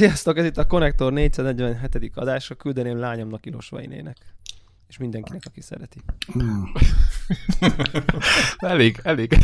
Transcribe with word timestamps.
Sziasztok, 0.00 0.38
ez 0.38 0.44
itt 0.44 0.56
a 0.56 0.66
Connector 0.66 1.12
447. 1.12 2.12
adásra 2.14 2.54
küldeném 2.54 2.98
lányomnak 2.98 3.46
Ilos 3.46 3.68
Vainének. 3.68 4.16
És 4.88 4.98
mindenkinek, 4.98 5.42
aki 5.46 5.60
szereti. 5.60 5.98
elég, 8.72 9.00
elég, 9.02 9.36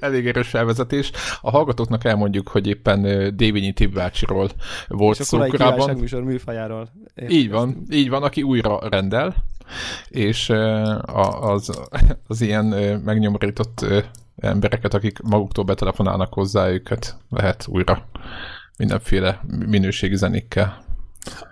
elég 0.00 0.26
erős 0.26 0.48
felvezetés. 0.48 1.10
A 1.40 1.50
hallgatóknak 1.50 2.04
elmondjuk, 2.04 2.48
hogy 2.48 2.66
éppen 2.66 3.36
Dévényi 3.36 3.72
Tibbácsiról 3.72 4.50
volt 4.88 5.18
és 5.18 5.26
szó 5.26 5.40
a 5.40 5.46
korábban. 5.46 5.96
műsor 5.96 6.22
műfajáról. 6.22 6.88
Így 7.28 7.50
van, 7.50 7.82
így 7.90 8.08
van, 8.08 8.22
aki 8.22 8.42
újra 8.42 8.88
rendel, 8.88 9.34
és 10.08 10.48
az, 11.40 11.88
az 12.26 12.40
ilyen 12.40 12.64
megnyomorított 13.04 13.84
embereket, 14.36 14.94
akik 14.94 15.18
maguktól 15.20 15.64
betelefonálnak 15.64 16.32
hozzá, 16.34 16.68
őket 16.68 17.16
lehet 17.28 17.66
újra 17.68 18.08
mindenféle 18.78 19.40
minőségi 19.46 20.16
zenékkel. 20.16 20.84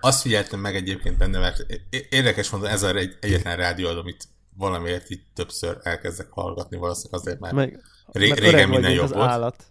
Azt 0.00 0.20
figyeltem 0.20 0.60
meg 0.60 0.74
egyébként 0.74 1.18
benne, 1.18 1.38
mert 1.38 1.66
érdekes 2.10 2.50
mondani, 2.50 2.72
ez 2.72 2.82
a 2.82 2.94
egy, 2.94 3.16
egyetlen 3.20 3.56
rádió, 3.56 3.88
amit 3.88 4.28
valamiért 4.54 5.10
így 5.10 5.22
többször 5.34 5.78
elkezdek 5.82 6.30
hallgatni, 6.30 6.76
valószínűleg 6.76 7.20
azért, 7.20 7.40
mert 7.40 7.54
meg, 7.54 7.82
ré, 8.12 8.28
mert 8.28 8.40
régen 8.40 8.68
minden 8.68 8.92
jobb 8.92 9.12
volt. 9.12 9.30
Állat. 9.30 9.64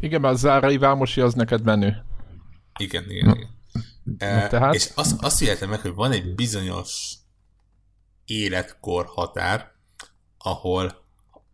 Igen, 0.00 0.20
mert 0.20 0.34
a 0.34 0.36
Zárai 0.36 0.78
Vámosi 0.78 1.20
az 1.20 1.34
neked 1.34 1.62
menő. 1.62 2.04
Igen, 2.78 3.10
igen, 3.10 3.34
igen. 3.34 3.48
Na, 4.18 4.46
tehát? 4.46 4.74
És 4.74 4.90
azt, 4.94 5.22
azt 5.22 5.38
figyeltem 5.38 5.68
meg, 5.68 5.80
hogy 5.80 5.94
van 5.94 6.12
egy 6.12 6.34
bizonyos 6.34 7.14
életkor 8.24 9.06
határ, 9.06 9.72
ahol 10.38 11.04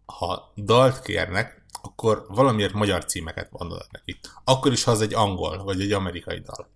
ha 0.06 0.52
dalt 0.56 1.02
kérnek, 1.02 1.63
akkor 1.84 2.24
valamiért 2.28 2.72
magyar 2.72 3.04
címeket 3.04 3.50
mondanak 3.50 3.90
neki. 3.90 4.18
Akkor 4.44 4.72
is, 4.72 4.84
ha 4.84 4.90
az 4.90 5.00
egy 5.00 5.14
angol, 5.14 5.64
vagy 5.64 5.80
egy 5.80 5.92
amerikai 5.92 6.38
dal. 6.38 6.68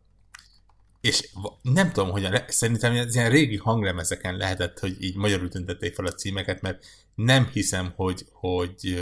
És 1.00 1.28
nem 1.62 1.92
tudom, 1.92 2.10
hogyan, 2.10 2.34
szerintem 2.48 2.94
ez 2.94 3.14
ilyen 3.14 3.30
régi 3.30 3.56
hanglemezeken 3.56 4.36
lehetett, 4.36 4.78
hogy 4.78 5.02
így 5.02 5.16
magyarul 5.16 5.48
tüntették 5.48 5.94
fel 5.94 6.06
a 6.06 6.12
címeket, 6.12 6.60
mert 6.60 6.84
nem 7.14 7.46
hiszem, 7.46 7.92
hogy, 7.96 8.26
hogy, 8.32 8.98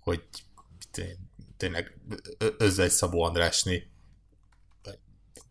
hogy 0.00 0.22
tényleg 1.56 1.98
Özvegy 2.58 2.90
Szabó 2.90 3.22
Andrásni 3.22 3.90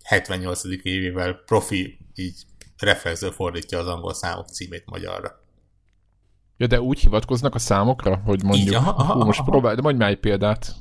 78. 0.03 0.63
évével 0.83 1.33
profi 1.33 1.97
így 2.15 2.43
reflexzől 2.77 3.31
fordítja 3.31 3.79
az 3.79 3.87
angol 3.87 4.13
számok 4.13 4.47
címét 4.47 4.85
magyarra. 4.85 5.44
Ja, 6.57 6.67
de 6.67 6.81
úgy 6.81 6.99
hivatkoznak 6.99 7.55
a 7.55 7.59
számokra, 7.59 8.21
hogy 8.25 8.43
mondjuk, 8.43 8.67
Így, 8.67 8.73
aha, 8.73 8.89
aha, 8.89 9.13
hú, 9.13 9.23
most 9.23 9.43
próbálj, 9.43 9.75
de 9.75 9.81
mondj 9.81 9.99
már 9.99 10.09
egy 10.09 10.19
példát. 10.19 10.75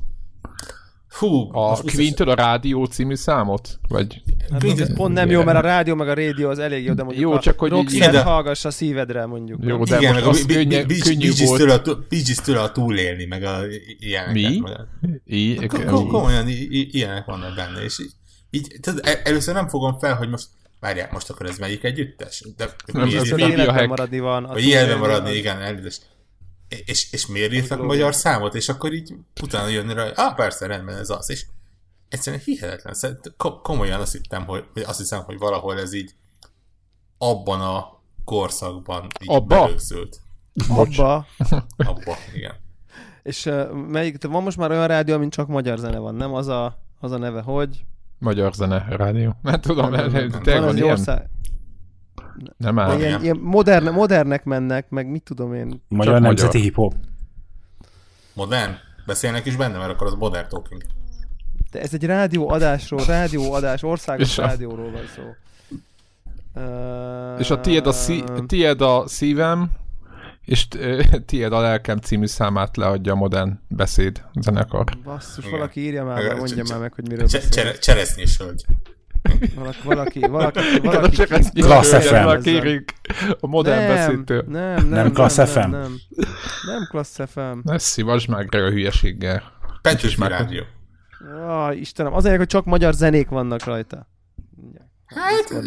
Hú, 1.19 1.57
a 1.57 1.81
queen 1.83 2.13
a 2.15 2.35
rádió 2.35 2.85
című 2.85 3.15
számot? 3.15 3.79
Vagy... 3.89 4.23
Hát 4.53 4.65
ez 4.65 4.95
pont 4.95 5.15
nem 5.15 5.31
jó, 5.31 5.43
mert 5.43 5.59
a 5.59 5.61
rádió 5.61 5.95
meg 5.95 6.09
a 6.09 6.15
rádió 6.15 6.49
az 6.49 6.59
elég 6.59 6.85
jó, 6.85 6.95
de 6.95 7.03
mondjuk 7.03 7.31
jó, 7.31 7.39
csak 7.39 7.59
hogy 7.59 7.85
de... 7.99 8.23
hallgass 8.23 8.65
a 8.65 8.71
szívedre, 8.71 9.27
mondjuk. 9.27 9.65
Jó, 9.65 9.85
de 9.85 9.97
Igen, 9.97 10.15
most 10.15 10.27
az 10.27 10.47
könnyű, 10.47 10.85
könnyű 10.85 11.31
volt. 11.45 12.09
Bee 12.09 12.61
a 12.61 12.73
túlélni, 12.73 13.25
meg 13.25 13.43
a 13.43 13.59
ilyeneket. 13.99 14.33
Mi? 14.33 16.07
Komolyan 16.07 16.47
ilyenek 16.69 17.25
vannak 17.25 17.55
benne, 17.55 17.83
és 17.85 17.99
így, 17.99 18.13
így 18.51 18.77
tehát 18.81 19.21
először 19.25 19.55
nem 19.55 19.69
fogom 19.69 19.99
fel, 19.99 20.15
hogy 20.15 20.29
most 20.29 20.47
Várjál, 20.85 21.09
most 21.13 21.31
akkor 21.31 21.47
ez 21.47 21.59
melyik 21.59 21.85
együttes? 21.85 22.45
De 22.57 22.75
nem, 22.93 23.09
ez 23.09 23.31
a 23.33 23.37
életben 23.37 23.89
maradni 23.89 24.19
van. 24.19 24.43
Vagy 24.43 24.65
életben 24.65 24.99
maradni, 24.99 25.29
van. 25.29 25.39
igen, 25.39 25.61
elnézést. 25.61 26.07
És, 26.85 27.13
és 27.13 27.27
miért 27.27 27.53
írtak 27.53 27.83
magyar 27.83 28.15
számot? 28.15 28.55
És 28.55 28.69
akkor 28.69 28.93
így 28.93 29.15
utána 29.43 29.69
jönni 29.69 29.95
rá, 29.95 30.09
ah, 30.15 30.35
persze, 30.35 30.67
rendben, 30.67 30.97
ez 30.97 31.11
az. 31.11 31.31
És 31.31 31.45
egyszerűen 32.09 32.43
hihetetlen. 32.45 33.21
Komolyan 33.63 34.01
azt 34.01 34.13
hittem, 34.13 34.45
hogy, 34.45 34.65
azt 34.87 34.99
hiszem, 34.99 35.23
hogy 35.23 35.39
valahol 35.39 35.79
ez 35.79 35.93
így 35.93 36.15
abban 37.19 37.61
a 37.61 38.01
korszakban 38.25 39.07
így 39.21 39.31
Abba? 39.31 39.61
berögzült. 39.65 40.21
Abba? 40.69 41.27
Abba, 41.77 42.17
igen. 42.35 42.55
És 43.23 43.47
uh, 43.47 43.73
melyik, 43.73 44.27
van 44.27 44.43
most 44.43 44.57
már 44.57 44.71
olyan 44.71 44.87
rádió, 44.87 45.19
mint 45.19 45.33
csak 45.33 45.49
magyar 45.49 45.79
zene 45.79 45.99
van, 45.99 46.15
nem? 46.15 46.35
Az 46.35 46.47
a, 46.47 46.79
az 47.01 47.13
a 47.13 47.19
neve, 47.19 47.41
hogy? 47.41 47.85
Magyar 48.19 48.53
zene 48.53 48.87
rádió. 48.89 49.37
Nem 49.43 49.61
tudom, 49.61 49.91
nem, 49.91 50.11
nem, 50.11 50.27
nem, 50.27 50.41
van, 50.45 50.65
van 50.65 50.77
ilyen? 50.77 50.91
Ország... 50.91 51.29
Nem 52.57 52.79
áll. 52.79 52.99
Ilyen, 52.99 53.23
ilyen 53.23 53.37
modern, 53.37 53.91
modernek 53.91 54.45
mennek, 54.45 54.91
meg 54.91 55.11
mit 55.11 55.23
tudom 55.23 55.55
én. 55.55 55.83
Magyar 55.89 56.21
nemzeti 56.21 56.61
hip-hop. 56.61 56.95
Modern? 58.35 58.73
Beszélnek 59.07 59.47
is 59.47 59.57
benne, 59.57 59.79
mert 59.79 59.91
akkor 59.91 60.07
az 60.07 60.15
modern 60.15 60.49
talking. 60.49 60.83
De 61.71 61.81
ez 61.81 61.95
egy 61.95 62.05
rádióadásról, 62.05 63.05
rádióadás, 63.05 63.83
országos 63.83 64.29
és 64.29 64.37
rádióról 64.37 64.91
van 64.91 65.03
szó. 65.15 65.23
És 67.39 67.51
a 67.51 67.61
tied 67.61 67.87
a, 67.87 67.93
szí- 67.93 68.47
tied 68.47 68.81
a 68.81 69.09
szívem, 69.09 69.71
és 70.45 70.69
tied 71.27 71.53
a 71.53 71.61
lelkem 71.61 71.99
című 71.99 72.27
számát 72.27 72.77
leadja 72.77 73.13
a 73.13 73.17
modern 73.17 73.59
beszéd 73.69 74.25
zenekar. 74.41 74.85
Basszus, 75.05 75.45
Igen. 75.45 75.59
valaki 75.59 75.81
írja 75.81 76.05
már, 76.05 76.23
meg, 76.23 76.37
mondja 76.37 76.65
már 76.69 76.79
meg, 76.79 76.93
hogy 76.93 77.09
miről 77.09 77.27
beszél. 77.33 77.79
Cseresznyés 77.79 78.39
hölgy. 78.39 78.65
Valaki, 79.55 79.79
valaki, 79.85 80.21
valaki, 80.21 80.59
valaki 80.83 81.27
Klassz 81.53 82.07
FM. 82.07 82.29
A 83.41 83.47
modern 83.47 83.79
nem, 83.79 83.95
beszédtől. 83.95 84.45
Nem, 84.49 84.75
nem, 84.75 84.89
nem, 84.89 85.13
Klassz 85.13 85.37
nem, 85.37 85.47
FM. 85.47 85.59
Nem, 85.59 85.71
nem, 85.71 85.97
nem 86.67 86.87
Klassz 86.91 87.21
FM. 87.27 87.59
Ne 87.63 87.79
szívasd 87.79 88.29
meg 88.29 88.55
a 88.55 88.71
hülyeséggel. 88.71 89.43
Petőfi 89.83 90.29
Rádió. 90.29 90.63
Ah, 91.47 91.79
Istenem, 91.79 92.15
azért, 92.15 92.37
hogy 92.37 92.47
csak 92.47 92.65
magyar 92.65 92.95
zenék 92.95 93.29
vannak 93.29 93.65
rajta. 93.65 94.09
Hát, 95.07 95.65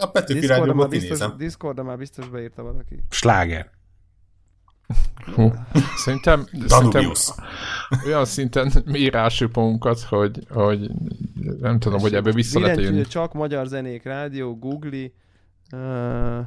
a 0.00 0.06
Petőfi 0.06 0.46
Rádióban 0.46 0.88
Discord, 0.88 1.36
Discord 1.36 1.84
már 1.84 1.98
biztos 1.98 2.28
beírta 2.28 2.62
valaki. 2.62 3.02
Sláger. 3.10 3.70
Hú. 5.34 5.52
Szerintem, 5.96 6.46
szerintem 6.66 7.12
olyan 8.06 8.24
szinten 8.24 8.72
írású 8.92 9.48
pontokat, 9.48 10.00
hogy, 10.00 10.46
hogy 10.48 10.90
nem 11.60 11.78
tudom, 11.78 12.00
hogy 12.00 12.14
ebből 12.14 12.32
vissza 12.32 12.60
lehet 12.60 12.80
jönni. 12.80 13.04
Csak 13.04 13.32
magyar 13.32 13.66
zenék, 13.66 14.02
rádió, 14.02 14.58
Google. 14.58 15.10
Uh, 15.72 16.46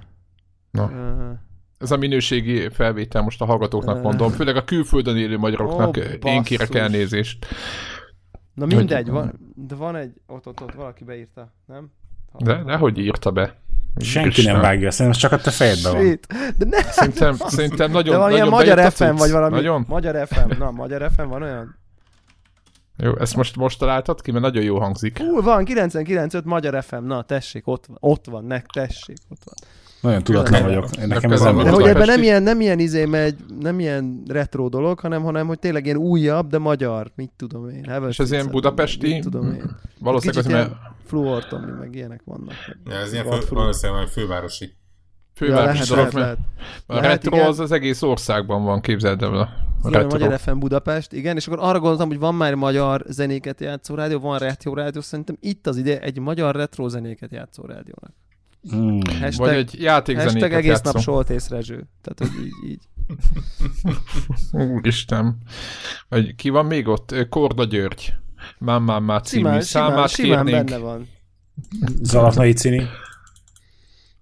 Na. 0.71 0.85
Uh, 0.85 1.37
ez 1.77 1.91
a 1.91 1.97
minőségi 1.97 2.69
felvétel 2.69 3.21
most 3.21 3.41
a 3.41 3.45
hallgatóknak 3.45 4.01
mondom, 4.01 4.31
főleg 4.31 4.55
a 4.55 4.63
külföldön 4.63 5.17
élő 5.17 5.37
magyaroknak 5.37 5.97
oh, 5.97 6.31
én 6.31 6.43
kérek 6.43 6.75
elnézést. 6.75 7.45
Na 8.53 8.65
mindegy, 8.65 9.03
hogy... 9.03 9.13
van, 9.13 9.53
de 9.55 9.75
van 9.75 9.95
egy, 9.95 10.13
ott, 10.27 10.47
ott, 10.47 10.61
ott 10.61 10.73
valaki 10.73 11.03
beírta, 11.03 11.53
nem? 11.65 11.91
De, 12.37 12.63
de 12.63 12.75
hogy 12.75 12.97
írta 12.97 13.31
be? 13.31 13.61
Senki 14.00 14.41
nem 14.41 14.62
vágja, 14.62 14.91
szerintem 14.91 15.22
csak 15.22 15.31
a 15.31 15.38
te 15.38 15.52
fejedben 15.52 15.94
van. 15.94 16.19
De 16.58 16.66
nem. 16.66 16.81
Szerintem, 16.90 17.35
szerintem 17.38 17.91
nagyon, 17.91 18.19
De 18.19 18.28
nagyon 18.28 18.47
Magyar 18.47 18.91
FM 18.91 19.16
vagy 19.16 19.31
valami. 19.31 19.56
Nagyon? 19.56 19.85
Magyar 19.88 20.28
FM, 20.28 20.58
na, 20.59 20.72
Magyar 20.72 21.12
FM 21.16 21.28
van 21.28 21.41
olyan? 21.41 21.75
Jó, 22.97 23.17
ezt 23.20 23.35
most, 23.35 23.55
most 23.55 23.79
találtad 23.79 24.22
ki, 24.22 24.32
mert 24.32 24.44
nagyon 24.44 24.64
jó 24.64 24.79
hangzik. 24.79 25.20
Ú, 25.22 25.41
van, 25.41 25.66
99.5 25.67 26.44
Magyar 26.44 26.84
FM, 26.84 27.05
na 27.05 27.22
tessék, 27.22 27.67
ott 27.67 27.85
van, 27.85 27.97
ott 27.99 28.26
van, 28.26 28.46
nek, 28.46 28.66
tessék, 28.66 29.17
ott 29.29 29.41
van. 29.46 29.55
Nagyon 30.02 30.23
tudatlan 30.23 30.64
vagyok. 30.64 30.90
Én 31.02 31.08
nekem 31.08 31.32
ez 31.32 31.41
nem 31.41 31.58
De 31.58 31.70
hogy 31.70 31.88
ebben 31.88 32.05
nem 32.05 32.22
ilyen, 32.22 32.43
nem 32.43 32.61
ilyen 32.61 32.79
izé 32.79 33.05
megy, 33.05 33.35
nem 33.59 33.79
ilyen 33.79 34.23
retro 34.28 34.70
dolog, 34.70 35.00
hanem, 35.00 35.23
hanem 35.23 35.47
hogy 35.47 35.59
tényleg 35.59 35.85
ilyen 35.85 35.97
újabb, 35.97 36.50
de 36.50 36.58
magyar, 36.58 37.11
mit 37.16 37.32
tudom 37.38 37.70
én. 37.70 37.85
Heves 37.88 38.09
És 38.09 38.20
ez 38.20 38.32
ilyen 38.32 38.47
budapesti? 38.52 39.14
Mit 39.14 39.23
tudom 39.23 39.52
én. 39.52 39.76
Valószínűleg, 40.00 40.43
hogy 40.43 40.53
mert... 40.53 40.72
Fluorton, 41.07 41.61
meg 41.61 41.95
ilyenek 41.95 42.21
vannak. 42.25 42.55
Ja, 42.85 42.95
ez 42.95 43.13
ilyen 43.13 43.25
fő, 43.25 43.39
valószínűleg 43.49 44.07
fővárosi. 44.07 44.75
Fővárosi 45.33 45.89
ja, 45.89 45.95
lehet, 45.95 46.11
dolog, 46.11 46.13
lehet, 46.13 46.37
lehet, 46.87 47.05
a 47.05 47.07
retro 47.07 47.35
igen. 47.35 47.47
az 47.47 47.59
az 47.59 47.71
egész 47.71 48.01
országban 48.01 48.63
van, 48.63 48.81
képzeld 48.81 49.21
el 49.21 49.33
a 49.33 49.49
igen, 49.85 50.01
retro. 50.01 50.19
Magyar 50.19 50.39
FM 50.39 50.57
Budapest, 50.57 51.13
igen, 51.13 51.35
és 51.35 51.47
akkor 51.47 51.59
arra 51.59 51.79
gondoltam, 51.79 52.07
hogy 52.07 52.19
van 52.19 52.35
már 52.35 52.55
magyar 52.55 53.03
zenéket 53.07 53.61
játszó 53.61 53.95
rádió, 53.95 54.19
van 54.19 54.37
retro 54.37 54.73
rádió, 54.73 55.01
szerintem 55.01 55.37
itt 55.39 55.67
az 55.67 55.77
ide 55.77 56.01
egy 56.01 56.19
magyar 56.19 56.55
retro 56.55 56.89
zenéket 56.89 57.31
játszó 57.31 57.63
rádiónak. 57.65 58.13
Hmm. 58.69 58.99
Hashtag, 59.19 59.47
Vagy 59.47 59.55
egy 59.55 59.81
játékzenéket 59.81 60.33
Hashtag 60.33 60.51
egész 60.51 60.69
játszom. 60.69 60.91
nap 60.93 61.01
Soltész 61.01 61.49
Rezső. 61.49 61.87
Tehát, 62.01 62.33
hogy 62.33 62.45
így. 62.45 62.69
így. 62.69 62.87
Úristen. 64.75 65.37
Vagy 66.09 66.35
ki 66.35 66.49
van 66.49 66.65
még 66.65 66.87
ott? 66.87 67.27
Korda 67.29 67.63
György. 67.63 68.13
Mám, 68.58 69.03
már 69.03 69.22
című 69.22 69.44
simán, 69.44 69.61
számát 69.61 70.09
simán, 70.09 70.47
simán 70.47 70.66
benne 70.66 70.78
van. 70.78 71.09
Zalatnai 72.02 72.53
Cini. 72.53 72.88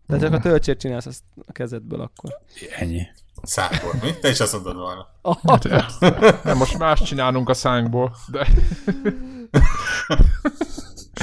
De 0.08 0.20
csak 0.20 0.34
a 0.34 0.40
töltsét 0.40 0.80
csinálsz 0.80 1.06
azt 1.06 1.24
a 1.48 1.52
kezedből 1.52 2.02
akkor. 2.02 2.40
Ennyi. 2.80 3.08
Szánkból, 3.44 3.94
mi? 4.02 4.12
Te 4.22 4.30
is 4.30 4.40
azt 4.40 4.54
mondod 4.54 4.76
volna. 4.76 5.08
Oh. 5.22 5.36
Nem, 6.44 6.58
most 6.58 6.78
más 6.78 7.02
csinálunk 7.02 7.50
a 7.50 7.54
szánkból, 7.54 8.16
de... 8.28 8.48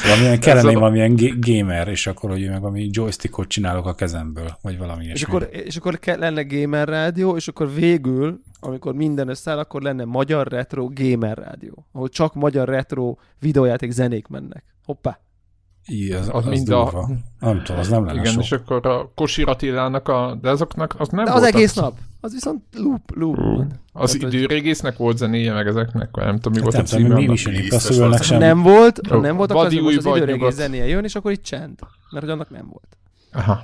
Valamilyen 0.02 0.40
kellene 0.40 0.68
a... 0.68 0.78
valamilyen 0.78 1.16
gamer, 1.40 1.88
és 1.88 2.06
akkor, 2.06 2.30
hogy 2.30 2.48
meg 2.48 2.60
valami 2.60 2.88
joystickot 2.92 3.48
csinálok 3.48 3.86
a 3.86 3.94
kezemből, 3.94 4.58
vagy 4.62 4.78
valami 4.78 5.04
és 5.04 5.22
akkor, 5.22 5.48
és 5.50 5.76
akkor 5.76 5.98
lenne 6.04 6.42
gamer 6.42 6.88
rádió, 6.88 7.36
és 7.36 7.48
akkor 7.48 7.74
végül, 7.74 8.40
amikor 8.60 8.94
minden 8.94 9.28
összeáll, 9.28 9.58
akkor 9.58 9.82
lenne 9.82 10.04
magyar 10.04 10.46
retro 10.48 10.88
gamer 10.94 11.38
rádió, 11.38 11.86
ahol 11.92 12.08
csak 12.08 12.34
magyar 12.34 12.68
retro 12.68 13.16
videójáték 13.38 13.90
zenék 13.90 14.26
mennek. 14.26 14.64
Hoppá! 14.84 15.20
Igen, 15.86 16.20
az, 16.20 16.28
az, 16.28 16.34
az 16.34 16.44
mind 16.44 16.68
durva. 16.68 16.98
a... 16.98 17.08
Nem 17.38 17.62
tudom, 17.62 17.80
az 17.80 17.88
nem 17.88 18.04
lenne 18.04 18.20
Igen, 18.20 18.32
sok. 18.32 18.42
és 18.42 18.52
akkor 18.52 18.86
a 18.86 19.12
Kosir 19.14 19.48
Attilának 19.48 20.08
a... 20.08 20.38
De 20.40 20.50
azoknak 20.50 20.94
az 20.98 21.08
nem 21.08 21.24
De 21.24 21.32
az 21.32 21.42
egész 21.42 21.74
nap. 21.74 21.98
Az 22.20 22.32
viszont 22.32 22.62
loop, 22.76 23.10
loop. 23.14 23.38
Uh, 23.38 23.66
az 23.92 24.12
Tehát, 24.12 24.34
időrégésznek 24.34 24.96
volt 24.96 25.16
zenéje, 25.16 25.52
meg 25.52 25.66
ezeknek, 25.66 26.14
nem 26.14 26.38
tudom, 26.38 26.52
mi 26.52 26.58
Hát 26.58 26.62
volt 26.62 26.74
a 26.74 26.76
nem 26.76 26.84
tudom, 26.84 27.18
címe. 27.18 27.26
mi 27.26 27.32
is 27.32 28.24
sem. 28.24 28.38
Nem 28.38 28.62
volt, 28.62 29.06
ha 29.08 29.16
nem 29.16 29.36
volt, 29.36 29.50
akkor 29.50 29.66
az, 29.66 29.74
az 29.74 30.06
időrégész 30.06 30.54
zenéje 30.54 30.86
jön, 30.86 31.04
és 31.04 31.14
akkor 31.14 31.32
itt 31.32 31.42
csend. 31.42 31.78
Mert 32.10 32.24
hogy 32.24 32.34
annak 32.34 32.50
nem 32.50 32.66
volt. 32.68 32.96
Aha. 33.32 33.62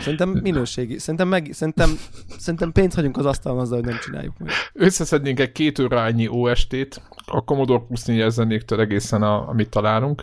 Szerintem 0.00 0.28
minőségi. 0.28 0.98
Szerintem, 0.98 1.28
meg, 1.28 1.48
szerintem, 1.52 1.90
szerintem 2.38 2.72
pénzt 2.72 2.96
hagyunk 2.96 3.16
az 3.16 3.26
asztalon 3.26 3.58
azzal, 3.58 3.78
hogy 3.78 3.88
nem 3.88 3.98
csináljuk 4.02 4.38
meg. 4.38 4.50
Összeszednénk 4.72 5.40
egy 5.40 5.52
két 5.52 5.78
órányi 5.78 6.28
OST-t, 6.28 7.02
a 7.26 7.44
Commodore 7.44 7.82
24 7.88 8.30
zenéktől 8.30 8.80
egészen, 8.80 9.22
a, 9.22 9.48
amit 9.48 9.70
találunk, 9.70 10.22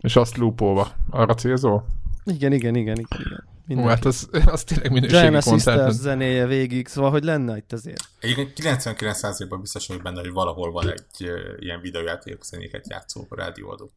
és 0.00 0.16
azt 0.16 0.36
loopolva. 0.36 0.92
Arra 1.10 1.34
célzol? 1.34 1.86
Igen, 2.24 2.52
igen, 2.52 2.74
igen, 2.74 2.96
igen. 2.98 3.18
igen. 3.24 3.44
Mindenki. 3.66 3.90
hát 3.90 4.04
az, 4.04 4.28
az 4.46 4.64
tényleg 4.64 4.92
minőségi 4.92 5.20
Diana 5.20 5.40
Sisters 5.40 5.64
content. 5.64 5.92
zenéje 5.92 6.46
végig, 6.46 6.88
szóval 6.88 7.10
hogy 7.10 7.24
lenne 7.24 7.56
itt 7.56 7.72
azért? 7.72 8.00
Egyébként 8.20 8.52
99%-ban 8.54 9.60
biztos 9.60 9.86
vagyok 9.86 10.02
benne, 10.02 10.20
hogy 10.20 10.32
valahol 10.32 10.72
van 10.72 10.88
egy 10.88 11.28
uh, 11.28 11.38
ilyen 11.58 11.80
videójátékok 11.80 12.44
zenéket 12.44 12.88
játszó 12.88 13.26
rádióadó. 13.30 13.90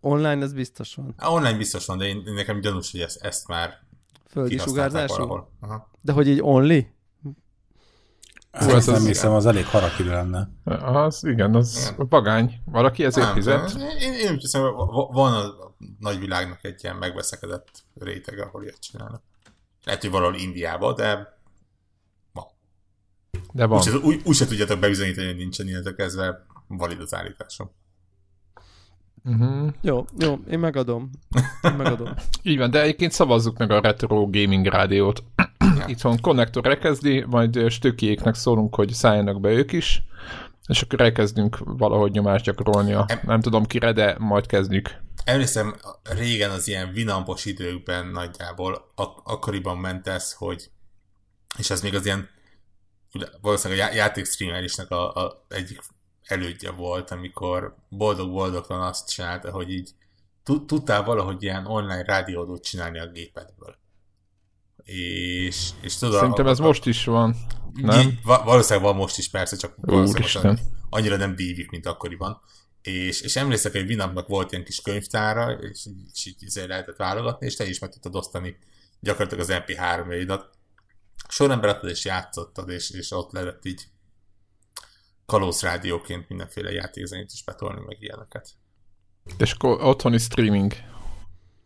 Online 0.00 0.42
ez 0.42 0.52
biztos 0.52 0.94
van. 0.94 1.14
Online 1.18 1.56
biztos 1.56 1.86
van, 1.86 1.98
de 1.98 2.04
én, 2.04 2.22
nekem 2.34 2.60
gyanús, 2.60 2.90
hogy 2.90 3.00
ezt, 3.00 3.22
ezt 3.22 3.48
már 3.48 3.80
Földi 4.28 4.58
sugárzású? 4.58 5.12
valahol. 5.14 5.50
Aha. 5.60 5.90
De 6.00 6.12
hogy 6.12 6.28
így 6.28 6.40
only? 6.42 6.92
Hát 8.52 8.72
az 8.72 8.86
nem 8.86 8.94
az- 8.94 9.06
hiszem, 9.06 9.32
az 9.32 9.46
elég 9.46 9.66
harakiri 9.66 10.08
lenne. 10.08 10.48
Az, 10.82 11.24
igen, 11.24 11.54
az 11.54 11.94
vagány. 11.96 12.60
Valaki 12.64 13.04
ezért 13.04 13.26
Nem, 13.26 13.34
fizet. 13.34 13.72
tudom, 13.72 13.88
Én, 13.88 14.12
én 14.12 14.32
úgy 14.32 14.40
hiszem, 14.40 14.62
van 15.12 15.32
a 15.34 15.74
nagyvilágnak 15.98 16.64
egy 16.64 16.80
ilyen 16.84 16.96
megbeszekedett 16.96 17.68
réteg, 17.94 18.38
ahol 18.38 18.62
ilyet 18.62 18.80
csinálnak. 18.80 19.22
Lehet, 19.84 20.00
hogy 20.00 20.10
valahol 20.10 20.34
Indiában, 20.34 20.94
de 20.94 21.36
De 23.52 23.64
van. 23.66 23.82
úgy, 24.02 24.20
úgy 24.24 24.34
se 24.36 24.46
tudjátok 24.46 24.78
bebizonyítani, 24.80 25.26
hogy 25.26 25.36
nincsen 25.36 25.68
illetve 25.68 25.94
kezdve 25.94 26.46
valid 26.66 27.00
az 27.00 27.14
állításom. 27.14 27.70
Uh-huh. 29.24 29.72
Jó, 29.80 30.04
jó, 30.18 30.38
én 30.50 30.58
megadom. 30.58 31.10
Én 31.62 31.72
megadom. 31.72 32.08
Így 32.42 32.58
van, 32.58 32.70
de 32.70 32.82
egyébként 32.82 33.12
szavazzuk 33.12 33.58
meg 33.58 33.70
a 33.70 33.80
Retro 33.80 34.16
Gaming 34.30 34.66
Rádiót. 34.66 35.22
Itthon 35.86 36.20
konnektor 36.20 36.66
elkezdi, 36.66 37.24
majd 37.24 37.70
stökiéknek 37.70 38.34
szólunk, 38.34 38.74
hogy 38.74 38.92
szálljanak 38.92 39.40
be 39.40 39.50
ők 39.50 39.72
is, 39.72 40.02
és 40.66 40.82
akkor 40.82 41.00
elkezdünk 41.00 41.58
valahogy 41.64 42.12
nyomást 42.12 42.44
gyakorolni 42.44 42.92
a, 42.92 43.06
nem 43.22 43.40
tudom 43.40 43.64
kire, 43.64 43.92
de 43.92 44.16
majd 44.18 44.46
kezdjük. 44.46 44.90
Emlékszem, 45.24 45.76
régen 46.02 46.50
az 46.50 46.68
ilyen 46.68 46.92
vinampos 46.92 47.44
időkben 47.44 48.06
nagyjából 48.06 48.92
ak- 48.94 49.20
akkoriban 49.24 49.78
ment 49.78 50.06
ez, 50.06 50.32
hogy 50.32 50.70
és 51.58 51.70
ez 51.70 51.82
még 51.82 51.94
az 51.94 52.04
ilyen 52.04 52.28
ugye, 53.14 53.26
valószínűleg 53.40 53.82
a 53.82 53.84
já- 53.84 53.94
játék 53.94 54.26
streamelésnek 54.26 54.90
a, 54.90 55.14
a 55.14 55.44
egyik 55.48 55.80
elődje 56.22 56.70
volt, 56.70 57.10
amikor 57.10 57.76
boldog-boldogtan 57.88 58.80
azt 58.80 59.10
csinálta, 59.10 59.50
hogy 59.50 59.70
így 59.70 59.90
tud- 60.42 60.66
tudtál 60.66 61.02
valahogy 61.02 61.42
ilyen 61.42 61.66
online 61.66 62.02
rádiódót 62.02 62.64
csinálni 62.64 62.98
a 62.98 63.06
gépedből. 63.06 63.76
És, 64.84 65.70
és 65.80 65.96
tudod, 65.96 66.18
Szerintem 66.18 66.46
a- 66.46 66.50
ez 66.50 66.58
a- 66.60 66.62
most 66.62 66.86
is 66.86 67.04
van. 67.04 67.36
Nem? 67.74 68.00
Így, 68.00 68.18
va- 68.22 68.44
valószínűleg 68.44 68.84
van 68.88 68.96
most 68.96 69.18
is 69.18 69.28
persze, 69.28 69.56
csak 69.56 69.74
valószínűleg 69.80 70.58
annyira 70.90 71.16
nem 71.16 71.34
dívik, 71.34 71.70
mint 71.70 71.86
akkoriban. 71.86 72.40
És, 72.82 73.20
és 73.20 73.36
emlékszek, 73.36 73.72
hogy 73.72 73.88
Winampnak 73.88 74.28
volt 74.28 74.52
ilyen 74.52 74.64
kis 74.64 74.80
könyvtára, 74.80 75.50
és, 75.52 75.86
így- 75.86 76.08
és 76.12 76.26
így 76.26 76.36
izé 76.42 76.64
lehetett 76.64 76.96
válogatni, 76.96 77.46
és 77.46 77.56
te 77.56 77.64
is 77.68 77.78
meg 77.78 77.90
tudtad 77.90 78.14
osztani 78.16 78.56
gyakorlatilag 79.00 79.42
az 79.50 79.62
MP3-jaidat. 79.66 80.42
Sorrendben 81.28 81.70
adtad 81.70 81.90
és 81.90 82.04
játszottad, 82.04 82.68
és, 82.68 82.90
és 82.90 83.10
ott 83.10 83.32
lehetett 83.32 83.64
így 83.64 83.82
kalózrádióként 85.26 86.28
mindenféle 86.28 86.72
játékzenét 86.72 87.30
is 87.32 87.44
betolni, 87.44 87.80
meg 87.86 87.96
ilyeneket. 88.00 88.48
És 89.38 89.52
akkor 89.52 89.82
otthoni 89.82 90.18
streaming 90.18 90.72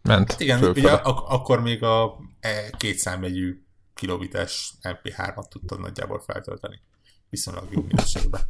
ment 0.06 0.30
Hát 0.30 0.40
Igen, 0.40 0.58
fölfele. 0.58 0.86
ugye 0.92 1.02
ak- 1.02 1.28
akkor 1.28 1.60
még 1.60 1.82
a 1.82 2.16
e 2.40 2.70
két 2.76 2.96
számjegyű 2.98 3.62
kilobites 3.94 4.74
MP3-at 4.82 5.48
tudtad 5.48 5.80
nagyjából 5.80 6.20
feltölteni. 6.20 6.80
Viszonylag 7.30 7.64
jó 7.70 7.82
minőségben. 7.88 8.40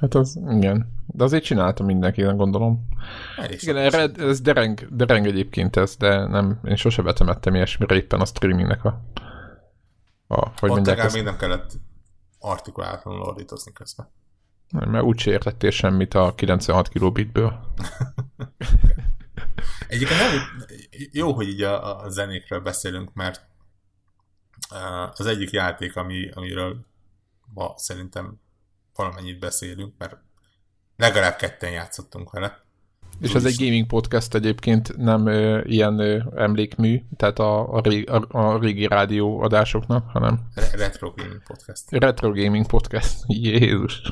Hát 0.00 0.14
az, 0.14 0.38
igen. 0.50 0.92
De 1.06 1.24
azért 1.24 1.44
csinálta 1.44 1.84
mindenki, 1.84 2.20
én 2.20 2.36
gondolom. 2.36 2.88
Elég 3.36 3.62
Igen, 3.62 3.76
erre, 3.76 4.10
ez 4.16 4.40
dereng, 4.40 4.88
dereng 4.96 5.26
egyébként 5.26 5.76
ez, 5.76 5.96
de 5.96 6.26
nem, 6.26 6.60
én 6.64 6.76
sose 6.76 7.02
vetemettem 7.02 7.54
ilyesmire 7.54 7.94
éppen 7.94 8.20
a 8.20 8.24
streamingnek 8.24 8.84
a, 8.84 9.00
a 10.26 10.48
hogy 10.58 10.70
Ott 10.70 10.86
legalább 10.86 11.12
még 11.12 11.22
nem 11.22 11.36
kellett 11.36 11.72
artikulálatlanul 12.38 13.20
ordítozni 13.22 13.72
közben. 13.72 14.08
mert 14.72 15.04
úgyse 15.04 15.30
értettél 15.30 15.70
semmit 15.70 16.14
a 16.14 16.34
96 16.34 16.88
kilobitből. 16.88 17.58
Egyébként 19.88 20.20
nem, 20.20 20.66
jó, 21.12 21.32
hogy 21.32 21.48
így 21.48 21.62
a, 21.62 22.04
a 22.04 22.08
zenékről 22.10 22.60
beszélünk, 22.60 23.14
mert 23.14 23.46
az 25.14 25.26
egyik 25.26 25.50
játék, 25.50 25.96
ami, 25.96 26.30
amiről 26.34 26.86
ma 27.54 27.74
szerintem 27.76 28.40
valamennyit 28.94 29.38
beszélünk, 29.38 29.94
mert 29.98 30.16
legalább 30.96 31.36
ketten 31.36 31.70
játszottunk 31.70 32.30
vele. 32.30 32.64
És 33.20 33.34
ez 33.34 33.44
egy 33.44 33.56
gaming 33.58 33.86
podcast 33.86 34.34
egyébként, 34.34 34.96
nem 34.96 35.26
ö, 35.26 35.60
ilyen 35.64 35.98
ö, 35.98 36.22
emlékmű, 36.34 37.02
tehát 37.16 37.38
a, 37.38 37.74
a, 37.74 37.82
a, 38.06 38.26
a 38.28 38.58
régi 38.58 38.86
rádió 38.86 39.40
adásoknak, 39.40 40.10
hanem 40.10 40.40
Re- 40.54 40.70
Retro 40.76 41.12
Gaming 41.16 41.42
Podcast. 41.42 41.90
retro 41.90 42.32
gaming 42.32 42.66
podcast. 42.66 43.18
Jézus. 43.26 44.02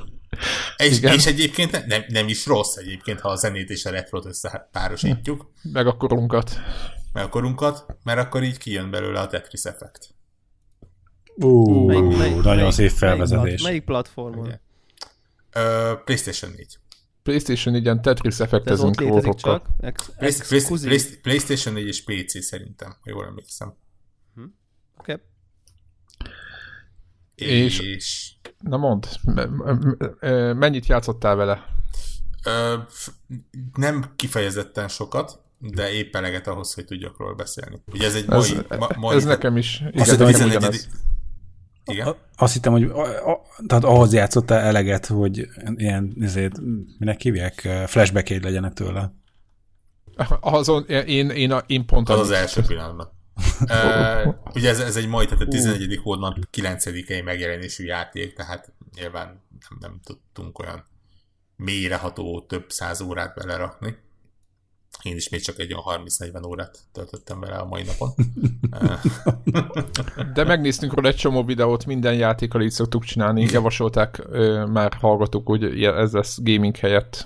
És, 0.76 0.96
Igen. 0.96 1.14
és 1.14 1.26
egyébként 1.26 1.70
ne- 1.70 1.84
nem, 1.86 2.04
nem 2.08 2.28
is 2.28 2.46
rossz 2.46 2.76
egyébként, 2.76 3.20
ha 3.20 3.28
a 3.28 3.36
zenét 3.36 3.70
és 3.70 3.84
a 3.84 3.90
retrot 3.90 4.26
összepárosítjuk, 4.26 5.50
Meg 5.72 5.86
a 5.86 5.96
korunkat. 5.96 6.60
meg 7.12 7.24
a 7.24 7.28
korunkat, 7.28 7.86
mert 8.02 8.18
akkor 8.18 8.42
így 8.42 8.58
kijön 8.58 8.90
belőle 8.90 9.20
a 9.20 9.26
Tetris 9.26 9.62
effekt. 9.64 10.14
Ú, 11.36 11.84
Melyik- 11.86 12.16
melyik- 12.18 12.34
nagyon 12.34 12.56
melyik- 12.56 12.72
szép 12.72 12.90
felvezetés. 12.90 13.42
Melyik, 13.44 13.62
melyik 13.62 13.84
platformon? 13.84 14.46
Ugye? 14.46 14.58
Ö, 15.52 15.92
PlayStation 16.04 16.50
4. 16.50 16.78
PlayStation 17.22 17.74
4-en 17.74 18.02
Tetris 18.02 18.40
effektezünk. 18.40 18.96
Play- 18.96 19.10
PlayStation 21.22 21.74
4 21.74 21.86
és 21.86 22.04
PC 22.04 22.42
szerintem, 22.44 22.90
ha 22.90 23.10
jól 23.10 23.26
emlékszem. 23.26 23.74
Oké. 24.98 25.20
És- 27.34 27.78
és 27.80 28.33
Na 28.64 28.76
me- 29.24 30.54
mennyit 30.54 30.86
játszottál 30.86 31.36
vele? 31.36 31.64
Ö, 32.46 32.74
nem 33.74 34.04
kifejezetten 34.16 34.88
sokat, 34.88 35.42
de 35.58 35.92
épp 35.92 36.14
eleget 36.16 36.46
ahhoz, 36.46 36.74
hogy 36.74 36.84
tudjak 36.84 37.18
róla 37.18 37.34
beszélni. 37.34 37.82
Ugye 37.92 38.06
ez 38.06 38.14
egy 38.14 38.30
Ez, 38.30 38.50
mai... 38.50 38.78
Ma, 38.78 38.88
mai 38.96 39.16
ez 39.16 39.24
nekem 39.24 39.56
is. 39.56 39.80
Igen, 39.80 39.92
Azt 40.00 40.10
hittem, 40.10 40.26
nekem 40.26 40.40
hogy 40.40 40.50
ugyanez. 40.56 40.88
11. 40.88 40.88
Igen? 41.84 42.14
Azt 42.36 42.52
hittem, 42.52 42.72
hogy 42.72 42.82
a, 42.82 43.30
a, 43.30 43.40
tehát 43.66 43.84
ahhoz 43.84 44.12
játszottál 44.12 44.58
eleget, 44.60 45.06
hogy 45.06 45.48
ilyen, 45.74 46.16
ezért, 46.20 46.56
minek 46.98 47.20
hívják, 47.20 47.68
flashback 47.86 48.28
legyenek 48.28 48.72
tőle. 48.72 49.12
Azon, 50.40 50.84
én, 50.86 51.30
én, 51.30 51.52
a, 51.52 51.62
én 51.66 51.86
pont 51.86 52.08
Az 52.08 52.18
az 52.20 52.26
annyit. 52.28 52.40
első 52.40 52.62
pillanatban. 52.66 53.12
Uh, 53.60 54.34
ugye 54.56 54.68
ez, 54.68 54.80
ez 54.80 54.96
egy 54.96 55.08
mai, 55.08 55.24
tehát 55.24 55.40
a 55.40 55.48
11. 55.48 56.00
hónap 56.02 56.36
9-i 56.52 57.24
megjelenésű 57.24 57.84
játék, 57.84 58.34
tehát 58.34 58.72
nyilván 58.94 59.42
nem, 59.68 59.78
nem 59.80 60.00
tudtunk 60.04 60.58
olyan 60.58 60.84
mélyreható 61.56 62.44
több 62.48 62.70
száz 62.70 63.00
órát 63.00 63.34
belerakni. 63.34 63.96
Én 65.02 65.16
is 65.16 65.28
még 65.28 65.40
csak 65.40 65.58
egy 65.58 65.74
olyan 65.74 66.04
30-40 66.06 66.46
órát 66.46 66.78
töltöttem 66.92 67.40
vele 67.40 67.56
a 67.56 67.64
mai 67.64 67.82
napon. 67.82 68.10
De 70.34 70.44
megnéztünk 70.44 70.94
róla 70.94 71.08
egy 71.08 71.16
csomó 71.16 71.44
videót, 71.44 71.86
minden 71.86 72.14
játékkal 72.14 72.62
így 72.62 72.70
szoktuk 72.70 73.04
csinálni. 73.04 73.46
Javasolták 73.50 74.22
már 74.66 74.92
hallgatók, 74.92 75.46
hogy 75.46 75.84
ez 75.84 76.12
lesz 76.12 76.38
gaming 76.42 76.76
helyett. 76.76 77.24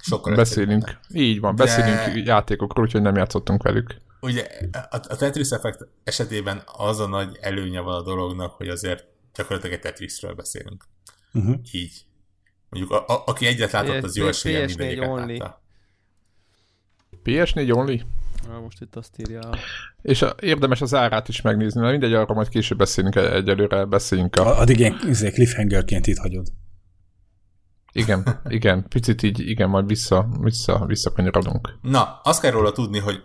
Sokkal 0.00 0.34
Beszélünk. 0.34 0.98
Így 1.14 1.40
van, 1.40 1.56
De- 1.56 1.64
beszélünk 1.64 2.26
játékokról, 2.26 2.84
úgyhogy 2.84 3.02
nem 3.02 3.16
játszottunk 3.16 3.62
velük. 3.62 3.96
Ugye 4.20 4.46
a, 4.72 5.00
a 5.08 5.16
Tetris 5.16 5.50
Effect 5.50 5.88
esetében 6.04 6.62
az 6.66 6.98
a 6.98 7.06
nagy 7.06 7.38
előnye 7.40 7.80
van 7.80 7.94
a 7.94 8.02
dolognak, 8.02 8.52
hogy 8.52 8.68
azért 8.68 9.06
gyakorlatilag 9.34 9.74
egy 9.76 9.82
Tetrisről 9.82 10.34
beszélünk. 10.34 10.84
Uh-huh. 11.32 11.56
Így. 11.72 12.06
Mondjuk 12.68 12.92
a, 12.92 13.04
a, 13.06 13.22
aki 13.26 13.46
egyet 13.46 13.70
látott, 13.70 14.02
az 14.02 14.16
jó 14.16 14.24
PS4 14.24 14.28
eséllyel 14.28 14.66
mindegyiket 14.66 15.08
only. 15.08 15.36
látta. 15.36 15.62
PS4 17.24 17.76
only? 17.76 18.02
Na, 18.48 18.60
most 18.60 18.80
itt 18.80 18.96
azt 18.96 19.14
írja. 19.18 19.50
És 20.02 20.22
a, 20.22 20.34
érdemes 20.40 20.80
az 20.80 20.94
árát 20.94 21.28
is 21.28 21.40
megnézni, 21.40 21.80
mert 21.80 21.92
mindegy, 21.92 22.12
arról 22.12 22.36
majd 22.36 22.48
később 22.48 22.78
beszélünk, 22.78 23.14
egyelőre 23.14 23.84
beszéljünk 23.84 24.36
a... 24.36 24.58
Addig 24.58 24.78
ilyen 24.78 24.98
izé, 25.06 25.30
cliffhangerként 25.30 26.06
itt 26.06 26.18
hagyod. 26.18 26.46
Igen, 27.92 28.40
igen, 28.48 28.88
picit 28.88 29.22
így, 29.22 29.40
igen, 29.40 29.68
majd 29.68 29.86
vissza, 29.86 30.28
vissza, 30.40 30.86
visszakanyarodunk. 30.86 31.78
Na, 31.82 32.20
azt 32.22 32.40
kell 32.40 32.50
róla 32.50 32.72
tudni, 32.72 32.98
hogy 32.98 33.22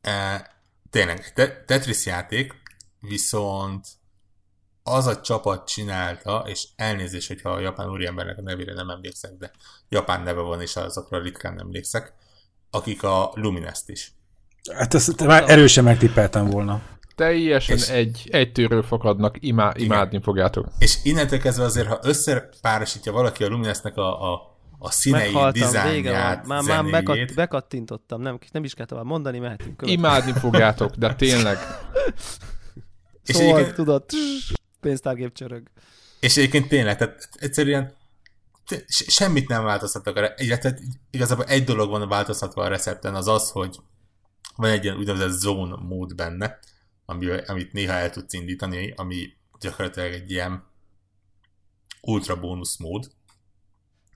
e, 0.00 0.46
tényleg, 0.90 1.32
te, 1.32 1.64
Tetris 1.64 2.06
játék, 2.06 2.62
viszont 3.00 3.86
az 4.82 5.06
a 5.06 5.20
csapat 5.20 5.68
csinálta, 5.68 6.44
és 6.46 6.66
elnézés, 6.76 7.26
hogyha 7.26 7.50
a 7.50 7.60
japán 7.60 7.90
úriembernek 7.90 8.38
a 8.38 8.42
nevére 8.42 8.74
nem 8.74 8.90
emlékszek, 8.90 9.30
de 9.38 9.50
japán 9.88 10.22
neve 10.22 10.40
van, 10.40 10.60
és 10.60 10.76
azokra 10.76 11.22
ritkán 11.22 11.60
emlékszek, 11.60 12.12
akik 12.70 13.02
a 13.02 13.30
Luminest 13.34 13.88
is. 13.88 14.12
Hát 14.74 14.94
ezt 14.94 15.24
már 15.24 15.50
erősen 15.50 15.84
megtippeltem 15.84 16.50
volna. 16.50 16.82
Teljesen 17.14 17.76
és, 17.76 17.88
egy, 17.88 18.28
egy 18.30 18.52
tőről 18.52 18.82
fakadnak, 18.82 19.36
imá, 19.40 19.72
imádni 19.76 20.20
fogjátok. 20.22 20.68
És 20.78 20.98
innentől 21.02 21.38
kezdve 21.38 21.64
azért, 21.64 21.86
ha 21.86 21.98
összepárosítja 22.02 23.12
valaki 23.12 23.44
a 23.44 23.48
Luminestnek 23.48 23.96
a, 23.96 24.32
a, 24.32 24.58
a 24.82 24.90
színei, 24.90 25.36
dizájnját, 25.52 26.46
Már, 26.46 26.62
már 26.62 26.84
bekat, 26.84 27.34
bekattintottam, 27.34 28.20
nem, 28.20 28.38
nem 28.52 28.64
is 28.64 28.74
kell 28.74 28.86
tovább 28.86 29.04
mondani, 29.04 29.38
mehetünk 29.38 29.76
követ. 29.76 29.94
Imádni 29.94 30.32
fogjátok, 30.32 30.94
de 30.94 31.14
tényleg. 31.14 31.58
és 33.24 33.34
szóval, 33.34 33.52
egyébként... 33.54 33.74
tudod, 33.74 34.04
pénztárgép 34.80 35.32
csörög. 35.32 35.70
És 36.20 36.36
egyébként 36.36 36.68
tényleg, 36.68 36.96
tehát 36.96 37.28
egyszerűen 37.32 37.92
semmit 38.88 39.48
nem 39.48 39.64
változtattak, 39.64 40.34
illetve 40.36 40.78
igazából 41.10 41.44
egy 41.44 41.64
dolog 41.64 41.90
van 41.90 42.02
a 42.02 42.06
változtatva 42.06 42.62
a 42.62 42.68
recepten, 42.68 43.14
az 43.14 43.28
az, 43.28 43.50
hogy 43.50 43.76
van 44.56 44.70
egy 44.70 44.84
ilyen 44.84 44.96
úgynevezett 44.96 45.38
zone 45.38 45.76
mód 45.76 46.14
benne, 46.14 46.58
ami, 47.04 47.30
amit 47.46 47.72
néha 47.72 47.92
el 47.92 48.10
tudsz 48.10 48.32
indítani, 48.32 48.92
ami 48.96 49.32
gyakorlatilag 49.60 50.12
egy 50.12 50.30
ilyen 50.30 50.64
ultra 52.00 52.40
bónusz 52.40 52.76
mód, 52.76 53.10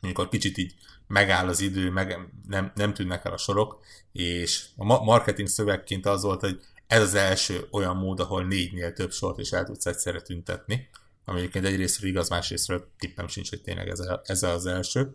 amikor 0.04 0.28
kicsit 0.28 0.58
így 0.58 0.74
megáll 1.06 1.48
az 1.48 1.60
idő, 1.60 1.90
meg 1.90 2.18
nem, 2.48 2.72
nem 2.74 2.94
tűnnek 2.94 3.24
el 3.24 3.32
a 3.32 3.36
sorok, 3.36 3.84
és 4.12 4.64
a 4.76 4.84
marketing 5.04 5.48
szövegként 5.48 6.06
az 6.06 6.22
volt, 6.22 6.40
hogy 6.40 6.60
ez 6.86 7.02
az 7.02 7.14
első 7.14 7.66
olyan 7.70 7.96
mód, 7.96 8.20
ahol 8.20 8.44
négynél 8.44 8.92
több 8.92 9.12
sort 9.12 9.38
is 9.38 9.50
el 9.50 9.64
tudsz 9.64 9.86
egyszerre 9.86 10.20
tüntetni, 10.20 10.88
ami 11.24 11.38
egyébként 11.38 11.64
egyrésztről 11.64 12.10
igaz, 12.10 12.28
másrésztről 12.28 12.90
tippem 12.98 13.28
sincs, 13.28 13.48
hogy 13.48 13.62
tényleg 13.62 13.88
ez, 13.88 14.00
a, 14.00 14.22
ez 14.24 14.42
az 14.42 14.66
első, 14.66 15.14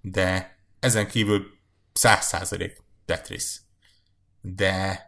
de 0.00 0.58
ezen 0.80 1.08
kívül 1.08 1.46
100% 2.00 2.76
Tetris. 3.04 3.60
De 4.40 5.04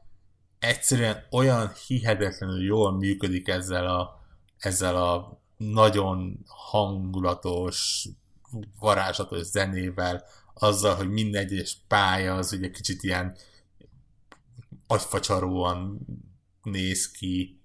egyszerűen 0.58 1.26
olyan 1.30 1.72
hihetetlenül 1.86 2.64
jól 2.64 2.92
működik 2.92 3.48
ezzel 3.48 3.86
a, 3.86 4.24
ezzel 4.58 4.96
a 4.96 5.40
nagyon 5.56 6.44
hangulatos, 6.46 8.08
varázslatos 8.80 9.46
zenével, 9.46 10.24
azzal, 10.54 10.94
hogy 10.94 11.08
minden 11.08 11.42
egyes 11.42 11.76
pálya 11.88 12.34
az 12.34 12.52
ugye 12.52 12.70
kicsit 12.70 13.02
ilyen 13.02 13.36
agyfacsaróan 14.86 16.06
néz 16.62 17.10
ki, 17.10 17.62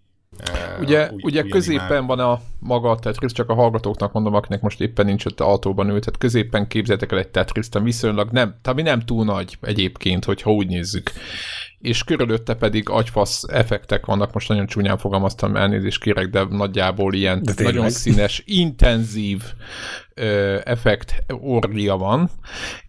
Ugye, 0.80 1.12
úgy, 1.12 1.24
ugye 1.24 1.44
középen 1.44 1.86
animál. 1.86 2.06
van 2.06 2.20
a 2.20 2.42
maga 2.60 2.90
a 2.92 3.00
Tetris, 3.00 3.32
csak 3.32 3.50
a 3.50 3.54
hallgatóknak 3.54 4.14
mondom, 4.14 4.34
akinek 4.34 4.62
most 4.62 4.82
éppen 4.82 5.06
nincs 5.06 5.26
ott 5.26 5.40
autóban 5.40 5.90
ült, 5.90 6.04
tehát 6.04 6.20
középen 6.20 6.68
képzeltek 6.68 7.12
el 7.12 7.18
egy 7.18 7.28
Tetris, 7.28 7.68
viszonylag 7.84 8.32
nem, 8.32 8.56
ami 8.64 8.82
nem 8.82 9.00
túl 9.00 9.26
nagy 9.26 9.58
egyébként, 9.62 10.26
hogyha 10.26 10.52
úgy 10.52 10.68
nézzük. 10.68 11.12
És 11.80 12.04
körülötte 12.04 12.54
pedig 12.54 12.90
agyfasz 12.90 13.44
effektek 13.44 14.06
vannak, 14.06 14.34
most 14.34 14.50
nagyon 14.50 14.66
csúnyán 14.66 14.98
fogalmaztam, 14.98 15.56
elnézést 15.56 16.02
kérek, 16.02 16.28
de 16.28 16.44
nagyjából 16.50 17.14
ilyen 17.14 17.44
de 17.44 17.64
nagyon 17.64 17.90
színes, 17.90 18.44
intenzív 18.46 19.44
ö, 20.14 20.58
effekt 20.64 21.24
orgia 21.28 21.98
van, 21.98 22.30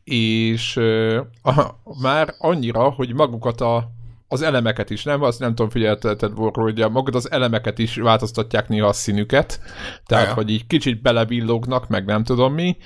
és 0.05 0.77
ö, 0.77 1.21
a, 1.43 1.63
már 2.03 2.35
annyira, 2.39 2.91
hogy 2.91 3.15
magukat 3.15 3.61
a 3.61 3.97
az 4.29 4.43
elemeket 4.43 4.91
is, 4.91 5.05
nem? 5.05 5.23
Azt 5.23 5.39
nem 5.39 5.49
tudom, 5.49 5.71
figyelteted, 5.71 6.33
hogy 6.53 6.91
magad 6.91 7.15
az 7.15 7.31
elemeket 7.31 7.79
is 7.79 7.97
változtatják 7.97 8.69
néha 8.69 8.87
a 8.87 8.93
színüket, 8.93 9.61
tehát, 10.07 10.25
Aja. 10.25 10.35
hogy 10.35 10.51
így 10.51 10.67
kicsit 10.67 11.03
belevillognak, 11.03 11.89
meg 11.89 12.05
nem 12.05 12.25
tudom 12.25 12.55
mi, 12.55 12.77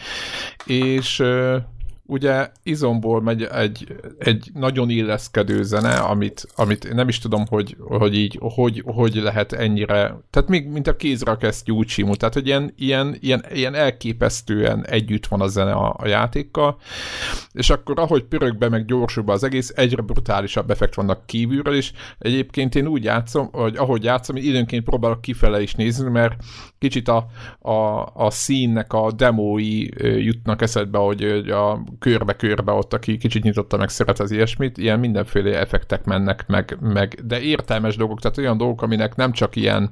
és 0.66 1.22
ugye 2.06 2.50
izomból 2.62 3.22
megy 3.22 3.42
egy, 3.42 3.96
egy 4.18 4.50
nagyon 4.54 4.90
illeszkedő 4.90 5.62
zene, 5.62 5.94
amit, 5.94 6.46
amit 6.54 6.94
nem 6.94 7.08
is 7.08 7.18
tudom, 7.18 7.46
hogy, 7.46 7.76
hogy 7.80 8.14
így, 8.14 8.38
hogy, 8.40 8.82
hogy 8.86 9.14
lehet 9.14 9.52
ennyire, 9.52 10.16
tehát 10.30 10.48
még 10.48 10.68
mint 10.68 10.86
a 10.86 10.96
kézre 10.96 11.36
kezd 11.36 11.66
Júcsimú, 11.66 12.14
tehát 12.14 12.34
hogy 12.34 12.46
ilyen, 12.46 12.72
ilyen, 12.76 13.16
ilyen, 13.20 13.44
ilyen 13.52 13.74
elképesztően 13.74 14.86
együtt 14.86 15.26
van 15.26 15.40
a 15.40 15.46
zene 15.46 15.72
a, 15.72 15.94
a 15.98 16.06
játékkal, 16.06 16.76
és 17.52 17.70
akkor 17.70 17.98
ahogy 17.98 18.24
pörög 18.24 18.58
be, 18.58 18.68
meg 18.68 18.84
gyorsul 18.84 19.22
be 19.22 19.32
az 19.32 19.44
egész, 19.44 19.72
egyre 19.74 20.02
brutálisabb 20.02 20.70
effekt 20.70 20.94
vannak 20.94 21.26
kívülről, 21.26 21.74
és 21.74 21.92
egyébként 22.18 22.74
én 22.74 22.86
úgy 22.86 23.04
játszom, 23.04 23.48
hogy 23.52 23.76
ahogy 23.76 24.04
játszom, 24.04 24.36
időnként 24.36 24.84
próbálok 24.84 25.20
kifele 25.20 25.62
is 25.62 25.74
nézni, 25.74 26.10
mert 26.10 26.34
kicsit 26.78 27.08
a, 27.08 27.26
a, 27.58 28.06
a 28.14 28.30
színnek 28.30 28.92
a 28.92 29.12
demói 29.12 29.86
jutnak 30.24 30.62
eszedbe, 30.62 30.98
hogy 30.98 31.22
a 31.50 31.82
körbe-körbe 31.98 32.72
ott, 32.72 32.92
aki 32.92 33.16
kicsit 33.16 33.42
nyitotta 33.42 33.76
meg 33.76 33.88
szeret 33.88 34.20
az 34.20 34.30
ilyesmit, 34.30 34.78
ilyen 34.78 34.98
mindenféle 34.98 35.58
effektek 35.58 36.04
mennek 36.04 36.46
meg, 36.46 36.76
meg, 36.80 37.20
de 37.24 37.40
értelmes 37.40 37.96
dolgok, 37.96 38.20
tehát 38.20 38.38
olyan 38.38 38.56
dolgok, 38.56 38.82
aminek 38.82 39.16
nem 39.16 39.32
csak 39.32 39.56
ilyen 39.56 39.90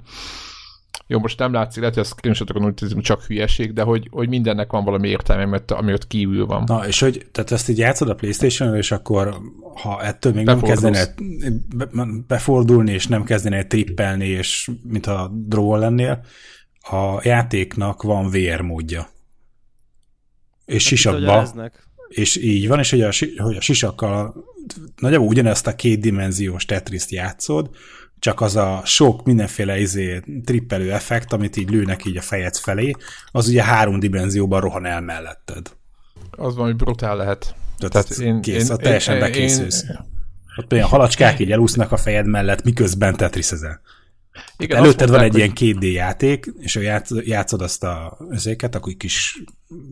jó, 1.11 1.19
most 1.19 1.39
nem 1.39 1.53
látszik, 1.53 1.81
lehet, 1.81 1.95
hogy 1.95 2.05
a 2.05 2.07
screenshotokon 2.07 2.65
úgy 2.65 3.03
csak 3.03 3.23
hülyeség, 3.23 3.73
de 3.73 3.83
hogy, 3.83 4.09
hogy 4.11 4.29
mindennek 4.29 4.71
van 4.71 4.85
valami 4.85 5.09
értelme, 5.09 5.45
mert 5.45 5.71
ami 5.71 5.93
ott 5.93 6.07
kívül 6.07 6.47
van. 6.47 6.63
Na, 6.67 6.87
és 6.87 7.01
hogy, 7.01 7.27
tehát 7.33 7.51
ezt 7.51 7.69
így 7.69 7.79
játszod 7.79 8.09
a 8.09 8.15
playstation 8.15 8.77
és 8.77 8.91
akkor 8.93 9.41
ha 9.83 10.03
ettől 10.03 10.33
még 10.33 10.45
nem 10.45 10.61
kezdene 10.61 11.15
befordulni, 12.27 12.93
és 12.93 13.07
nem 13.07 13.25
kezdene 13.25 13.65
trippelni, 13.65 14.27
és 14.27 14.71
mintha 14.83 15.31
draw 15.47 15.75
lennél, 15.75 16.25
a 16.81 17.21
játéknak 17.23 18.03
van 18.03 18.31
VR 18.31 18.61
módja. 18.61 19.09
És 20.65 20.85
sisakba, 20.85 21.71
és 22.11 22.37
így 22.37 22.69
van, 22.69 22.79
és 22.79 22.91
hogy 22.91 23.03
a, 23.03 23.11
hogy 23.37 23.57
a 23.57 23.61
sisakkal 23.61 24.45
nagyjából 24.97 25.27
ugyanezt 25.27 25.67
a 25.67 25.75
kétdimenziós 25.75 26.65
Tetris-t 26.65 27.11
játszod, 27.11 27.71
csak 28.19 28.41
az 28.41 28.57
a 28.57 28.83
sok 28.85 29.25
mindenféle 29.25 29.81
izé, 29.81 30.23
trippelő 30.45 30.93
effekt, 30.93 31.33
amit 31.33 31.57
így 31.57 31.71
lőnek 31.71 32.05
így 32.05 32.17
a 32.17 32.21
fejed 32.21 32.57
felé, 32.57 32.93
az 33.31 33.49
ugye 33.49 33.63
három 33.63 33.99
dimenzióban 33.99 34.61
rohan 34.61 34.87
el 34.87 35.01
melletted. 35.01 35.71
Az 36.31 36.55
valami 36.55 36.73
brutál 36.73 37.17
lehet. 37.17 37.55
Tehát, 37.79 37.93
Tehát 37.93 38.19
én, 38.19 38.41
kész, 38.41 38.69
én, 38.69 38.77
teljesen 38.77 39.15
én, 39.15 39.21
bekészülsz. 39.21 39.83
Én, 39.83 39.99
Ott 40.57 40.67
például 40.67 40.91
halacskák 40.91 41.39
így 41.39 41.53
elúsznak 41.53 41.93
a 41.93 41.97
fejed 41.97 42.27
mellett, 42.27 42.65
miközben 42.65 43.17
Tetris 43.17 43.51
Igen, 44.57 44.79
Előtted 44.79 45.11
van 45.11 45.21
egy 45.21 45.31
hogy... 45.31 45.39
ilyen 45.39 45.53
2D 45.55 45.93
játék, 45.93 46.53
és 46.59 46.75
ha 46.75 46.81
játszod 47.25 47.63
azt 47.63 47.85
a 47.85 48.19
özéket, 48.29 48.75
akkor 48.75 48.93
kis 48.97 49.43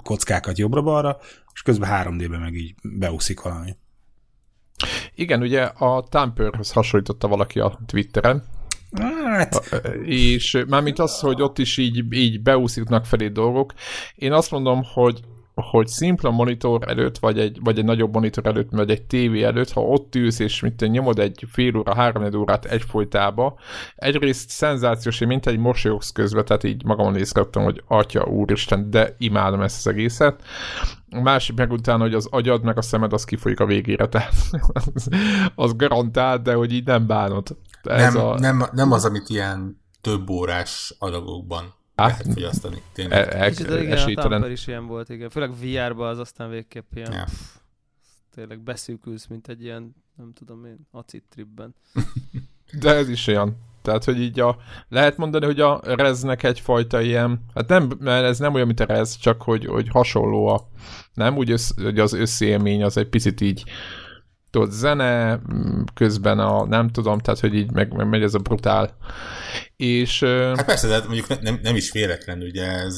kockákat 0.02 0.58
jobbra-balra, 0.58 1.18
és 1.54 1.62
közben 1.62 1.90
3D-ben 1.92 2.40
meg 2.40 2.54
így 2.54 2.74
beúszik 2.82 3.40
valami. 3.40 3.76
Igen, 5.14 5.40
ugye 5.40 5.62
a 5.62 6.06
Tamperhöz 6.10 6.72
hasonlította 6.72 7.28
valaki 7.28 7.60
a 7.60 7.78
Twitteren, 7.86 8.44
Hát. 8.92 9.82
És 10.04 10.64
mármint 10.68 10.98
az, 10.98 11.20
hogy 11.20 11.42
ott 11.42 11.58
is 11.58 11.76
így, 11.76 12.12
így 12.12 12.42
beúszítnak 12.42 13.04
felé 13.04 13.28
dolgok. 13.28 13.72
Én 14.14 14.32
azt 14.32 14.50
mondom, 14.50 14.82
hogy 14.92 15.20
hogy 15.62 15.86
szimpla 15.86 16.30
monitor 16.30 16.88
előtt, 16.88 17.18
vagy 17.18 17.38
egy, 17.38 17.58
vagy 17.62 17.78
egy 17.78 17.84
nagyobb 17.84 18.14
monitor 18.14 18.46
előtt, 18.46 18.70
vagy 18.70 18.90
egy 18.90 19.02
tévé 19.02 19.42
előtt, 19.42 19.70
ha 19.70 19.80
ott 19.80 20.14
ülsz, 20.14 20.38
és 20.38 20.60
mint 20.60 20.90
nyomod 20.90 21.18
egy 21.18 21.44
fél 21.50 21.76
óra, 21.76 21.94
három 21.94 22.34
órát 22.34 22.64
egyfolytába, 22.64 23.58
egyrészt 23.96 24.50
szenzációs, 24.50 25.18
mint 25.18 25.46
egy 25.46 25.58
mosolyogsz 25.58 26.12
közben, 26.12 26.44
tehát 26.44 26.64
így 26.64 26.84
magamon 26.84 27.16
észrevettem, 27.16 27.62
hogy 27.62 27.82
atya 27.86 28.24
úristen, 28.24 28.90
de 28.90 29.14
imádom 29.18 29.60
ezt 29.60 29.78
az 29.78 29.86
egészet. 29.86 30.42
A 31.10 31.20
másik 31.20 31.56
meg 31.56 31.72
utána, 31.72 32.02
hogy 32.02 32.14
az 32.14 32.28
agyad, 32.30 32.62
meg 32.62 32.76
a 32.76 32.82
szemed, 32.82 33.12
az 33.12 33.24
kifolyik 33.24 33.60
a 33.60 33.66
végére, 33.66 34.08
tehát 34.08 34.34
az, 34.72 35.08
az 35.54 35.76
garantált, 35.76 36.42
de 36.42 36.54
hogy 36.54 36.72
így 36.72 36.86
nem 36.86 37.06
bánod. 37.06 37.56
Ez 37.82 38.14
nem, 38.14 38.24
a... 38.24 38.38
nem, 38.38 38.64
nem 38.72 38.92
az, 38.92 39.04
amit 39.04 39.28
ilyen 39.28 39.80
több 40.00 40.30
órás 40.30 40.94
adagokban 40.98 41.76
lehet 42.06 42.32
fogyasztani. 42.32 42.82
Tényleg. 42.92 43.18
E, 43.18 43.44
e, 43.44 43.48
Kicsit, 43.48 43.66
igen, 43.66 43.92
esélytelen. 43.92 44.42
a 44.42 44.48
is 44.48 44.66
ilyen 44.66 44.86
volt, 44.86 45.08
igen. 45.08 45.30
Főleg 45.30 45.50
VR-ba 45.54 46.08
az 46.08 46.18
aztán 46.18 46.50
végképp 46.50 46.92
ilyen... 46.94 47.12
Ja. 47.12 47.24
Pff, 47.24 47.56
tényleg 48.34 48.60
beszűkülsz, 48.60 49.26
mint 49.26 49.48
egy 49.48 49.62
ilyen, 49.62 49.94
nem 50.16 50.32
tudom 50.32 50.64
én, 50.64 50.78
acid 50.90 51.22
tripben. 51.28 51.74
De 52.80 52.94
ez 52.94 53.08
is 53.08 53.26
olyan. 53.26 53.56
Tehát, 53.82 54.04
hogy 54.04 54.20
így 54.20 54.40
a, 54.40 54.56
lehet 54.88 55.16
mondani, 55.16 55.44
hogy 55.44 55.60
a 55.60 55.80
reznek 55.82 56.42
egyfajta 56.42 57.00
ilyen, 57.00 57.44
hát 57.54 57.68
nem, 57.68 57.90
mert 57.98 58.24
ez 58.24 58.38
nem 58.38 58.54
olyan, 58.54 58.66
mint 58.66 58.80
a 58.80 58.84
rez, 58.84 59.16
csak 59.16 59.42
hogy, 59.42 59.66
hogy 59.66 59.88
hasonló 59.88 60.46
a, 60.46 60.68
nem 61.14 61.36
úgy, 61.36 61.50
össz, 61.50 61.70
hogy 61.82 61.98
az 61.98 62.12
összélmény 62.12 62.82
az 62.82 62.96
egy 62.96 63.08
picit 63.08 63.40
így 63.40 63.64
tudod, 64.50 64.70
zene, 64.70 65.40
közben 65.94 66.38
a 66.38 66.64
nem 66.64 66.88
tudom, 66.88 67.18
tehát 67.18 67.40
hogy 67.40 67.54
így 67.54 67.72
meg, 67.72 67.92
meg 67.92 68.08
megy 68.08 68.22
ez 68.22 68.34
a 68.34 68.38
brutál. 68.38 68.96
És, 69.76 70.22
hát 70.22 70.64
persze, 70.64 70.88
de 70.88 70.98
mondjuk 70.98 71.40
nem, 71.42 71.58
nem 71.62 71.76
is 71.76 71.92
véletlen, 71.92 72.42
ugye 72.42 72.66
ez 72.66 72.96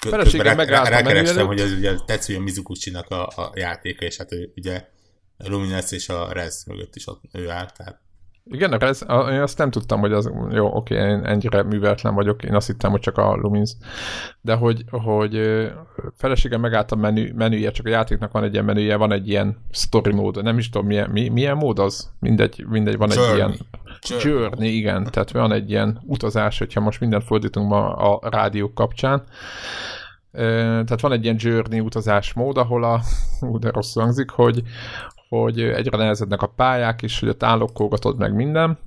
Feleségem 0.00 0.56
megállt 0.56 0.88
rá, 0.88 1.00
Rákerestem, 1.00 1.46
hogy 1.46 1.60
ez 1.60 1.72
ugye 1.72 1.94
Tetsuya 2.06 2.40
Mizuguchi-nak 2.40 3.08
a, 3.10 3.26
a 3.26 3.52
játéka, 3.54 4.04
és 4.04 4.16
hát 4.16 4.32
ő 4.32 4.52
ugye 4.56 4.84
a 5.36 5.48
Luminance 5.48 5.96
és 5.96 6.08
a 6.08 6.32
Rez 6.32 6.64
mögött 6.66 6.96
is 6.96 7.06
ott 7.06 7.22
ő 7.32 7.50
áll, 7.50 7.70
tehát 7.76 8.00
igen, 8.44 8.82
ez, 8.82 9.04
én 9.08 9.40
azt 9.40 9.58
nem 9.58 9.70
tudtam, 9.70 10.00
hogy 10.00 10.12
az, 10.12 10.30
jó, 10.50 10.76
oké, 10.76 10.94
én 10.94 11.24
ennyire 11.24 11.62
műveletlen 11.62 12.14
vagyok, 12.14 12.42
én 12.42 12.54
azt 12.54 12.66
hittem, 12.66 12.90
hogy 12.90 13.00
csak 13.00 13.18
a 13.18 13.34
Lumins, 13.34 13.72
de 14.40 14.54
hogy, 14.54 14.84
hogy 14.90 15.40
feleségem 16.16 16.60
megállt 16.60 16.92
a 16.92 16.96
menü, 16.96 17.32
menüje, 17.34 17.70
csak 17.70 17.86
a 17.86 17.88
játéknak 17.88 18.32
van 18.32 18.44
egy 18.44 18.52
ilyen 18.52 18.64
menüje, 18.64 18.96
van 18.96 19.12
egy 19.12 19.28
ilyen 19.28 19.56
story 19.70 20.12
mód, 20.12 20.42
nem 20.42 20.58
is 20.58 20.68
tudom, 20.68 20.86
milyen, 20.86 21.10
mi, 21.10 21.28
milyen 21.28 21.56
mód 21.56 21.78
az? 21.78 22.10
Mindegy, 22.18 22.64
mindegy 22.68 22.96
van 22.96 23.08
journey. 23.10 23.30
egy 23.30 23.36
ilyen 23.36 23.54
journey. 24.00 24.30
journey, 24.30 24.76
igen, 24.76 25.04
tehát 25.10 25.30
van 25.30 25.52
egy 25.52 25.70
ilyen 25.70 26.00
utazás, 26.06 26.58
hogyha 26.58 26.80
most 26.80 27.00
mindent 27.00 27.24
fordítunk 27.24 27.68
ma 27.68 27.92
a 27.94 28.28
rádiók 28.28 28.74
kapcsán, 28.74 29.22
tehát 30.32 31.00
van 31.00 31.12
egy 31.12 31.24
ilyen 31.24 31.36
journey 31.38 31.80
utazás 31.80 32.32
mód, 32.32 32.56
ahol 32.56 32.84
a, 32.84 33.00
ú, 33.40 33.58
de 33.58 33.70
rossz 33.70 33.94
hangzik, 33.94 34.30
hogy, 34.30 34.62
hogy 35.30 35.60
egyre 35.60 35.96
nehezednek 35.96 36.42
a 36.42 36.46
pályák, 36.46 37.02
és 37.02 37.20
hogy 37.20 37.28
ott 37.28 37.42
állokkolgatod 37.42 38.18
meg 38.18 38.34
minden, 38.34 38.78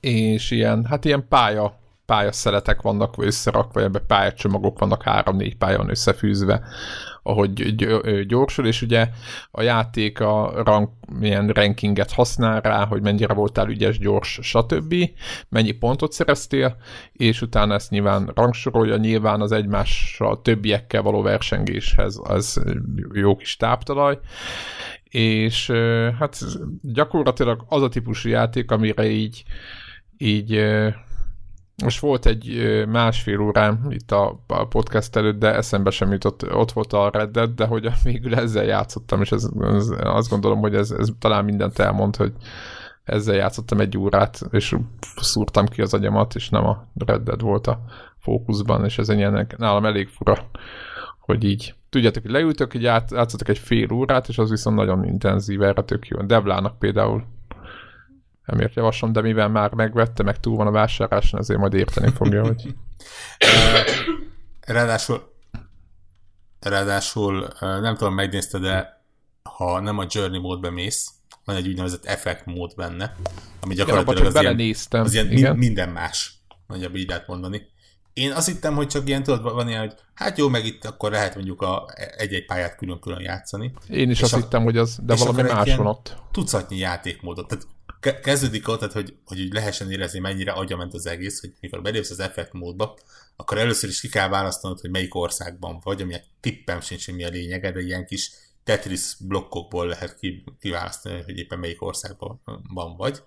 és 0.00 0.50
ilyen, 0.50 0.84
hát 0.84 1.04
ilyen 1.04 1.28
pálya, 1.28 1.78
pályaszeletek 2.06 2.82
vannak 2.82 3.14
összerakva, 3.18 3.80
ebbe 3.80 3.98
pályacsomagok 3.98 4.78
vannak, 4.78 5.02
három-négy 5.02 5.56
pálya 5.56 5.76
van 5.76 5.90
összefűzve, 5.90 6.62
ahogy 7.22 7.74
gyorsul, 8.26 8.66
és 8.66 8.82
ugye 8.82 9.08
a 9.50 9.62
játék 9.62 10.20
a 10.20 10.62
rank, 10.64 10.90
milyen 11.18 11.48
rankinget 11.48 12.12
használ 12.12 12.60
rá, 12.60 12.86
hogy 12.86 13.02
mennyire 13.02 13.34
voltál 13.34 13.68
ügyes, 13.68 13.98
gyors, 13.98 14.38
stb. 14.42 14.94
Mennyi 15.48 15.72
pontot 15.72 16.12
szereztél, 16.12 16.76
és 17.12 17.42
utána 17.42 17.74
ezt 17.74 17.90
nyilván 17.90 18.30
rangsorolja, 18.34 18.96
nyilván 18.96 19.40
az 19.40 19.52
egymással 19.52 20.42
többiekkel 20.42 21.02
való 21.02 21.22
versengéshez 21.22 22.20
az 22.22 22.62
jó 23.12 23.36
kis 23.36 23.56
táptalaj, 23.56 24.18
és 25.10 25.70
hát 26.18 26.38
gyakorlatilag 26.82 27.64
az 27.68 27.82
a 27.82 27.88
típusú 27.88 28.28
játék, 28.28 28.70
amire 28.70 29.06
így, 29.06 29.44
így 30.16 30.60
most 31.84 32.00
volt 32.00 32.26
egy 32.26 32.62
másfél 32.88 33.40
órám 33.40 33.86
itt 33.88 34.12
a, 34.12 34.40
podcast 34.68 35.16
előtt, 35.16 35.38
de 35.38 35.54
eszembe 35.54 35.90
sem 35.90 36.12
jutott, 36.12 36.54
ott 36.54 36.72
volt 36.72 36.92
a 36.92 37.10
Red 37.12 37.30
Dead, 37.30 37.50
de 37.50 37.66
hogy 37.66 37.90
végül 38.04 38.34
ezzel 38.34 38.64
játszottam, 38.64 39.20
és 39.20 39.32
ez, 39.32 39.48
ez, 39.60 39.88
azt 40.00 40.30
gondolom, 40.30 40.58
hogy 40.58 40.74
ez, 40.74 40.90
ez 40.90 41.08
talán 41.18 41.44
mindent 41.44 41.78
elmond, 41.78 42.16
hogy 42.16 42.32
ezzel 43.04 43.34
játszottam 43.34 43.80
egy 43.80 43.98
órát, 43.98 44.40
és 44.50 44.76
szúrtam 45.16 45.66
ki 45.66 45.82
az 45.82 45.94
agyamat, 45.94 46.34
és 46.34 46.48
nem 46.48 46.66
a 46.66 46.86
Red 46.94 47.22
Dead 47.22 47.42
volt 47.42 47.66
a 47.66 47.80
fókuszban, 48.18 48.84
és 48.84 48.98
ez 48.98 49.08
ennyien 49.08 49.46
nálam 49.56 49.84
elég 49.84 50.08
fura, 50.08 50.50
hogy 51.28 51.44
így 51.44 51.74
tudjátok, 51.88 52.22
hogy 52.22 52.30
leültök, 52.30 52.72
hogy 52.72 52.82
ját, 52.82 53.12
egy 53.38 53.58
fél 53.58 53.92
órát, 53.92 54.28
és 54.28 54.38
az 54.38 54.50
viszont 54.50 54.76
nagyon 54.76 55.04
intenzív, 55.04 55.62
erre 55.62 55.82
tök 55.82 56.06
jó. 56.06 56.22
Devlának 56.22 56.78
például 56.78 57.26
nem 58.44 58.68
javaslom, 58.74 59.12
de 59.12 59.20
mivel 59.20 59.48
már 59.48 59.72
megvette, 59.72 60.22
meg 60.22 60.40
túl 60.40 60.56
van 60.56 60.66
a 60.66 60.70
vásárláson, 60.70 61.40
azért 61.40 61.60
majd 61.60 61.74
érteni 61.74 62.10
fogja, 62.10 62.46
hogy... 62.46 62.74
ráadásul, 64.60 65.32
ráadásul 66.60 67.48
nem 67.60 67.96
tudom, 67.96 68.14
megnézte, 68.14 68.58
de 68.58 69.02
ha 69.42 69.80
nem 69.80 69.98
a 69.98 70.06
Journey 70.08 70.40
módba 70.40 70.70
mész, 70.70 71.10
van 71.44 71.56
egy 71.56 71.68
úgynevezett 71.68 72.04
effect 72.04 72.46
mód 72.46 72.74
benne, 72.76 73.14
ami 73.60 73.74
gyakorlatilag 73.74 74.26
az, 74.26 74.40
ilyen, 74.42 74.74
az 74.88 75.12
ilyen 75.12 75.30
igen. 75.30 75.56
minden 75.56 75.88
más, 75.88 76.38
nagyjából 76.66 76.98
így 76.98 77.08
lehet 77.08 77.26
mondani. 77.26 77.66
Én 78.18 78.32
azt 78.32 78.46
hittem, 78.46 78.74
hogy 78.74 78.86
csak 78.86 79.08
ilyen, 79.08 79.22
tudod, 79.22 79.42
van 79.42 79.68
ilyen, 79.68 79.80
hogy 79.80 79.94
hát 80.14 80.38
jó, 80.38 80.48
meg 80.48 80.64
itt 80.64 80.84
akkor 80.84 81.10
lehet 81.10 81.34
mondjuk 81.34 81.62
a 81.62 81.86
egy-egy 82.16 82.44
pályát 82.44 82.76
külön-külön 82.76 83.20
játszani. 83.20 83.72
Én 83.88 84.10
is 84.10 84.22
azt 84.22 84.32
a, 84.32 84.36
hittem, 84.36 84.62
hogy 84.62 84.76
az, 84.76 84.98
de 85.02 85.14
valami 85.14 85.42
más 85.42 85.76
van 85.76 85.86
ott. 85.86 86.16
Tucatnyi 86.32 86.76
játékmódot. 86.76 87.48
Tehát 87.48 87.66
kezdődik 88.22 88.68
ott, 88.68 88.78
tehát, 88.78 88.94
hogy, 88.94 89.16
hogy 89.24 89.40
úgy 89.40 89.52
lehessen 89.52 89.90
érezni, 89.90 90.18
mennyire 90.18 90.52
agyament 90.52 90.94
az 90.94 91.06
egész, 91.06 91.40
hogy 91.40 91.52
mikor 91.60 91.82
belépsz 91.82 92.10
az 92.10 92.20
effekt 92.20 92.52
módba, 92.52 92.96
akkor 93.36 93.58
először 93.58 93.88
is 93.88 94.00
ki 94.00 94.08
kell 94.08 94.28
választanod, 94.28 94.80
hogy 94.80 94.90
melyik 94.90 95.14
országban 95.14 95.80
vagy, 95.82 96.02
ami 96.02 96.14
tippem 96.40 96.80
sincs, 96.80 97.04
hogy 97.04 97.14
mi 97.14 97.24
a 97.24 97.28
lényege, 97.28 97.72
de 97.72 97.80
ilyen 97.80 98.06
kis 98.06 98.30
Tetris 98.64 99.16
blokkokból 99.20 99.86
lehet 99.86 100.18
kiválasztani, 100.60 101.22
hogy 101.22 101.38
éppen 101.38 101.58
melyik 101.58 101.82
országban 101.82 102.96
vagy. 102.96 103.22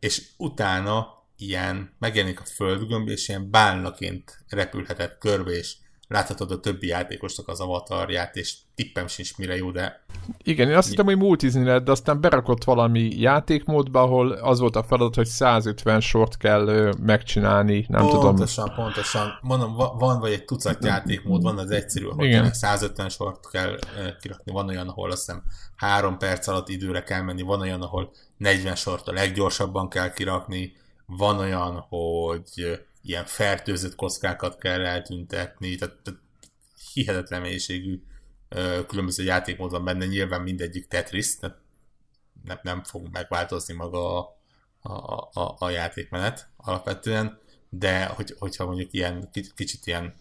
És 0.00 0.22
utána 0.36 1.21
ilyen 1.48 1.94
megjelenik 1.98 2.40
a 2.40 2.44
földgömb, 2.44 3.08
és 3.08 3.28
ilyen 3.28 3.50
bálnaként 3.50 4.44
repülhetett 4.48 5.18
körbe, 5.18 5.50
és 5.50 5.74
láthatod 6.12 6.50
a 6.50 6.60
többi 6.60 6.86
játékosnak 6.86 7.48
az 7.48 7.60
avatarját, 7.60 8.36
és 8.36 8.54
tippem 8.74 9.06
sincs 9.06 9.36
mire 9.36 9.56
jó, 9.56 9.70
de... 9.70 10.04
Igen, 10.42 10.68
én 10.68 10.76
azt 10.76 10.88
hittem, 10.88 11.04
hogy 11.04 11.16
multizni 11.16 11.64
lehet, 11.64 11.84
de 11.84 11.90
aztán 11.90 12.20
berakott 12.20 12.64
valami 12.64 13.20
játékmódba, 13.20 14.02
ahol 14.02 14.32
az 14.32 14.58
volt 14.58 14.76
a 14.76 14.82
feladat, 14.82 15.14
hogy 15.14 15.26
150 15.26 16.00
sort 16.00 16.36
kell 16.36 16.66
ö, 16.66 16.92
megcsinálni, 17.00 17.86
nem 17.88 18.00
pontosan, 18.00 18.20
tudom. 18.20 18.36
Pontosan, 18.36 18.72
pontosan. 18.74 19.38
Mondom, 19.40 19.76
van 19.98 20.20
vagy 20.20 20.32
egy 20.32 20.44
tucat 20.44 20.84
játékmód, 20.84 21.42
van 21.42 21.58
az 21.58 21.70
egyszerű, 21.70 22.06
ahol 22.06 22.24
Igen. 22.24 22.52
150 22.52 23.08
sort 23.08 23.50
kell 23.50 23.78
kirakni, 24.20 24.52
van 24.52 24.68
olyan, 24.68 24.88
ahol 24.88 25.10
azt 25.10 25.26
hiszem 25.26 25.42
3 25.76 26.18
perc 26.18 26.46
alatt 26.46 26.68
időre 26.68 27.02
kell 27.02 27.22
menni, 27.22 27.42
van 27.42 27.60
olyan, 27.60 27.82
ahol 27.82 28.12
40 28.36 28.74
sort 28.74 29.08
a 29.08 29.12
leggyorsabban 29.12 29.88
kell 29.88 30.12
kirakni, 30.12 30.72
van 31.16 31.38
olyan, 31.38 31.78
hogy 31.88 32.80
ilyen 33.02 33.24
fertőzött 33.24 33.94
kockákat 33.94 34.58
kell 34.58 34.84
eltüntetni, 34.84 35.74
tehát, 35.74 35.94
tehát 36.02 36.20
hihetetlen 36.92 37.40
mélységű 37.40 38.02
különböző 38.86 39.22
játékmód 39.22 39.70
van 39.70 39.84
benne, 39.84 40.04
nyilván 40.04 40.40
mindegyik 40.40 40.86
Tetris, 40.86 41.36
tehát 41.36 41.58
nem, 42.44 42.58
nem 42.62 42.82
fog 42.82 43.08
megváltozni 43.12 43.74
maga 43.74 44.18
a, 44.18 44.36
a, 44.80 45.30
a, 45.32 45.56
a 45.58 45.70
játékmenet 45.70 46.48
alapvetően, 46.56 47.38
de 47.68 48.06
hogy, 48.06 48.34
hogyha 48.38 48.66
mondjuk 48.66 48.92
ilyen 48.92 49.30
kicsit 49.54 49.86
ilyen 49.86 50.14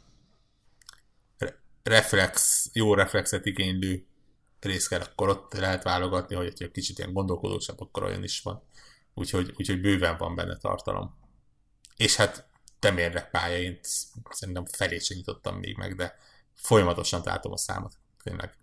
reflex, 1.84 2.70
jó 2.74 2.94
reflexet 2.94 3.46
igénylő 3.46 4.06
rész 4.60 4.88
kell, 4.88 5.02
akkor 5.02 5.30
ott 5.30 5.54
lehet 5.54 5.84
válogatni, 5.84 6.36
hogy 6.36 6.54
egy 6.58 6.72
kicsit 6.72 6.98
ilyen 6.98 7.14
gondolkodósabb, 7.14 7.82
akkor 7.82 8.04
olyan 8.04 8.24
is 8.24 8.42
van. 8.42 8.64
Úgyhogy, 9.14 9.54
úgyhogy 9.58 9.82
bőven 9.82 10.18
van 10.18 10.36
benne 10.36 10.58
tartalom. 10.58 11.16
És 11.98 12.16
hát 12.16 12.46
temérnek 12.80 13.30
pálya, 13.30 13.58
én 13.58 13.80
szerintem 14.30 14.66
felét 14.66 15.04
sem 15.04 15.18
nyitottam 15.18 15.56
még 15.56 15.78
meg, 15.78 15.96
de 15.96 16.16
folyamatosan 16.54 17.22
látom 17.26 17.52
a 17.52 17.58
számot, 17.58 17.94
tényleg. 18.24 18.54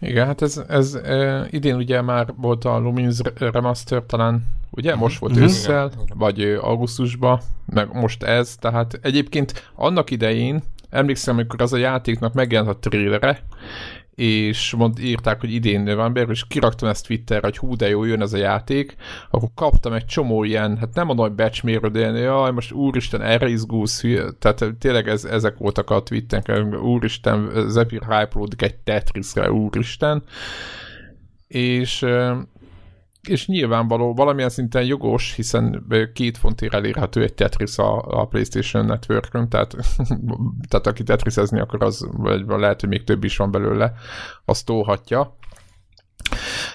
Igen, 0.00 0.26
hát 0.26 0.42
ez, 0.42 0.56
ez 0.68 0.94
e, 0.94 1.46
idén 1.50 1.76
ugye 1.76 2.00
már 2.00 2.34
volt 2.36 2.64
a 2.64 2.78
Lumins 2.78 3.18
Remaster 3.34 4.02
talán, 4.06 4.42
ugye? 4.70 4.94
Most 4.94 5.18
volt 5.18 5.32
mm-hmm. 5.32 5.42
ősszel, 5.42 5.92
vagy 6.14 6.42
augusztusban, 6.42 7.40
meg 7.66 7.92
most 7.92 8.22
ez, 8.22 8.56
tehát 8.56 8.98
egyébként 9.02 9.70
annak 9.74 10.10
idején, 10.10 10.62
emlékszem, 10.90 11.34
amikor 11.34 11.62
az 11.62 11.72
a 11.72 11.76
játéknak 11.76 12.32
megjelent 12.32 12.68
a 12.68 12.78
trélere, 12.78 13.42
és 14.14 14.74
mond, 14.76 14.98
írták, 14.98 15.40
hogy 15.40 15.52
idén 15.52 15.80
november, 15.80 16.28
és 16.30 16.46
kiraktam 16.46 16.88
ezt 16.88 17.06
Twitterre, 17.06 17.46
hogy 17.46 17.56
hú, 17.56 17.76
de 17.76 17.88
jó, 17.88 18.04
jön 18.04 18.22
ez 18.22 18.32
a 18.32 18.36
játék, 18.36 18.96
akkor 19.30 19.48
kaptam 19.54 19.92
egy 19.92 20.04
csomó 20.04 20.44
ilyen, 20.44 20.76
hát 20.76 20.94
nem 20.94 21.08
a 21.08 21.14
nagy 21.14 21.32
becsmérő, 21.32 21.88
de 21.88 21.98
ilyen, 21.98 22.16
jaj, 22.16 22.52
most 22.52 22.72
úristen, 22.72 23.22
erre 23.22 23.48
izgulsz, 23.48 24.02
tehát 24.38 24.64
tényleg 24.78 25.08
ez, 25.08 25.24
ezek 25.24 25.58
voltak 25.58 25.90
a 25.90 26.02
tweetek, 26.02 26.52
úristen, 26.82 27.50
Zephyr 27.68 28.00
hype 28.00 28.64
egy 28.64 28.74
Tetrisre, 28.74 29.52
úristen, 29.52 30.22
és 31.46 32.06
és 33.28 33.46
nyilvánvaló, 33.46 34.14
valamilyen 34.14 34.48
szinten 34.48 34.84
jogos, 34.84 35.34
hiszen 35.34 35.86
két 36.12 36.38
fontért 36.38 36.74
elérhető 36.74 37.22
egy 37.22 37.34
Tetris 37.34 37.78
a, 37.78 38.20
a 38.20 38.26
PlayStation 38.26 38.84
Network-ön, 38.84 39.48
tehát, 39.48 39.76
tehát 40.68 40.86
aki 40.86 41.02
Tetrisezni 41.02 41.60
akar, 41.60 41.82
az 41.82 42.08
vagy 42.12 42.44
lehet, 42.46 42.80
hogy 42.80 42.88
még 42.88 43.04
több 43.04 43.24
is 43.24 43.36
van 43.36 43.50
belőle, 43.50 43.92
azt 44.44 44.66
tóhatja. 44.66 45.36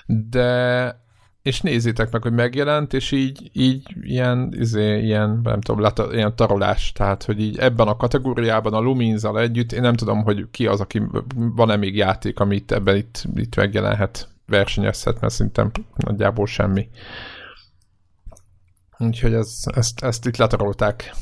De 0.06 1.04
és 1.46 1.62
nézzétek 1.62 2.12
meg, 2.12 2.22
hogy 2.22 2.34
megjelent, 2.34 2.94
és 2.94 3.12
így, 3.12 3.50
így 3.54 3.96
ilyen, 4.02 4.54
izé, 4.60 5.02
ilyen, 5.04 5.40
nem 5.44 5.62
tudom, 5.62 5.82
lát, 5.82 6.02
ilyen 6.12 6.36
tarolás, 6.36 6.92
tehát, 6.92 7.24
hogy 7.24 7.42
így 7.42 7.58
ebben 7.58 7.88
a 7.88 7.98
kategóriában 7.98 8.74
a 8.74 8.80
Luminzal 8.80 9.40
együtt, 9.40 9.72
én 9.72 9.82
nem 9.82 9.94
tudom, 9.94 10.24
hogy 10.24 10.48
ki 10.52 10.68
az, 10.68 10.82
aki 10.82 11.02
van-e 11.36 11.76
még 11.76 11.96
játék, 11.96 12.40
amit 12.40 12.72
ebben 12.72 12.96
itt, 12.96 13.26
itt 13.36 13.56
megjelenhet 13.56 14.35
versenyezhet, 14.48 15.20
mert 15.20 15.34
szerintem 15.34 15.72
nagyjából 15.96 16.46
semmi. 16.46 16.90
Úgyhogy 18.98 19.34
ez, 19.34 19.64
ezt, 19.76 20.04
ezt 20.04 20.26
itt 20.26 20.38
letarolták 20.38 21.16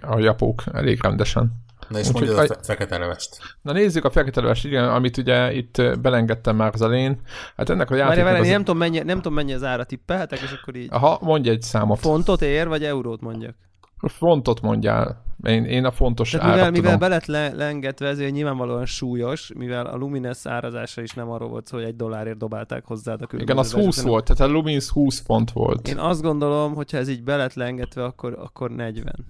a 0.00 0.18
japók 0.18 0.62
elég 0.72 1.02
rendesen. 1.02 1.64
Na 1.88 1.98
és 1.98 2.12
mondjuk 2.12 2.38
a 2.38 2.46
fe- 2.46 2.66
fekete 2.66 2.98
levest. 2.98 3.38
Na 3.62 3.72
nézzük 3.72 4.04
a 4.04 4.10
fekete 4.10 4.40
levest, 4.40 4.64
igen, 4.64 4.88
amit 4.88 5.16
ugye 5.16 5.52
itt 5.52 5.82
belengedtem 6.00 6.56
már 6.56 6.70
az 6.74 6.82
elén. 6.82 7.20
Hát 7.56 7.70
ennek 7.70 7.90
a 7.90 7.94
játéknak... 7.94 8.24
Várj, 8.24 8.36
várj, 8.36 8.40
az... 8.40 8.48
nem, 8.48 8.64
tudom, 8.64 8.78
mennyi, 8.78 8.98
nem 8.98 9.16
tudom 9.16 9.34
mennyi 9.34 9.52
az 9.52 9.62
ára, 9.62 9.84
tippelhetek, 9.84 10.40
és 10.40 10.52
akkor 10.60 10.76
így... 10.76 10.88
Aha, 10.90 11.18
mondj 11.20 11.48
egy 11.48 11.62
számot. 11.62 11.98
Fontot 11.98 12.42
ér, 12.42 12.68
vagy 12.68 12.84
eurót 12.84 13.20
mondjak? 13.20 13.54
Fontot 14.02 14.60
mondjál. 14.60 15.24
Én, 15.42 15.64
én 15.64 15.84
a 15.84 15.90
fontos 15.90 16.30
Tehát 16.30 16.54
mivel, 16.54 16.70
mivel 16.70 16.98
belet 16.98 17.26
le, 17.26 17.52
lengetve, 17.54 18.08
ezért 18.08 18.32
nyilvánvalóan 18.32 18.86
súlyos, 18.86 19.52
mivel 19.54 19.86
a 19.86 19.96
Lumines 19.96 20.46
árazása 20.46 21.02
is 21.02 21.10
nem 21.10 21.30
arról 21.30 21.48
volt 21.48 21.66
szó, 21.66 21.76
hogy 21.76 21.86
egy 21.86 21.96
dollárért 21.96 22.38
dobálták 22.38 22.84
hozzá 22.84 23.12
a 23.12 23.26
Igen, 23.36 23.58
az 23.58 23.72
20 23.72 24.02
volt, 24.02 24.24
tehát 24.24 24.50
a 24.52 24.54
Lumines 24.54 24.88
20 24.88 25.20
font 25.20 25.50
volt. 25.50 25.88
Én 25.88 25.98
azt 25.98 26.22
gondolom, 26.22 26.74
hogy 26.74 26.90
ha 26.90 26.98
ez 26.98 27.08
így 27.08 27.22
belet 27.22 27.54
lengetve, 27.54 28.04
akkor, 28.04 28.38
akkor 28.38 28.70
40. 28.70 29.26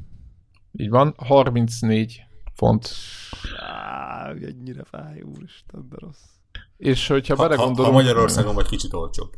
Így 0.72 0.90
van, 0.90 1.14
34 1.16 2.22
font. 2.54 2.90
Á, 3.56 4.30
ennyire 4.30 4.84
fáj, 4.84 5.20
úristen, 5.20 5.86
de 5.90 5.96
rossz. 5.98 6.22
És 6.76 7.08
hogyha 7.08 7.36
ha, 7.36 7.42
belegondolunk... 7.42 7.78
Ha, 7.78 7.84
ha 7.84 8.02
Magyarországon 8.02 8.54
vagy 8.54 8.68
kicsit 8.68 8.92
olcsóbb. 8.92 9.30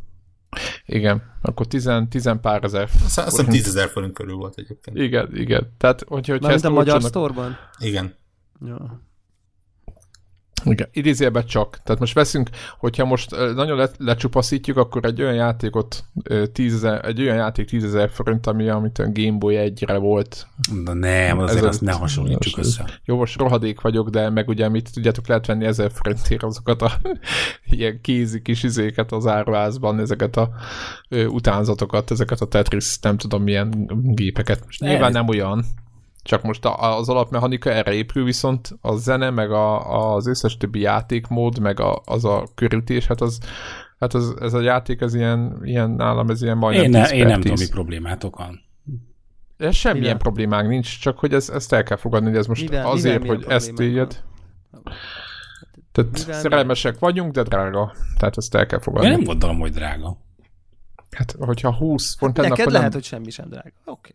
Igen, 0.87 1.23
akkor 1.43 1.67
10, 1.67 1.91
10 2.09 2.31
pár 2.41 2.65
ezer. 2.65 2.89
Azt 3.05 3.25
hiszem 3.25 3.47
10 3.47 3.67
ezer 3.67 3.89
forint 3.89 4.13
körül 4.13 4.35
volt 4.35 4.59
egyébként. 4.59 4.97
Igen, 4.97 5.37
igen. 5.37 5.75
Tehát, 5.79 6.05
hogyha, 6.07 6.33
hogyha 6.33 6.53
ezt 6.53 6.65
a 6.65 6.71
magyar 6.71 7.03
sztorban? 7.03 7.57
Igen. 7.79 8.15
Ja. 8.67 9.07
Igen, 10.71 10.89
idézőjelben 10.93 11.47
csak. 11.47 11.79
Tehát 11.85 12.01
most 12.01 12.15
veszünk, 12.15 12.49
hogyha 12.79 13.05
most 13.05 13.31
nagyon 13.55 13.77
le, 13.77 13.91
lecsupaszítjuk, 13.99 14.77
akkor 14.77 15.05
egy 15.05 15.23
olyan 15.23 15.35
játékot, 15.35 16.05
tízezer, 16.53 17.05
egy 17.05 17.21
olyan 17.21 17.37
játék 17.37 17.67
10 17.67 17.97
forint, 18.11 18.47
ami 18.47 18.69
amit 18.69 18.99
a 18.99 19.11
Game 19.13 19.39
Boy 19.39 19.57
egyre 19.57 19.97
volt. 19.97 20.47
Na 20.85 20.93
nem, 20.93 21.39
azért 21.39 21.65
azt 21.65 21.81
ne 21.81 21.93
hasonlítsuk 21.93 22.59
össze. 22.59 22.85
Jó, 23.05 23.17
most 23.17 23.39
rohadék 23.39 23.81
vagyok, 23.81 24.09
de 24.09 24.31
meg 24.31 24.49
ugye 24.49 24.69
mit 24.69 24.93
tudjátok, 24.93 25.27
lehet 25.27 25.47
venni 25.47 25.65
ezer 25.65 25.91
forintért 25.91 26.43
azokat 26.43 26.83
a 26.83 26.93
ilyen 27.71 28.01
kézi 28.01 28.43
kis 28.43 28.63
izéket 28.63 29.13
az 29.13 29.27
áruházban, 29.27 30.01
ezeket 30.01 30.37
a 30.37 30.51
ö, 31.09 31.25
utánzatokat, 31.25 32.11
ezeket 32.11 32.41
a 32.41 32.47
Tetris, 32.47 32.99
nem 33.01 33.17
tudom 33.17 33.43
milyen 33.43 33.91
gépeket. 34.15 34.65
Most 34.65 34.81
nyilván 34.81 35.13
nem 35.13 35.29
olyan, 35.29 35.65
csak 36.29 36.43
most 36.43 36.64
az 36.64 37.09
alapmechanika 37.09 37.71
erre 37.71 37.93
épül, 37.93 38.25
viszont 38.25 38.79
a 38.81 38.97
zene, 38.97 39.31
meg 39.31 39.51
a, 39.51 40.14
az 40.14 40.27
összes 40.27 40.57
többi 40.57 40.81
játékmód, 40.81 41.59
meg 41.59 41.81
a, 41.81 42.01
az 42.05 42.25
a 42.25 42.49
körülítés, 42.55 43.07
hát 43.07 43.21
az, 43.21 43.41
hát 43.99 44.14
az, 44.14 44.37
ez 44.41 44.53
a 44.53 44.61
játék, 44.61 45.01
ez 45.01 45.14
ilyen, 45.14 45.61
ilyen 45.62 45.91
nálam, 45.91 46.31
ez 46.31 46.43
ilyen 46.43 46.57
majdnem 46.57 46.85
Én, 46.85 46.91
ne, 46.91 47.09
én 47.09 47.27
nem 47.27 47.41
tudom, 47.41 47.57
mi 47.59 47.69
problémátok 47.69 48.37
van. 48.37 48.61
Ez 49.57 49.75
semmilyen 49.75 50.03
mivel? 50.03 50.19
problémánk 50.19 50.69
nincs, 50.69 51.01
csak 51.01 51.19
hogy 51.19 51.35
ez, 51.35 51.49
ezt 51.49 51.73
el 51.73 51.83
kell 51.83 51.97
fogadni, 51.97 52.29
hogy 52.29 52.38
ez 52.38 52.47
most 52.47 52.62
mivel, 52.62 52.87
azért, 52.87 53.23
mivel 53.23 53.37
hogy 53.37 53.45
ezt 53.49 53.81
éljed. 53.81 54.23
Tehát 55.93 56.11
mivel 56.12 56.41
szerelmesek 56.41 56.93
mivel? 56.93 57.09
vagyunk, 57.09 57.33
de 57.33 57.43
drága. 57.43 57.95
Tehát 58.19 58.37
ezt 58.37 58.55
el 58.55 58.67
kell 58.67 58.81
fogadni. 58.81 59.09
Én 59.09 59.12
nem 59.12 59.25
gondolom, 59.25 59.59
hogy 59.59 59.73
drága. 59.73 60.17
Hát, 61.11 61.37
hogyha 61.38 61.75
20 61.75 62.17
font 62.17 62.37
hát 62.37 62.47
ennek, 62.47 62.59
Neked 62.59 62.73
lehet, 62.73 62.88
nem... 62.88 63.01
hogy 63.01 63.09
semmi 63.09 63.31
sem 63.31 63.49
drága. 63.49 63.73
Oké. 63.85 63.91
Okay. 63.91 64.12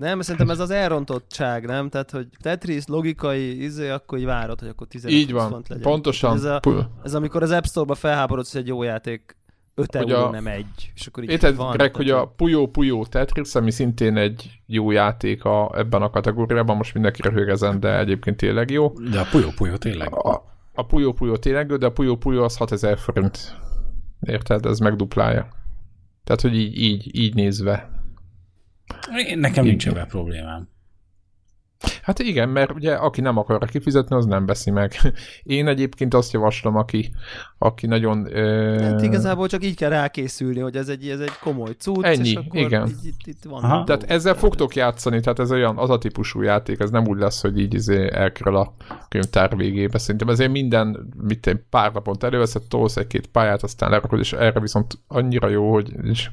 Nem, 0.00 0.20
szerintem 0.20 0.50
ez 0.50 0.58
az 0.58 0.70
elrontottság, 0.70 1.66
nem? 1.66 1.88
Tehát, 1.88 2.10
hogy 2.10 2.26
Tetris 2.42 2.86
logikai 2.86 3.62
izé, 3.62 3.88
akkor 3.88 4.18
így 4.18 4.24
várod, 4.24 4.60
hogy 4.60 4.68
akkor 4.68 4.86
15 4.86 5.16
Így 5.16 5.32
van, 5.32 5.50
font 5.50 5.68
legyen. 5.68 5.84
pontosan. 5.84 6.34
Ez, 6.36 6.44
a, 6.44 6.60
ez, 7.02 7.14
amikor 7.14 7.42
az 7.42 7.50
App 7.50 7.64
Store-ba 7.64 7.94
felháborodsz, 7.94 8.52
hogy 8.52 8.60
egy 8.60 8.66
jó 8.66 8.82
játék 8.82 9.36
5 9.74 9.96
hogy 9.96 10.10
euró, 10.10 10.26
a, 10.26 10.30
nem 10.30 10.46
egy. 10.46 10.92
És 10.94 11.06
akkor 11.06 11.22
így 11.22 11.30
érted, 11.30 11.56
van, 11.56 11.72
Greg, 11.72 11.96
hogy 11.96 12.10
a 12.10 12.26
Puyo 12.26 12.66
Puyo 12.66 13.04
Tetris, 13.04 13.54
ami 13.54 13.70
szintén 13.70 14.16
egy 14.16 14.60
jó 14.66 14.90
játék 14.90 15.44
a, 15.44 15.72
ebben 15.76 16.02
a 16.02 16.10
kategóriában, 16.10 16.76
most 16.76 16.94
mindenki 16.94 17.22
röhögezem, 17.22 17.80
de 17.80 17.98
egyébként 17.98 18.36
tényleg 18.36 18.70
jó. 18.70 18.92
De 19.10 19.20
a 19.20 19.26
Puyo 19.30 19.50
Puyo 19.56 19.76
tényleg. 19.76 20.14
A, 20.14 20.42
a 20.74 20.82
Puyo 20.86 21.12
Puyo 21.12 21.36
tényleg, 21.36 21.72
de 21.72 21.86
a 21.86 21.92
Puyo 21.92 22.16
Puyo 22.16 22.44
az 22.44 22.56
6000 22.56 22.98
forint. 22.98 23.56
Érted? 24.20 24.66
Ez 24.66 24.78
megduplálja. 24.78 25.48
Tehát, 26.24 26.40
hogy 26.40 26.56
így, 26.56 26.78
így, 26.78 27.18
így 27.18 27.34
nézve 27.34 27.99
én, 29.28 29.38
nekem 29.38 29.64
nincs 29.64 29.88
ebben 29.88 30.06
problémám. 30.06 30.68
Hát 32.02 32.18
igen, 32.18 32.48
mert 32.48 32.72
ugye 32.72 32.94
aki 32.94 33.20
nem 33.20 33.36
akarja 33.36 33.66
kifizetni, 33.66 34.16
az 34.16 34.26
nem 34.26 34.46
veszi 34.46 34.70
meg. 34.70 34.92
Én 35.42 35.68
egyébként 35.68 36.14
azt 36.14 36.32
javaslom, 36.32 36.76
aki, 36.76 37.10
aki 37.58 37.86
nagyon... 37.86 38.36
Ö... 38.36 38.78
Hát 38.80 39.02
igazából 39.02 39.48
csak 39.48 39.64
így 39.64 39.76
kell 39.76 39.88
rákészülni, 39.90 40.60
hogy 40.60 40.76
ez 40.76 40.88
egy, 40.88 41.08
ez 41.08 41.20
egy 41.20 41.38
komoly 41.42 41.72
cucc, 41.78 42.04
Ennyi, 42.04 42.28
és 42.28 42.34
akkor 42.34 42.60
igen. 42.60 42.88
Így, 42.88 43.06
itt, 43.06 43.26
itt 43.26 43.44
van. 43.44 43.62
Aha. 43.62 43.84
Tehát 43.84 44.02
ezzel 44.02 44.34
fogtok 44.34 44.74
játszani, 44.74 45.20
tehát 45.20 45.38
ez 45.38 45.50
olyan, 45.50 45.78
az 45.78 45.90
a 45.90 45.98
típusú 45.98 46.42
játék, 46.42 46.80
ez 46.80 46.90
nem 46.90 47.06
úgy 47.06 47.18
lesz, 47.18 47.40
hogy 47.40 47.58
így 47.58 47.74
izé 47.74 48.08
elkerül 48.12 48.56
a 48.56 48.74
könyvtár 49.08 49.56
végébe. 49.56 49.98
Szerintem 49.98 50.28
ezért 50.28 50.50
minden, 50.50 51.12
mit 51.22 51.46
én, 51.46 51.66
pár 51.70 51.92
napont 51.92 52.22
előveszed, 52.22 52.62
tolsz 52.68 52.96
egy-két 52.96 53.26
pályát, 53.26 53.62
aztán 53.62 53.90
lerakod, 53.90 54.18
és 54.18 54.32
erre 54.32 54.60
viszont 54.60 54.98
annyira 55.08 55.48
jó, 55.48 55.72
hogy 55.72 55.92
és 56.02 56.30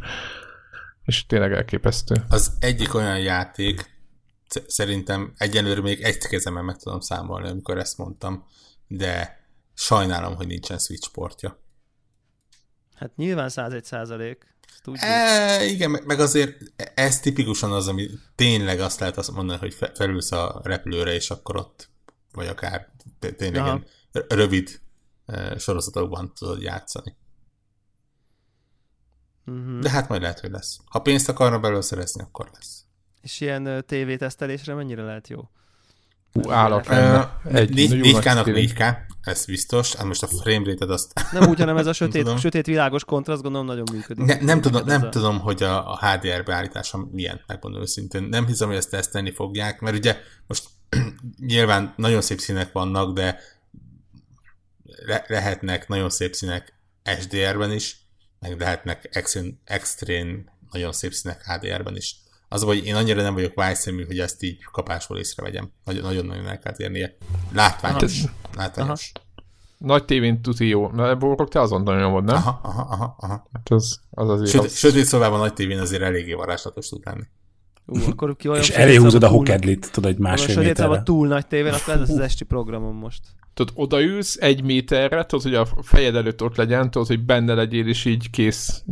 és 1.08 1.26
tényleg 1.26 1.54
elképesztő. 1.54 2.26
Az 2.30 2.52
egyik 2.60 2.94
olyan 2.94 3.20
játék, 3.20 3.96
szerintem 4.68 5.34
egyelőre 5.38 5.82
még 5.82 6.02
egy 6.02 6.18
kezemen 6.18 6.66
meg 6.66 6.78
tudom 6.78 7.00
számolni, 7.00 7.50
amikor 7.50 7.78
ezt 7.78 7.98
mondtam, 7.98 8.46
de 8.88 9.42
sajnálom, 9.74 10.36
hogy 10.36 10.48
nincsen 10.48 10.78
Switch 10.78 11.12
portja. 11.12 11.64
Hát 12.96 13.16
nyilván 13.16 13.50
101 13.50 13.84
százalék. 13.84 14.56
E, 14.94 15.66
igen, 15.66 15.92
meg 16.06 16.20
azért 16.20 16.58
ez 16.94 17.20
tipikusan 17.20 17.72
az, 17.72 17.88
ami 17.88 18.10
tényleg 18.36 18.80
azt 18.80 19.00
lehet 19.00 19.18
azt 19.18 19.32
mondani, 19.32 19.60
hogy 19.60 19.92
felülsz 19.94 20.32
a 20.32 20.62
repülőre, 20.64 21.14
és 21.14 21.30
akkor 21.30 21.56
ott, 21.56 21.90
vagy 22.32 22.48
akár 22.48 22.92
tényleg 23.20 23.64
ilyen 23.66 23.86
rövid 24.12 24.82
e, 25.26 25.58
sorozatokban 25.58 26.34
tudod 26.34 26.62
játszani. 26.62 27.16
Uh-huh. 29.48 29.80
De 29.80 29.90
hát 29.90 30.10
majd 30.10 30.22
lehet, 30.22 30.40
hogy 30.40 30.52
lesz. 30.52 30.80
Ha 30.86 31.00
pénzt 31.00 31.30
akarna 31.30 31.60
belőle 31.60 31.82
szerezni, 31.82 32.22
akkor 32.22 32.50
lesz. 32.54 32.84
És 33.22 33.42
ilyen 33.42 33.84
tévétesztelésre 33.86 34.74
mennyire 34.74 35.04
lehet 35.04 35.28
jó? 35.28 35.50
Hú, 36.34 36.52
állok 36.52 36.90
Egy 37.52 37.72
4K-nak 37.76 38.46
4K, 38.46 38.98
ez 39.22 39.46
biztos. 39.46 39.96
Hát 39.96 40.06
most 40.06 40.24
a 40.24 40.28
frame 40.28 40.66
rate 40.66 40.94
azt... 40.94 41.14
Nem 41.32 41.50
úgy, 41.50 41.60
hanem 41.60 41.78
ez 41.78 41.86
a 41.86 41.94
sötét, 42.02 42.40
sötét 42.40 42.66
világos 42.66 43.06
kontraszt 43.06 43.42
gondolom 43.42 43.68
nagyon 43.68 43.86
működik. 43.92 44.26
Ne, 44.26 44.38
nem 44.42 44.62
tudom, 44.62 44.86
nem 44.86 45.02
a... 45.02 45.10
tudom, 45.10 45.40
hogy 45.40 45.64
a, 45.64 45.92
a 45.92 45.98
HDR 45.98 46.44
beállítása 46.44 47.08
milyen, 47.12 47.42
megmondom 47.48 47.82
őszintén. 47.82 48.24
Nem 48.24 48.46
hiszem, 48.46 48.68
hogy 48.68 48.78
ezt 48.78 48.90
tesztelni 48.90 49.32
fogják, 49.32 49.80
mert 49.80 49.98
ugye 49.98 50.18
most 50.48 50.64
nyilván 51.54 51.94
nagyon 51.98 52.22
szép 52.22 52.40
színek 52.40 52.72
vannak, 52.72 53.14
de 53.14 53.40
le, 55.06 55.26
lehetnek 55.28 55.88
nagyon 55.88 56.10
szép 56.10 56.34
színek 56.34 56.74
SDR-ben 57.20 57.72
is, 57.72 58.07
meg 58.40 58.60
lehetnek 58.60 59.10
extrém, 59.12 59.60
extrém 59.64 60.50
nagyon 60.72 60.92
szép 60.92 61.12
színek 61.12 61.46
HDR-ben 61.46 61.96
is. 61.96 62.16
Az, 62.50 62.62
hogy 62.64 62.86
én 62.86 62.96
annyira 62.96 63.22
nem 63.22 63.34
vagyok 63.34 63.54
vájszemű, 63.54 64.06
hogy 64.06 64.20
ezt 64.20 64.44
így 64.44 64.64
kapásból 64.72 65.18
észrevegyem. 65.18 65.72
Nagyon-nagyon 65.84 66.48
el 66.48 66.60
kell 66.60 66.74
érnie. 66.78 67.16
Látványos. 67.54 68.24
Aha. 68.24 68.34
Látványos. 68.56 69.12
Aha. 69.14 69.26
Nagy 69.78 70.06
tévén 70.06 70.42
tuti 70.42 70.68
jó. 70.68 70.90
Na, 70.90 71.16
Borok, 71.16 71.50
te 71.50 71.62
azon 71.62 71.82
nagyon 71.82 72.02
nyomod, 72.02 72.24
nem? 72.24 72.36
Aha, 72.36 72.60
aha, 72.64 72.82
aha. 72.82 73.16
aha. 73.20 73.48
Hát 73.54 73.70
az, 73.70 74.00
az 74.10 74.30
azért... 74.30 74.50
Sötét, 74.50 74.70
az... 74.70 74.78
sötét 74.78 75.06
szobában 75.06 75.40
nagy 75.40 75.54
tévén 75.54 75.80
azért 75.80 76.02
eléggé 76.02 76.34
varázslatos 76.34 76.90
tud 76.90 77.02
lenni. 77.06 77.24
Ú, 77.86 77.98
akkor 78.10 78.36
ki 78.36 78.48
olyan 78.48 78.62
És 78.62 78.70
eléhúzod 78.70 79.24
a 79.24 79.28
hokedlit, 79.28 79.92
tudod, 79.92 80.12
egy 80.12 80.18
másfél 80.18 80.58
méterre. 80.58 80.88
Ha 80.88 81.04
túl 81.04 81.28
nagy 81.28 81.48
tévén, 81.48 81.74
akkor 81.74 81.94
ez 81.94 82.10
az 82.10 82.20
esti 82.30 82.44
programom 82.44 82.96
most 82.96 83.22
tudod, 83.58 83.74
odaülsz 83.76 84.38
egy 84.40 84.64
méterre, 84.64 85.26
tudod, 85.26 85.44
hogy 85.44 85.56
a 85.56 85.68
fejed 85.82 86.16
előtt 86.16 86.44
ott 86.44 86.56
legyen, 86.56 86.92
tudod, 86.92 87.08
hogy 87.08 87.26
benne 87.26 87.54
legyél, 87.54 87.88
és 87.88 88.06
így 88.06 88.30
kész. 88.30 88.84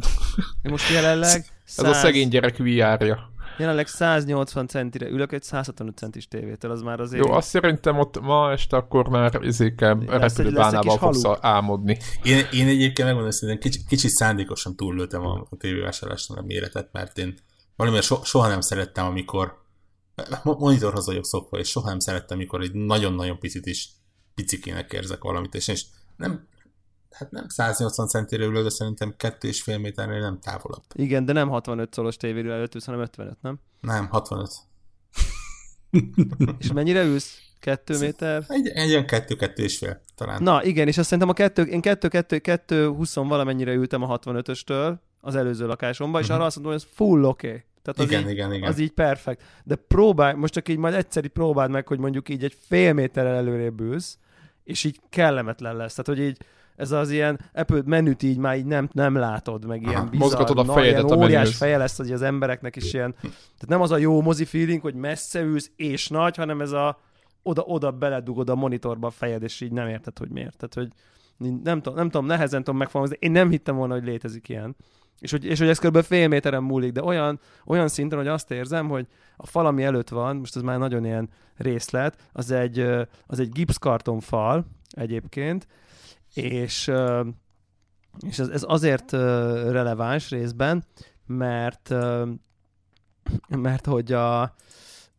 Én 0.62 0.71
most 0.71 0.93
jelenleg... 0.93 1.45
100... 1.65 1.86
Ez 1.86 1.91
a 1.91 1.93
szegény 1.93 2.30
gyerek 2.30 2.58
VR-ja. 2.58 3.34
Jelenleg 3.58 3.88
180 3.88 4.67
centire 4.67 5.08
ülök 5.08 5.32
egy 5.32 5.43
165 5.43 5.97
centis 5.97 6.28
tévétől, 6.28 6.71
az 6.71 6.82
már 6.82 6.99
azért... 6.99 7.25
Jó, 7.25 7.32
azt 7.32 7.47
szerintem 7.47 7.99
ott 7.99 8.21
ma 8.21 8.51
este 8.51 8.78
akkor 8.78 9.08
már 9.08 9.39
izékel 9.41 9.95
repülőbánával 10.08 10.97
fogsz 10.97 11.23
álmodni. 11.39 11.97
Én, 12.23 12.45
én 12.51 12.67
egyébként 12.67 13.08
megmondom, 13.08 13.32
hogy 13.39 13.58
kicsit, 13.58 13.86
kicsit 13.88 14.10
szándékosan 14.10 14.75
túllőttem 14.75 15.25
a, 15.25 15.47
a 15.49 15.56
tévévásárlásnak 15.58 16.38
a 16.38 16.41
méretet, 16.41 16.89
mert 16.91 17.17
én 17.17 17.38
valamiért 17.75 18.06
so, 18.06 18.23
soha 18.23 18.47
nem 18.47 18.62
szerettem, 18.62 19.06
amikor 19.06 19.63
monitorhoz 20.43 21.06
vagyok 21.06 21.25
szokva, 21.25 21.58
és 21.58 21.69
soha 21.69 21.89
nem 21.89 21.99
szerettem, 21.99 22.38
amikor 22.38 22.62
egy 22.62 22.73
nagyon-nagyon 22.73 23.39
picit 23.39 23.65
is 23.65 23.89
picikének 24.36 24.93
érzek 24.93 25.24
valamit, 25.24 25.56
és, 25.56 25.67
és 25.67 25.86
nem, 26.17 26.48
hát 27.12 27.32
nem 27.32 27.48
180 27.48 28.08
centire 28.08 28.45
ülő, 28.45 28.63
de 28.63 28.69
szerintem 28.69 29.15
2,5 29.17 29.82
méternél 29.82 30.19
nem 30.19 30.39
távolabb. 30.39 30.84
Igen, 30.93 31.26
de 31.26 31.34
nem 31.34 31.50
65 31.50 31.93
szolos 31.93 32.17
tévéről 32.17 32.52
előtt 32.52 32.84
hanem 32.84 33.02
55, 33.02 33.41
nem? 33.41 33.60
Nem, 33.82 34.08
65. 34.08 34.50
és 36.60 36.71
mennyire 36.71 37.04
ülsz? 37.04 37.39
Kettő 37.60 38.00
méter? 38.00 38.43
Egy, 38.48 38.67
egy 38.67 38.89
olyan 38.89 39.06
kettő, 39.06 39.36
kettő 39.36 39.63
és 39.63 39.78
fél 39.78 40.02
talán. 40.15 40.43
Na 40.43 40.63
igen, 40.63 40.88
és 40.88 40.98
azt 40.98 41.08
szerintem 41.08 41.30
a 41.30 41.34
kettő, 41.34 41.62
én 41.63 41.82
kettő, 41.82 42.08
kettő, 42.08 42.39
kettő, 42.39 42.88
huszon 42.88 43.28
valamennyire 43.28 43.74
ültem 43.74 44.02
a 44.02 44.19
65-östől 44.19 44.95
az 45.21 45.36
előző 45.36 45.65
lakásomba, 45.65 46.19
uh-huh. 46.19 46.24
és 46.24 46.28
mhm. 46.28 46.38
arra 46.38 46.45
azt 46.45 46.56
mondom, 46.56 46.74
hogy 46.74 46.82
ez 46.82 46.95
full 46.95 47.24
oké. 47.24 47.48
Okay. 47.48 47.63
Tehát 47.82 48.00
az 48.00 48.06
igen, 48.06 48.21
így, 48.21 48.30
igen, 48.30 48.54
igen. 48.54 48.69
Az 48.69 48.80
így 48.80 48.91
perfekt. 48.91 49.43
De 49.63 49.76
próbálj, 49.76 50.36
most 50.36 50.54
csak 50.54 50.69
így 50.69 50.78
majd 50.78 50.93
egyszeri 50.93 51.28
próbáld 51.28 51.71
meg, 51.71 51.88
hogy 51.88 52.00
mondjuk 52.00 52.30
így 52.30 52.43
egy 52.43 52.58
fél 52.67 52.93
méterrel 52.93 53.36
előrébb 53.36 53.80
ülsz, 53.80 54.17
és 54.65 54.84
így 54.84 54.99
kellemetlen 55.10 55.75
lesz. 55.75 55.95
Tehát, 55.95 56.19
hogy 56.19 56.28
így 56.28 56.38
ez 56.75 56.91
az 56.91 57.10
ilyen 57.10 57.39
Apple 57.54 57.82
menüt 57.86 58.23
így 58.23 58.38
már 58.38 58.58
így 58.58 58.65
nem, 58.65 58.89
nem 58.91 59.15
látod, 59.15 59.65
meg 59.65 59.82
Aha, 59.82 59.91
ilyen 59.91 60.10
bizarr, 60.10 60.28
mozgatod 60.28 60.58
a 60.58 60.73
fejedet 60.73 61.01
nagy, 61.01 61.10
ilyen 61.12 61.21
a 61.21 61.25
óriás 61.25 61.56
feje 61.56 61.78
lesz, 61.78 61.97
hogy 61.97 62.12
az 62.12 62.21
embereknek 62.21 62.75
is 62.75 62.93
ilyen, 62.93 63.15
tehát 63.21 63.67
nem 63.67 63.82
az 63.82 63.91
a 63.91 63.97
jó 63.97 64.21
mozi 64.21 64.45
feeling, 64.45 64.82
hogy 64.82 64.95
messze 64.95 65.41
ülsz 65.41 65.71
és 65.75 66.08
nagy, 66.08 66.36
hanem 66.36 66.62
ez 66.62 66.71
a 66.71 66.99
oda-oda 67.43 67.91
beledugod 67.91 68.49
a 68.49 68.56
monitorba 68.56 69.08
a 69.08 69.12
fejed, 69.12 69.43
és 69.43 69.62
így 69.62 69.71
nem 69.71 69.88
érted, 69.88 70.17
hogy 70.17 70.30
miért. 70.30 70.58
Tehát, 70.58 70.73
hogy 70.73 70.88
nem 71.63 71.82
tudom, 71.82 71.97
nem 71.97 72.10
tudom 72.10 72.25
nehezen 72.25 72.63
tudom 72.63 72.80
megfogalmazni, 72.80 73.17
én 73.19 73.32
nem 73.32 73.49
hittem 73.49 73.75
volna, 73.75 73.93
hogy 73.93 74.04
létezik 74.04 74.49
ilyen. 74.49 74.75
És 75.19 75.32
hogy, 75.32 75.45
és 75.45 75.60
hogy 75.60 75.67
ez 75.67 75.80
kb. 75.80 76.01
fél 76.01 76.28
méteren 76.28 76.63
múlik, 76.63 76.91
de 76.91 77.04
olyan, 77.04 77.39
olyan 77.65 77.88
szinten, 77.88 78.17
hogy 78.17 78.28
azt 78.28 78.51
érzem, 78.51 78.88
hogy 78.88 79.08
a 79.38 79.45
fal, 79.45 79.65
ami 79.65 79.84
előtt 79.84 80.10
van, 80.10 80.36
most 80.36 80.56
ez 80.56 80.62
már 80.62 80.78
nagyon 80.78 81.06
ilyen 81.06 81.30
részlet, 81.58 82.30
az 82.32 82.51
egy, 82.51 82.80
az 83.28 83.39
egy 83.39 83.49
gipszkarton 83.51 84.19
fal 84.19 84.65
egyébként, 84.89 85.67
és, 86.34 86.91
és 88.28 88.39
ez, 88.39 88.47
ez 88.47 88.63
azért 88.67 89.12
releváns 89.71 90.30
részben, 90.30 90.84
mert 91.25 91.93
mert 93.47 93.86
hogy 93.86 94.12
a, 94.12 94.56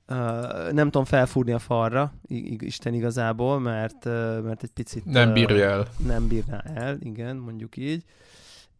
Uh, 0.09 0.73
nem 0.73 0.85
tudom 0.85 1.05
felfúrni 1.05 1.53
a 1.53 1.59
falra, 1.59 2.13
Isten 2.59 2.95
igazából, 2.95 3.61
mert, 3.61 4.05
uh, 4.05 4.41
mert 4.43 4.63
egy 4.63 4.71
picit... 4.71 5.05
Nem 5.05 5.33
bírja 5.33 5.65
el. 5.65 5.81
Uh, 5.81 6.07
nem 6.07 6.29
bírná 6.29 6.59
el, 6.59 6.97
igen, 7.01 7.37
mondjuk 7.37 7.77
így. 7.77 8.05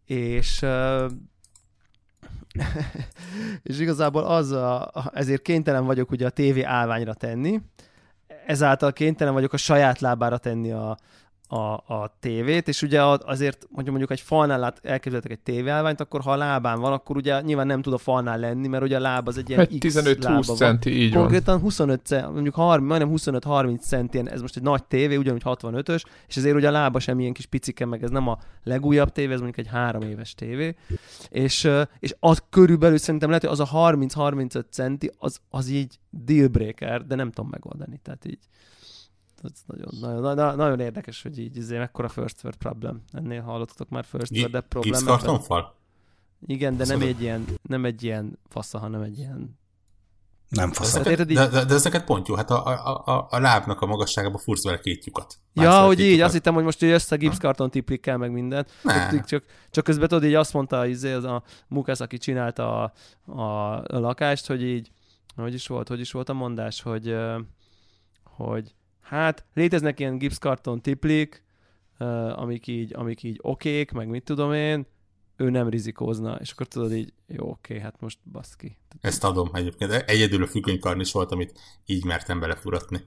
És 0.07 0.65
és 3.63 3.79
igazából 3.79 4.25
az 4.25 4.51
a, 4.51 4.91
ezért 5.13 5.43
kénytelen 5.43 5.85
vagyok 5.85 6.11
ugye 6.11 6.27
a 6.27 6.31
tévé 6.31 6.63
állványra 6.63 7.15
tenni, 7.15 7.61
ezáltal 8.47 8.93
kénytelen 8.93 9.33
vagyok 9.33 9.53
a 9.53 9.57
saját 9.57 10.01
lábára 10.01 10.39
tenni 10.39 10.73
a, 10.73 10.97
a, 11.49 11.73
a 11.95 12.17
tévét, 12.21 12.69
és 12.69 12.83
ugye 12.83 13.03
azért, 13.03 13.67
hogyha 13.73 13.91
mondjuk 13.91 14.11
egy 14.11 14.21
falnál 14.21 14.59
lát, 14.59 14.81
elképzeltek 14.83 15.31
egy 15.31 15.39
tévéállványt, 15.39 16.01
akkor 16.01 16.21
ha 16.21 16.33
a 16.33 16.37
lábán 16.37 16.81
van, 16.81 16.93
akkor 16.93 17.17
ugye 17.17 17.41
nyilván 17.41 17.67
nem 17.67 17.83
tud 17.83 17.93
a 17.93 17.99
falnál 17.99 18.39
lenni, 18.39 18.69
mert 18.69 18.83
ugye 18.83 18.97
a 18.97 19.01
láb 19.01 19.29
az 19.29 19.39
egy 19.39 19.49
ilyen 19.49 19.61
egy 19.61 19.77
15-20 19.81 20.57
centi, 20.57 20.91
így 21.03 21.13
Konkrétan 21.13 21.55
van. 21.55 21.63
25, 21.63 22.11
mondjuk 22.33 22.55
30, 22.55 22.89
majdnem 22.89 23.13
25-30 23.15 23.81
centien, 23.81 24.29
ez 24.29 24.41
most 24.41 24.57
egy 24.57 24.63
nagy 24.63 24.85
tévé, 24.85 25.17
ugyanúgy 25.17 25.43
65-ös, 25.45 26.03
és 26.29 26.37
ezért 26.37 26.57
ugye 26.57 26.69
a 26.69 26.71
lába 26.71 26.99
sem 26.99 27.21
ilyen 27.21 27.33
kis 27.33 27.47
picike, 27.47 27.87
meg 27.87 28.03
ez 28.03 28.11
nem 28.11 28.29
a 28.29 28.39
legújabb 28.63 29.13
tévé, 29.13 29.33
ez 29.33 29.41
mondjuk 29.41 29.67
egy 29.67 29.73
három 29.73 30.03
éves 30.03 30.35
tévé, 30.35 30.77
és, 31.29 31.69
és 31.99 32.15
az 32.21 32.43
körülbelül 32.51 32.99
szerintem 32.99 33.29
lehet, 33.29 33.45
hogy 33.45 33.61
az 33.61 33.73
a 33.73 33.93
30-35 33.93 34.63
centi, 34.71 35.11
az, 35.19 35.41
az 35.51 35.69
így 35.69 35.99
dealbreaker, 36.11 37.07
de 37.07 37.15
nem 37.15 37.31
tudom 37.31 37.51
megoldani, 37.51 38.01
tehát 38.03 38.25
így 38.25 38.39
ez 39.43 39.63
nagyon, 39.67 39.89
nagyon, 40.01 40.21
nagyon, 40.21 40.57
nagyon 40.57 40.81
érdekes, 40.81 41.23
hogy 41.23 41.39
így 41.39 41.57
izé, 41.57 41.79
mekkora 41.79 42.09
first 42.09 42.45
world 42.45 42.59
problem. 42.59 43.03
Ennél 43.13 43.43
hallottatok 43.43 43.89
már 43.89 44.05
first 44.05 44.37
world 44.37 44.61
problem. 44.61 45.05
kartonfal? 45.05 45.75
Igen, 46.47 46.77
de 46.77 46.87
nem 46.87 47.01
egy 47.01 47.21
ilyen, 47.21 47.45
nem 47.63 47.85
egy 47.85 48.03
ilyen 48.03 48.39
fasza, 48.49 48.79
hanem 48.79 49.01
egy 49.01 49.19
ilyen 49.19 49.59
nem 50.49 50.73
fasz. 50.73 50.93
De, 50.93 51.15
de, 51.15 51.25
de, 51.25 51.65
de 51.65 51.75
ez 51.75 51.85
neked 51.85 52.05
pont 52.05 52.29
jó, 52.29 52.35
hát 52.35 52.51
a, 52.51 52.67
a, 52.67 53.03
a, 53.05 53.27
a 53.31 53.39
lábnak 53.39 53.81
a 53.81 53.87
magasságába 53.87 54.39
fursz 54.39 54.65
vele 54.65 54.79
két 54.79 55.05
lyukat. 55.05 55.39
Ja, 55.53 55.85
hogy 55.85 56.01
így, 56.01 56.21
azt 56.21 56.33
hittem, 56.33 56.55
hogy 56.55 56.65
most 56.65 56.83
így 56.83 56.91
össze 56.91 57.17
gipszkarton 57.17 57.71
tiplikkel 57.71 58.17
meg 58.17 58.33
mindent. 58.33 58.71
Csak, 58.85 59.25
csak, 59.25 59.45
csak 59.71 59.85
közben 59.85 60.09
tudod, 60.09 60.25
így 60.25 60.35
azt 60.35 60.53
mondta 60.53 60.87
izé, 60.87 61.13
az 61.13 61.25
a 61.25 61.43
Mukász, 61.69 62.01
aki 62.01 62.19
csinálta 62.19 62.83
a, 62.83 62.93
a, 63.33 63.77
a 63.77 63.99
lakást, 63.99 64.47
hogy 64.47 64.63
így, 64.63 64.91
hogy 65.37 65.55
is 65.55 65.67
volt, 65.67 65.89
hogy 65.89 66.01
is 66.01 66.13
volt 66.13 66.29
a 66.29 66.33
mondás, 66.33 66.83
hogy, 66.83 67.17
hogy 68.23 68.75
hát 69.09 69.45
léteznek 69.55 70.01
ilyen 70.01 70.19
gipszkarton 70.19 70.81
tiplik, 70.81 71.43
uh, 71.99 72.41
amik 72.41 72.67
így, 72.67 72.95
amik 72.95 73.23
így 73.23 73.39
okék, 73.43 73.93
meg 73.93 74.09
mit 74.09 74.25
tudom 74.25 74.53
én, 74.53 74.87
ő 75.37 75.51
nem 75.51 75.69
rizikózna, 75.69 76.39
és 76.41 76.51
akkor 76.51 76.67
tudod 76.67 76.93
így, 76.93 77.13
jó, 77.27 77.49
oké, 77.49 77.81
hát 77.81 78.01
most 78.01 78.19
baszki. 78.33 78.77
Ezt 79.01 79.25
adom 79.25 79.51
egyébként. 79.53 79.93
Egyedül 79.93 80.43
a 80.43 80.47
függönykarn 80.47 81.01
is 81.01 81.13
volt, 81.13 81.33
amit 81.33 81.59
így 81.87 82.05
mertem 82.05 82.41
belefuratni. 82.41 83.01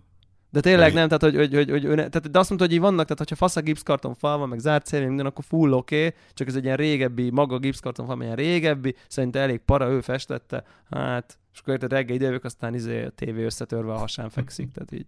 De 0.52 0.60
tényleg 0.60 0.94
nem, 0.94 1.08
tehát, 1.08 1.22
hogy, 1.22 1.36
hogy, 1.36 1.54
hogy, 1.70 1.86
hogy, 1.86 1.96
tehát, 1.96 2.32
de 2.32 2.40
azt 2.40 2.50
mondta, 2.50 2.68
hogy 2.68 2.76
így 2.76 2.82
vannak, 2.82 3.04
tehát 3.04 3.18
hogyha 3.18 3.36
fasz 3.36 3.56
a 3.56 3.62
gipszkarton 3.62 4.14
fal 4.14 4.38
van, 4.38 4.50
meg 4.50 4.60
zárt 4.60 4.86
szél, 4.86 5.08
minden, 5.08 5.26
akkor 5.26 5.44
full 5.44 5.72
oké, 5.72 6.06
okay, 6.06 6.20
csak 6.34 6.48
ez 6.48 6.56
egy 6.56 6.64
ilyen 6.64 6.78
régebbi, 6.78 7.30
maga 7.30 7.56
a 7.56 7.60
gipszkarton 7.60 8.06
fal, 8.06 8.22
ilyen 8.22 8.36
régebbi, 8.36 8.96
szerintem 9.08 9.42
elég 9.42 9.60
para, 9.60 9.90
ő 9.90 10.02
festette, 10.02 10.64
hát, 10.90 11.40
és 11.54 11.60
akkor 11.60 11.74
érted, 11.74 11.92
reggel 11.92 12.16
idejövök, 12.16 12.44
aztán 12.44 12.74
izé 12.74 13.04
a 13.04 13.10
tévé 13.10 13.44
összetörve 13.44 13.94
a 13.94 13.98
hasán 13.98 14.30
fekszik, 14.30 14.72
tehát 14.72 14.92
így. 14.92 15.06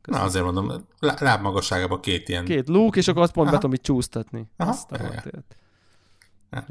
Köszönöm. 0.00 0.26
Na 0.26 0.30
azért 0.30 0.44
mondom, 0.44 0.86
lábmagasságában 0.98 2.00
két 2.00 2.28
ilyen... 2.28 2.44
Két 2.44 2.68
lúk, 2.68 2.96
és 2.96 3.08
akkor 3.08 3.22
azt 3.22 3.32
pont 3.32 3.50
be 3.50 3.54
tudom 3.54 3.72
így 3.72 3.80
csúsztatni. 3.80 4.50
Aha. 4.56 4.70
Azt 4.70 4.92
a 4.92 4.98
hát 6.50 6.68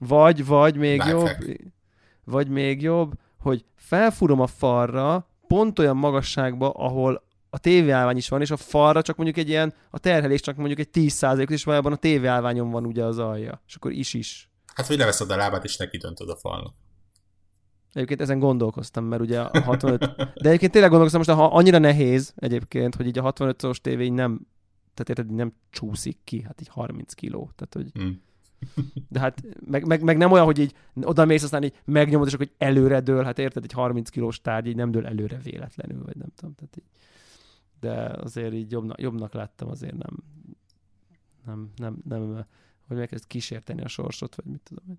vagy, 0.00 0.46
vagy 0.46 0.76
még 0.76 1.02
Lifehack. 1.02 1.46
jobb, 1.46 1.58
vagy 2.24 2.48
még 2.48 2.82
jobb, 2.82 3.12
hogy 3.38 3.64
felfúrom 3.74 4.40
a 4.40 4.46
falra 4.46 5.28
pont 5.46 5.78
olyan 5.78 5.96
magasságba, 5.96 6.70
ahol 6.70 7.24
a 7.50 7.58
tévéállvány 7.58 8.16
is 8.16 8.28
van, 8.28 8.40
és 8.40 8.50
a 8.50 8.56
falra 8.56 9.02
csak 9.02 9.16
mondjuk 9.16 9.38
egy 9.38 9.48
ilyen, 9.48 9.74
a 9.90 9.98
terhelés 9.98 10.40
csak 10.40 10.56
mondjuk 10.56 10.78
egy 10.78 10.88
10 10.88 11.26
és 11.46 11.64
valójában 11.64 11.92
a 11.92 11.96
tévéállványon 11.96 12.70
van 12.70 12.86
ugye 12.86 13.04
az 13.04 13.18
alja. 13.18 13.62
És 13.66 13.74
akkor 13.74 13.92
is 13.92 14.14
is. 14.14 14.50
Hát, 14.74 14.86
hogy 14.86 14.98
leveszed 14.98 15.30
a 15.30 15.36
lábát, 15.36 15.64
és 15.64 15.76
neki 15.76 15.96
döntöd 15.96 16.28
a 16.28 16.36
falnak. 16.36 16.74
Egyébként 17.92 18.20
ezen 18.20 18.38
gondolkoztam, 18.38 19.04
mert 19.04 19.22
ugye 19.22 19.40
a 19.40 19.60
65... 19.60 19.98
De 20.16 20.48
egyébként 20.48 20.72
tényleg 20.72 20.90
gondolkoztam 20.90 21.22
most, 21.26 21.40
ha 21.40 21.56
annyira 21.56 21.78
nehéz 21.78 22.32
egyébként, 22.36 22.94
hogy 22.94 23.06
így 23.06 23.18
a 23.18 23.32
65-os 23.32 23.76
tévé 23.76 24.04
így 24.04 24.12
nem, 24.12 24.46
tehát 24.94 25.08
érted, 25.08 25.30
így 25.30 25.36
nem 25.36 25.52
csúszik 25.70 26.18
ki, 26.24 26.42
hát 26.42 26.60
így 26.60 26.68
30 26.68 27.12
kiló, 27.12 27.50
tehát 27.56 27.74
hogy... 27.74 28.02
Hmm. 28.02 28.20
De 29.08 29.20
hát 29.20 29.42
meg, 29.66 29.86
meg, 29.86 30.02
meg, 30.02 30.16
nem 30.16 30.32
olyan, 30.32 30.44
hogy 30.44 30.58
így 30.58 30.74
oda 31.02 31.24
mész, 31.24 31.42
aztán 31.42 31.62
így 31.62 31.80
megnyomod, 31.84 32.26
és 32.26 32.34
akkor 32.34 32.46
hogy 32.46 32.68
előre 32.68 33.00
dől, 33.00 33.24
hát 33.24 33.38
érted, 33.38 33.64
egy 33.64 33.72
30 33.72 34.10
kilós 34.10 34.40
tárgy 34.40 34.66
így 34.66 34.76
nem 34.76 34.90
dől 34.90 35.06
előre 35.06 35.38
véletlenül, 35.42 36.04
vagy 36.04 36.16
nem 36.16 36.28
tudom, 36.36 36.54
tehát 36.54 36.76
így. 36.76 36.84
De 37.80 37.92
azért 38.22 38.52
így 38.52 38.70
jobbnak, 38.70 39.00
jobbnak 39.00 39.32
láttam, 39.32 39.68
azért 39.68 39.96
nem, 39.96 40.16
nem, 41.46 41.70
nem, 41.76 41.96
nem, 42.04 42.46
hogy 42.92 43.00
megkezd 43.00 43.26
kísérteni 43.26 43.82
a 43.82 43.88
sorsot, 43.88 44.34
vagy 44.34 44.44
mit 44.44 44.60
tudom 44.68 44.84
én. 44.88 44.98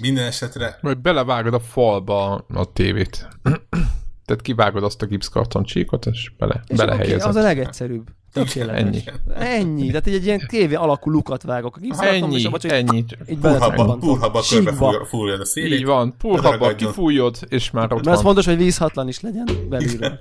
Minden 0.00 0.26
esetre... 0.26 0.78
Vagy 0.80 0.98
belevágod 0.98 1.54
a 1.54 1.60
falba 1.60 2.34
a 2.34 2.72
tévét. 2.72 3.28
Tehát 4.24 4.42
kivágod 4.42 4.84
azt 4.84 5.02
a 5.02 5.06
gipszkarton 5.06 5.64
csíkot, 5.64 6.06
és 6.06 6.32
bele, 6.38 6.62
és 6.66 6.76
belehelyezed. 6.76 7.18
Okay, 7.18 7.28
az 7.28 7.36
a 7.36 7.42
legegyszerűbb. 7.42 8.06
Tökéletes. 8.32 8.82
Ennyi. 8.82 9.02
Ennyi. 9.34 9.86
Tehát 9.86 10.06
egy, 10.06 10.14
egy 10.14 10.24
ilyen 10.24 10.46
tévé 10.48 10.74
alakú 10.74 11.10
lukat 11.10 11.42
vágok 11.42 11.76
a 11.76 11.80
gipszkarton, 11.80 12.22
ennyi, 12.22 12.34
és 12.34 12.44
abba 12.44 12.58
csak 12.58 12.70
ennyi. 12.70 12.96
Így 12.96 13.38
purhabba, 13.38 13.96
purhabba 13.96 14.42
körbe 14.48 15.04
fújod 15.04 15.40
a 15.40 15.44
szélét. 15.44 15.78
Így 15.78 15.84
van, 15.84 16.14
purhabba 16.18 16.74
kifújod, 16.74 17.38
és 17.48 17.70
már 17.70 17.84
ott 17.84 17.90
Mert 17.90 18.04
van. 18.04 18.14
az 18.14 18.20
fontos, 18.20 18.46
hogy 18.46 18.56
vízhatlan 18.56 19.08
is 19.08 19.20
legyen 19.20 19.46
belülről. 19.68 20.20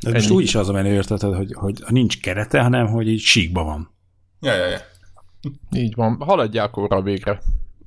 De 0.00 0.10
most 0.12 0.30
úgy 0.30 0.42
is 0.42 0.54
az 0.54 0.68
a 0.68 0.72
menő 0.72 0.92
érted, 0.92 1.20
hogy, 1.20 1.52
hogy 1.52 1.82
nincs 1.88 2.20
kerete, 2.20 2.60
hanem 2.60 2.86
hogy 2.86 3.08
így 3.08 3.20
síkba 3.20 3.64
van. 3.64 3.90
Ja, 4.40 4.54
ja, 4.54 4.66
ja. 4.66 4.78
Így 5.70 5.94
van, 5.94 6.16
haladják 6.20 6.76
óra 6.76 7.02
végre. 7.02 7.40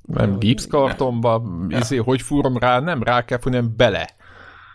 Nem 0.06 0.40
gipszkartonba, 0.40 1.44
ja. 1.70 1.78
izé, 1.78 1.98
hogy 1.98 2.22
fúrom 2.22 2.58
rá, 2.58 2.80
nem 2.80 3.04
rá 3.04 3.26
kell 3.26 3.40
fúrni, 3.40 3.58
nem 3.58 3.74
bele. 3.78 4.10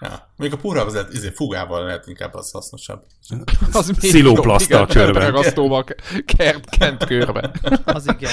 Ja. 0.01 0.33
Még 0.37 0.53
a 0.53 0.57
pura 0.57 0.85
vezet, 0.85 1.13
izé, 1.13 1.29
fugával 1.29 1.85
lehet 1.85 2.07
inkább 2.07 2.35
az 2.35 2.51
hasznosabb. 2.51 3.03
Az 3.73 3.93
Szilóplasztal 3.99 4.87
körbe. 4.87 5.25
Ragasztóval 5.27 5.85
kert, 6.25 6.77
kent 6.77 7.05
körbe. 7.05 7.51
Az 7.85 8.07
igen. 8.07 8.31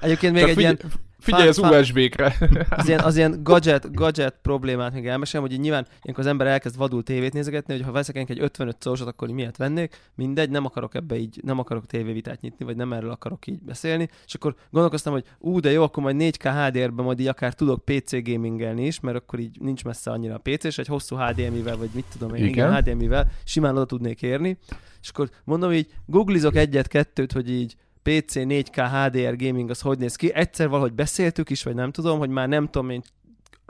Egyébként 0.00 0.32
még 0.32 0.42
Tehát 0.42 0.56
egy 0.58 0.64
figy- 0.64 0.80
ilyen 0.82 0.92
Figyelj 1.20 1.48
az 1.48 1.58
USB-kre. 1.58 2.36
Az 2.70 2.88
ilyen, 2.88 3.00
az 3.00 3.16
ilyen 3.16 3.40
gadget, 3.42 3.94
gadget 3.94 4.38
problémát 4.42 4.92
még 4.92 5.06
elmesélem, 5.06 5.46
hogy 5.46 5.60
nyilván 5.60 5.86
ilyenkor 6.02 6.24
az 6.24 6.30
ember 6.30 6.46
elkezd 6.46 6.76
vadul 6.76 7.02
tévét 7.02 7.32
nézegetni, 7.32 7.74
hogy 7.74 7.82
ha 7.82 7.92
veszek 7.92 8.16
egy 8.16 8.40
55 8.40 8.76
szorosat, 8.82 9.06
akkor 9.06 9.28
miért 9.28 9.56
vennék? 9.56 9.96
Mindegy, 10.14 10.50
nem 10.50 10.64
akarok 10.64 10.94
ebbe 10.94 11.16
így, 11.16 11.40
nem 11.44 11.58
akarok 11.58 11.86
tévévitát 11.86 12.40
nyitni, 12.40 12.64
vagy 12.64 12.76
nem 12.76 12.92
erről 12.92 13.10
akarok 13.10 13.46
így 13.46 13.62
beszélni. 13.62 14.08
És 14.26 14.34
akkor 14.34 14.54
gondolkoztam, 14.70 15.12
hogy 15.12 15.24
ú, 15.38 15.60
de 15.60 15.70
jó, 15.70 15.82
akkor 15.82 16.02
majd 16.02 16.16
4K 16.18 16.66
HDR-ben 16.66 17.04
majd 17.04 17.20
így 17.20 17.26
akár 17.26 17.54
tudok 17.54 17.84
PC 17.84 18.22
gamingelni 18.22 18.86
is, 18.86 19.00
mert 19.00 19.16
akkor 19.16 19.38
így 19.38 19.60
nincs 19.60 19.84
messze 19.84 20.10
annyira 20.10 20.34
a 20.34 20.40
PC, 20.42 20.64
és 20.64 20.78
egy 20.78 20.86
hosszú 20.86 21.16
HDMI-vel, 21.16 21.76
vagy 21.76 21.90
mit 21.92 22.04
tudom 22.12 22.34
én, 22.34 22.44
igen, 22.44 22.52
igen 22.52 22.94
HDMI-vel 22.94 23.30
simán 23.44 23.76
oda 23.76 23.84
tudnék 23.84 24.22
érni. 24.22 24.58
És 25.02 25.08
akkor 25.08 25.30
mondom 25.44 25.72
így, 25.72 25.86
googlizok 26.06 26.56
egyet-kettőt, 26.56 27.32
hogy 27.32 27.50
így 27.50 27.76
PC 28.02 28.32
4K 28.34 28.88
HDR 28.92 29.36
gaming 29.36 29.70
az 29.70 29.80
hogy 29.80 29.98
néz 29.98 30.16
ki. 30.16 30.34
Egyszer 30.34 30.68
valahogy 30.68 30.92
beszéltük 30.92 31.50
is, 31.50 31.62
vagy 31.62 31.74
nem 31.74 31.90
tudom, 31.90 32.18
hogy 32.18 32.28
már 32.28 32.48
nem 32.48 32.66
tudom 32.66 32.90
én 32.90 33.02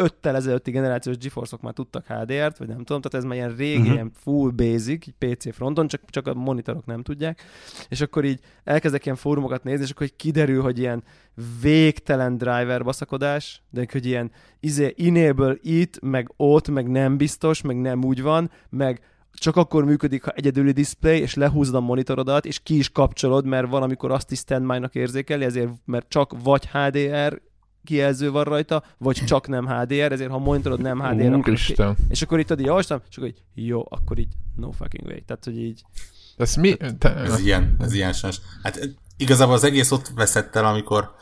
öttel 0.01 0.37
ezelőtti 0.37 0.71
generációs 0.71 1.17
GeForce-ok 1.17 1.63
már 1.63 1.73
tudtak 1.73 2.07
HDR-t, 2.07 2.59
vagy 2.59 2.69
nem 2.69 2.85
tudom, 2.85 3.01
tehát 3.01 3.15
ez 3.15 3.25
már 3.25 3.35
ilyen 3.35 3.57
régi, 3.57 3.79
uh-huh. 3.79 3.93
ilyen 3.93 4.11
full 4.15 4.51
basic, 4.51 5.07
így 5.07 5.15
PC 5.19 5.55
fronton, 5.55 5.89
csak, 5.89 6.01
csak 6.07 6.27
a 6.27 6.35
monitorok 6.35 6.87
nem 6.87 7.03
tudják. 7.03 7.43
És 7.89 8.01
akkor 8.01 8.25
így 8.25 8.41
elkezdek 8.65 9.05
ilyen 9.05 9.17
fórumokat 9.17 9.65
nézni, 9.65 9.85
és 9.85 9.91
akkor 9.91 10.07
így 10.07 10.17
kiderül, 10.17 10.63
hogy 10.63 10.79
ilyen 10.79 11.03
végtelen 11.61 12.39
driver 12.39 12.85
baszakodás, 12.85 13.63
de 13.71 13.87
hogy 13.93 14.07
ilyen 14.07 14.31
izé, 14.61 14.95
enable 14.99 15.57
itt, 15.63 16.01
meg 16.01 16.33
ott, 16.37 16.69
meg 16.69 16.89
nem 16.89 17.17
biztos, 17.17 17.61
meg 17.61 17.81
nem 17.81 18.05
úgy 18.05 18.23
van, 18.23 18.51
meg 18.69 19.01
csak 19.33 19.57
akkor 19.57 19.85
működik, 19.85 20.25
ha 20.25 20.31
egyedüli 20.31 20.73
display, 20.73 21.21
és 21.21 21.35
lehúzod 21.35 21.75
a 21.75 21.81
monitorodat, 21.81 22.45
és 22.45 22.59
ki 22.63 22.77
is 22.77 22.91
kapcsolod, 22.91 23.45
mert 23.45 23.69
valamikor 23.69 24.11
azt 24.11 24.31
is 24.31 24.39
standby-nak 24.39 24.95
érzékeli, 24.95 25.45
ezért, 25.45 25.71
mert 25.85 26.09
csak 26.09 26.35
vagy 26.43 26.69
HDR 26.73 27.41
kijelző 27.85 28.31
van 28.31 28.45
rajta, 28.45 28.85
vagy 28.99 29.25
csak 29.25 29.49
nem 29.49 29.67
HDR, 29.67 30.13
ezért 30.13 30.31
ha 30.31 30.39
monitorod 30.39 30.81
nem 30.81 31.01
HDR, 31.01 31.33
akkor 31.33 31.53
Isten. 31.53 31.97
és 32.09 32.23
akkor 32.23 32.39
itt 32.39 32.51
addig 32.51 32.65
javaslom, 32.65 33.01
és 33.11 33.17
akkor 33.17 33.29
így, 33.29 33.43
jó, 33.55 33.87
akkor 33.89 34.19
így 34.19 34.33
no 34.57 34.71
fucking 34.71 35.07
way. 35.07 35.19
Tehát, 35.27 35.45
hogy 35.45 35.59
így... 35.59 35.83
Ez 36.37 36.55
mi? 36.55 36.77
Te... 36.99 37.15
Ez 37.15 37.41
ilyen, 37.41 37.77
ez 37.81 37.93
ilyen 37.93 38.13
sans. 38.13 38.41
Hát 38.63 38.89
igazából 39.17 39.55
az 39.55 39.65
egész 39.65 39.91
ott 39.91 40.09
veszett 40.15 40.57
el, 40.57 40.65
amikor 40.65 41.15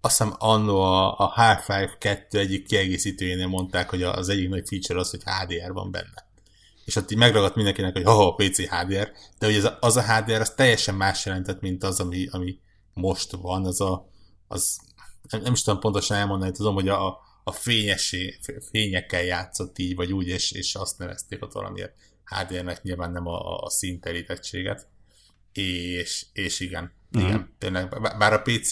azt 0.00 0.18
hiszem 0.18 0.34
annó 0.38 0.80
a, 0.80 1.18
a 1.18 1.24
Half-Life 1.24 1.96
2 1.98 2.38
egyik 2.38 2.66
kiegészítőjénél 2.66 3.46
mondták, 3.46 3.90
hogy 3.90 4.02
az 4.02 4.28
egyik 4.28 4.48
nagy 4.48 4.68
feature 4.68 5.00
az, 5.00 5.10
hogy 5.10 5.22
HDR 5.24 5.72
van 5.72 5.90
benne 5.90 6.25
és 6.86 6.96
ott 6.96 7.10
így 7.10 7.18
megragadt 7.18 7.54
mindenkinek, 7.54 7.92
hogy 7.92 8.06
oh, 8.06 8.36
PC 8.36 8.68
HDR, 8.68 9.12
de 9.38 9.46
hogy 9.46 9.54
az 9.54 9.64
a, 9.64 9.78
az 9.80 9.96
a 9.96 10.02
HDR 10.02 10.40
az 10.40 10.50
teljesen 10.50 10.94
más 10.94 11.26
jelentett, 11.26 11.60
mint 11.60 11.82
az, 11.82 12.00
ami, 12.00 12.28
ami 12.30 12.58
most 12.94 13.30
van, 13.30 13.64
az 13.64 13.80
a, 13.80 14.08
az, 14.48 14.78
nem, 15.30 15.40
nem 15.40 15.52
is 15.52 15.62
tudom 15.62 15.80
pontosan 15.80 16.16
elmondani, 16.16 16.50
tudom, 16.50 16.74
hogy 16.74 16.88
a, 16.88 17.18
a 17.44 17.52
fényesé, 17.52 18.38
fényekkel 18.70 19.22
játszott 19.22 19.78
így, 19.78 19.94
vagy 19.94 20.12
úgy, 20.12 20.28
és, 20.28 20.52
és 20.52 20.74
azt 20.74 20.98
nevezték 20.98 21.42
ott 21.42 21.52
valamiért. 21.52 21.94
HDR-nek, 22.24 22.82
nyilván 22.82 23.12
nem 23.12 23.26
a, 23.26 23.62
a 23.62 23.70
színterítettséget. 23.70 24.88
És, 25.52 26.26
és 26.32 26.60
igen, 26.60 26.92
mm-hmm. 27.18 27.26
igen, 27.26 27.54
tényleg, 27.58 27.88
bár 28.18 28.32
a 28.32 28.42
PC 28.42 28.70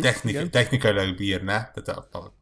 technik, 0.00 0.50
technikailag 0.50 1.16
bírná, 1.16 1.70
tehát 1.70 1.88
a, 1.88 2.18
a 2.18 2.34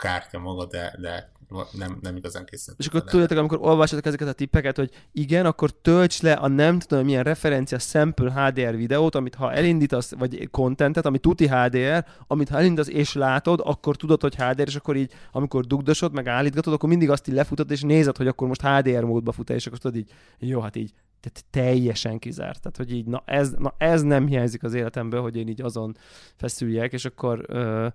kártya 0.00 0.38
maga, 0.38 0.66
de, 0.66 0.96
de 1.00 1.32
nem, 1.72 1.98
nem 2.00 2.16
igazán 2.16 2.44
készült. 2.44 2.78
És 2.78 2.86
akkor 2.86 3.04
tudjátok, 3.04 3.38
amikor 3.38 3.58
olvassatok 3.60 4.06
ezeket 4.06 4.28
a 4.28 4.32
tippeket, 4.32 4.76
hogy 4.76 4.90
igen, 5.12 5.46
akkor 5.46 5.70
tölts 5.70 6.20
le 6.22 6.32
a 6.32 6.48
nem 6.48 6.78
tudom 6.78 7.04
milyen 7.04 7.22
referencia 7.22 7.78
sample 7.78 8.32
HDR 8.32 8.76
videót, 8.76 9.14
amit 9.14 9.34
ha 9.34 9.52
elindítasz, 9.52 10.14
vagy 10.14 10.50
contentet, 10.50 11.06
ami 11.06 11.18
tuti 11.18 11.48
HDR, 11.48 12.04
amit 12.26 12.48
ha 12.48 12.58
elindítasz 12.58 12.88
és 12.88 13.14
látod, 13.14 13.60
akkor 13.64 13.96
tudod, 13.96 14.20
hogy 14.20 14.34
HDR, 14.34 14.66
és 14.66 14.76
akkor 14.76 14.96
így, 14.96 15.12
amikor 15.32 15.64
dugdosod, 15.64 16.12
meg 16.12 16.26
állítgatod, 16.26 16.72
akkor 16.72 16.88
mindig 16.88 17.10
azt 17.10 17.28
így 17.28 17.34
lefutod, 17.34 17.70
és 17.70 17.80
nézed, 17.80 18.16
hogy 18.16 18.26
akkor 18.26 18.48
most 18.48 18.66
HDR 18.66 19.04
módba 19.04 19.32
fut 19.32 19.50
és 19.50 19.66
akkor 19.66 19.78
tudod 19.78 19.96
így, 19.96 20.12
jó, 20.38 20.60
hát 20.60 20.76
így 20.76 20.92
tehát 21.20 21.44
teljesen 21.50 22.18
kizárt. 22.18 22.60
Tehát, 22.60 22.76
hogy 22.76 22.92
így, 22.92 23.06
na 23.06 23.22
ez, 23.24 23.50
na 23.58 23.74
ez 23.78 24.02
nem 24.02 24.26
hiányzik 24.26 24.62
az 24.62 24.74
életemből, 24.74 25.20
hogy 25.20 25.36
én 25.36 25.48
így 25.48 25.60
azon 25.60 25.96
feszüljek, 26.36 26.92
és 26.92 27.04
akkor 27.04 27.44
uh, 27.48 27.86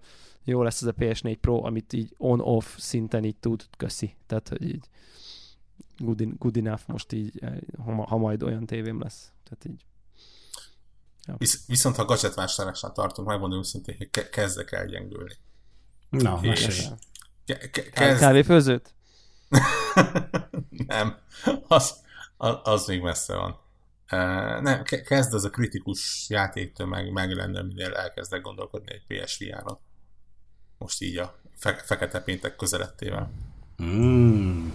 jó 0.46 0.64
lesz 0.64 0.82
ez 0.82 0.88
a 0.88 0.94
PS4 0.94 1.38
Pro, 1.42 1.66
amit 1.66 1.94
így 1.94 2.14
on-off 2.18 2.78
szinten 2.78 3.24
így 3.24 3.38
tud, 3.38 3.66
köszi. 3.78 4.16
Tehát, 4.28 4.48
hogy 4.48 4.64
így 4.64 4.90
good, 5.98 6.20
in, 6.20 6.36
good 6.40 6.58
enough 6.58 6.82
most 6.88 7.12
így, 7.14 7.40
eh, 7.42 7.58
ha, 7.86 8.06
ha 8.06 8.18
majd 8.18 8.44
olyan 8.44 8.66
tévém 8.66 9.02
lesz. 9.02 9.32
Tehát 9.44 9.66
így 9.66 9.86
ja. 11.26 11.36
Visz, 11.38 11.68
viszont 11.68 11.96
ha 11.96 12.06
gadget 12.06 12.34
vásárlásnál 12.34 12.92
tartunk, 12.92 13.28
megmondom 13.28 13.60
őszintén, 13.60 13.96
hogy 13.98 14.10
ke- 14.10 14.30
kezdek 14.30 14.72
el 14.72 14.86
gyengülni. 14.86 15.34
Na, 16.10 16.40
és 16.42 16.88
ke- 17.46 17.70
ke- 17.70 17.90
kezd... 17.90 18.20
Kávéfőzőt? 18.20 18.94
nem, 20.88 21.18
az, 21.68 22.04
az, 22.38 22.56
az 22.64 22.88
még 22.88 23.02
messze 23.02 23.36
van. 23.36 23.64
Uh, 24.12 24.62
nem, 24.62 24.84
kezd 24.84 25.34
az 25.34 25.44
a 25.44 25.50
kritikus 25.50 26.30
játéktől 26.30 26.88
meg, 26.88 27.12
meg 27.12 27.32
lenne, 27.32 27.62
minél 27.62 27.94
elkezdek 27.94 28.42
gondolkodni 28.42 28.94
egy 28.94 29.06
PSVR-on 29.08 29.80
most 30.78 31.02
így 31.02 31.18
a 31.18 31.36
fe- 31.56 31.82
fekete 31.86 32.20
péntek 32.20 32.56
közelettével. 32.56 33.32
Mm. 33.84 34.68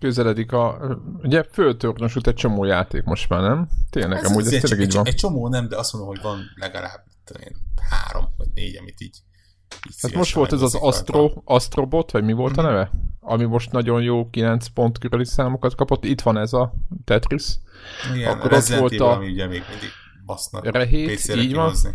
Közeledik 0.00 0.52
a... 0.52 0.96
Ugye 1.22 1.42
föltornosult 1.52 2.26
egy 2.26 2.34
csomó 2.34 2.64
játék 2.64 3.04
most 3.04 3.28
már, 3.28 3.40
nem? 3.40 3.68
Tényleg, 3.90 4.18
ez, 4.18 4.30
amúgy 4.30 4.46
ez, 4.46 4.52
ez 4.52 4.62
tényleg 4.62 4.86
így 4.86 4.94
van. 4.94 5.06
Egy 5.06 5.14
csomó 5.14 5.48
nem, 5.48 5.68
de 5.68 5.76
azt 5.76 5.92
mondom, 5.92 6.10
hogy 6.10 6.22
van 6.22 6.40
legalább 6.54 7.04
én, 7.40 7.56
három 7.90 8.28
vagy 8.36 8.48
négy, 8.54 8.76
amit 8.76 9.00
így 9.00 9.22
Hát 10.02 10.14
most 10.14 10.34
volt 10.34 10.52
ez 10.52 10.62
az 10.62 10.74
Astro, 10.74 11.32
Astrobot, 11.44 12.10
vagy 12.10 12.24
mi 12.24 12.32
volt 12.32 12.52
mm-hmm. 12.52 12.68
a 12.68 12.70
neve? 12.70 12.90
Ami 13.20 13.44
most 13.44 13.70
nagyon 13.70 14.02
jó 14.02 14.30
9 14.30 14.66
pont 14.66 14.98
körüli 14.98 15.24
számokat 15.24 15.74
kapott. 15.74 16.04
Itt 16.04 16.20
van 16.20 16.38
ez 16.38 16.52
a 16.52 16.74
Tetris. 17.04 17.44
Igen, 18.14 18.32
Akkor 18.32 18.52
ott 18.52 18.66
volt 18.66 19.00
a... 19.00 19.18
ugye 19.18 19.46
még 19.46 19.62
mindig 19.70 19.90
basznak. 20.26 20.70
Rehét, 20.70 21.34
így 21.36 21.54
van. 21.54 21.64
Kihozni. 21.64 21.90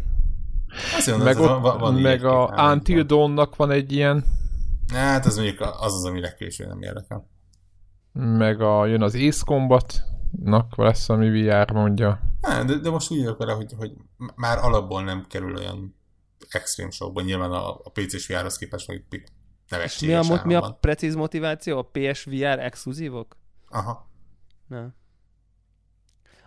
Azért 0.98 1.18
meg, 1.18 1.40
ott, 1.40 1.62
van, 1.62 1.78
van 1.78 1.94
meg 1.94 2.26
a 2.26 2.72
Until 2.72 3.04
Dawn-nak 3.04 3.56
van 3.56 3.72
egy 3.72 3.92
ilyen... 3.92 4.24
Hát 4.94 5.26
ez 5.26 5.36
mondjuk 5.36 5.60
az 5.60 5.94
az, 5.94 6.06
ami 6.06 6.20
legkésőbb 6.20 6.68
nem 6.68 6.82
érdekel. 6.82 7.30
Meg 8.14 8.62
a, 8.62 8.86
jön 8.86 9.02
az 9.02 9.16
Ace 9.16 9.44
Combat-nak 9.46 10.76
lesz, 10.76 11.10
ami 11.10 11.42
VR 11.42 11.72
mondja. 11.72 12.20
Hát, 12.42 12.66
de, 12.66 12.76
de 12.76 12.90
most 12.90 13.12
úgy 13.12 13.18
vagyok 13.18 13.38
vele, 13.38 13.54
hogy, 13.54 13.74
hogy 13.78 13.92
már 14.36 14.58
alapból 14.58 15.04
nem 15.04 15.26
kerül 15.30 15.56
olyan 15.56 15.96
extrém 16.50 16.92
sokban, 16.92 17.24
nyilván 17.24 17.52
a, 17.52 17.70
a 17.70 17.90
PC-s 17.94 18.28
VR-hoz 18.28 18.58
képest 18.58 19.04
nevetséges 19.70 20.28
mi 20.28 20.34
a, 20.34 20.42
mi 20.46 20.54
a 20.54 20.78
precíz 20.80 21.16
motiváció? 21.16 21.78
A 21.78 21.90
PSVR 21.92 22.60
exkluzívok? 22.60 23.38
Aha. 23.70 24.10
Nem 24.68 24.94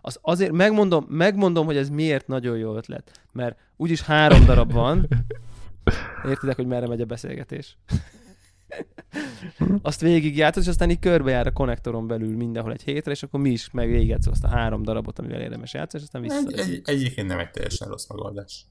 az 0.07 0.19
azért 0.23 0.53
megmondom, 0.53 1.07
megmondom, 1.09 1.67
hogy 1.67 1.77
ez 1.77 1.89
miért 1.89 2.27
nagyon 2.27 2.57
jó 2.57 2.77
ötlet. 2.77 3.21
Mert 3.33 3.59
úgyis 3.77 4.01
három 4.01 4.45
darab 4.45 4.73
van. 4.73 5.09
Értitek, 6.29 6.57
hogy 6.57 6.67
merre 6.67 6.87
megy 6.87 7.01
a 7.01 7.05
beszélgetés? 7.05 7.79
azt 9.83 10.01
végigjátszod, 10.01 10.62
és 10.62 10.69
aztán 10.69 10.91
így 10.91 10.99
körbejár 10.99 11.47
a 11.47 11.53
konnektoron 11.53 12.07
belül 12.07 12.37
mindenhol 12.37 12.73
egy 12.73 12.83
hétre, 12.83 13.11
és 13.11 13.23
akkor 13.23 13.41
mi 13.41 13.51
is 13.51 13.71
meg 13.71 13.89
végigjátszod 13.89 14.33
azt 14.33 14.45
a 14.45 14.49
három 14.49 14.83
darabot, 14.83 15.19
amivel 15.19 15.41
érdemes 15.41 15.75
játszani, 15.75 16.03
és 16.03 16.09
aztán 16.09 16.23
vissza. 16.23 16.61
Egy, 16.61 16.71
egy, 16.71 16.83
egyébként 16.85 17.29
nem 17.29 17.39
egy 17.39 17.51
teljesen 17.51 17.89
rossz 17.89 18.09
megoldás. 18.09 18.67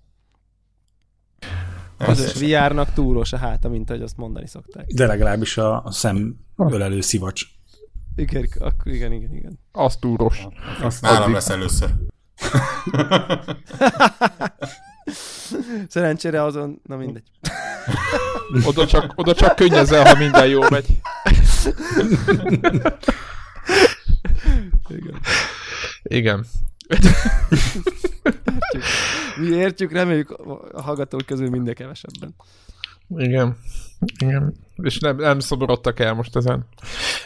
Az 1.97 2.41
VR-nak 2.41 2.93
túros 2.93 3.33
a 3.33 3.37
háta, 3.37 3.69
mint 3.69 3.89
ahogy 3.89 4.01
azt 4.01 4.17
mondani 4.17 4.47
szokták. 4.47 4.87
De 4.87 5.05
legalábbis 5.05 5.57
a, 5.57 5.83
a 5.83 5.91
szem 5.91 6.35
ölelő 6.57 7.01
szivacs. 7.01 7.43
Igen, 8.15 8.47
akkor 8.59 8.91
igen, 8.91 9.11
igen, 9.11 9.33
igen. 9.33 9.59
Az 9.71 9.95
túros. 9.95 10.47
Azt 10.81 11.01
Nálam 11.01 11.33
lesz 11.33 11.49
először. 11.49 11.89
Szerencsére 15.87 16.43
azon, 16.43 16.81
na 16.83 16.95
mindegy. 16.95 17.23
oda, 18.69 18.87
csak, 18.87 19.13
oda 19.15 19.33
csak 19.33 19.55
könnyezel, 19.55 20.05
ha 20.05 20.15
minden 20.15 20.47
jó 20.47 20.61
megy. 20.69 21.01
Igen. 24.87 25.19
Igen. 26.03 26.45
értjük. 26.87 28.83
Mi 29.35 29.55
értjük, 29.55 29.91
reméljük 29.91 30.31
a 30.73 30.81
hallgatók 30.81 31.25
közül 31.25 31.49
minden 31.49 31.73
kevesebben. 31.73 32.35
Igen. 33.07 33.57
Igen. 34.21 34.53
És 34.75 34.99
nem, 34.99 35.15
nem 35.15 35.39
szoborodtak 35.39 35.99
el 35.99 36.13
most 36.13 36.35
ezen. 36.35 36.65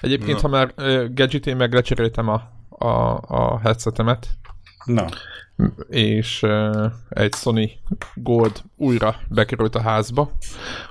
Egyébként, 0.02 0.42
no. 0.42 0.42
ha 0.42 0.48
már 0.48 0.74
uh, 0.78 1.14
gadget 1.14 1.48
én 1.48 1.56
meg 1.56 1.74
lecseréltem 1.74 2.28
a, 2.28 2.52
a, 2.70 3.20
a 3.28 3.60
headsetemet. 3.60 4.28
Na. 4.86 5.06
És 5.90 6.46
egy 7.10 7.34
Sony 7.34 7.72
Gold 8.16 8.62
újra 8.78 9.16
bekerült 9.30 9.76
a 9.76 9.82
házba. 9.82 10.32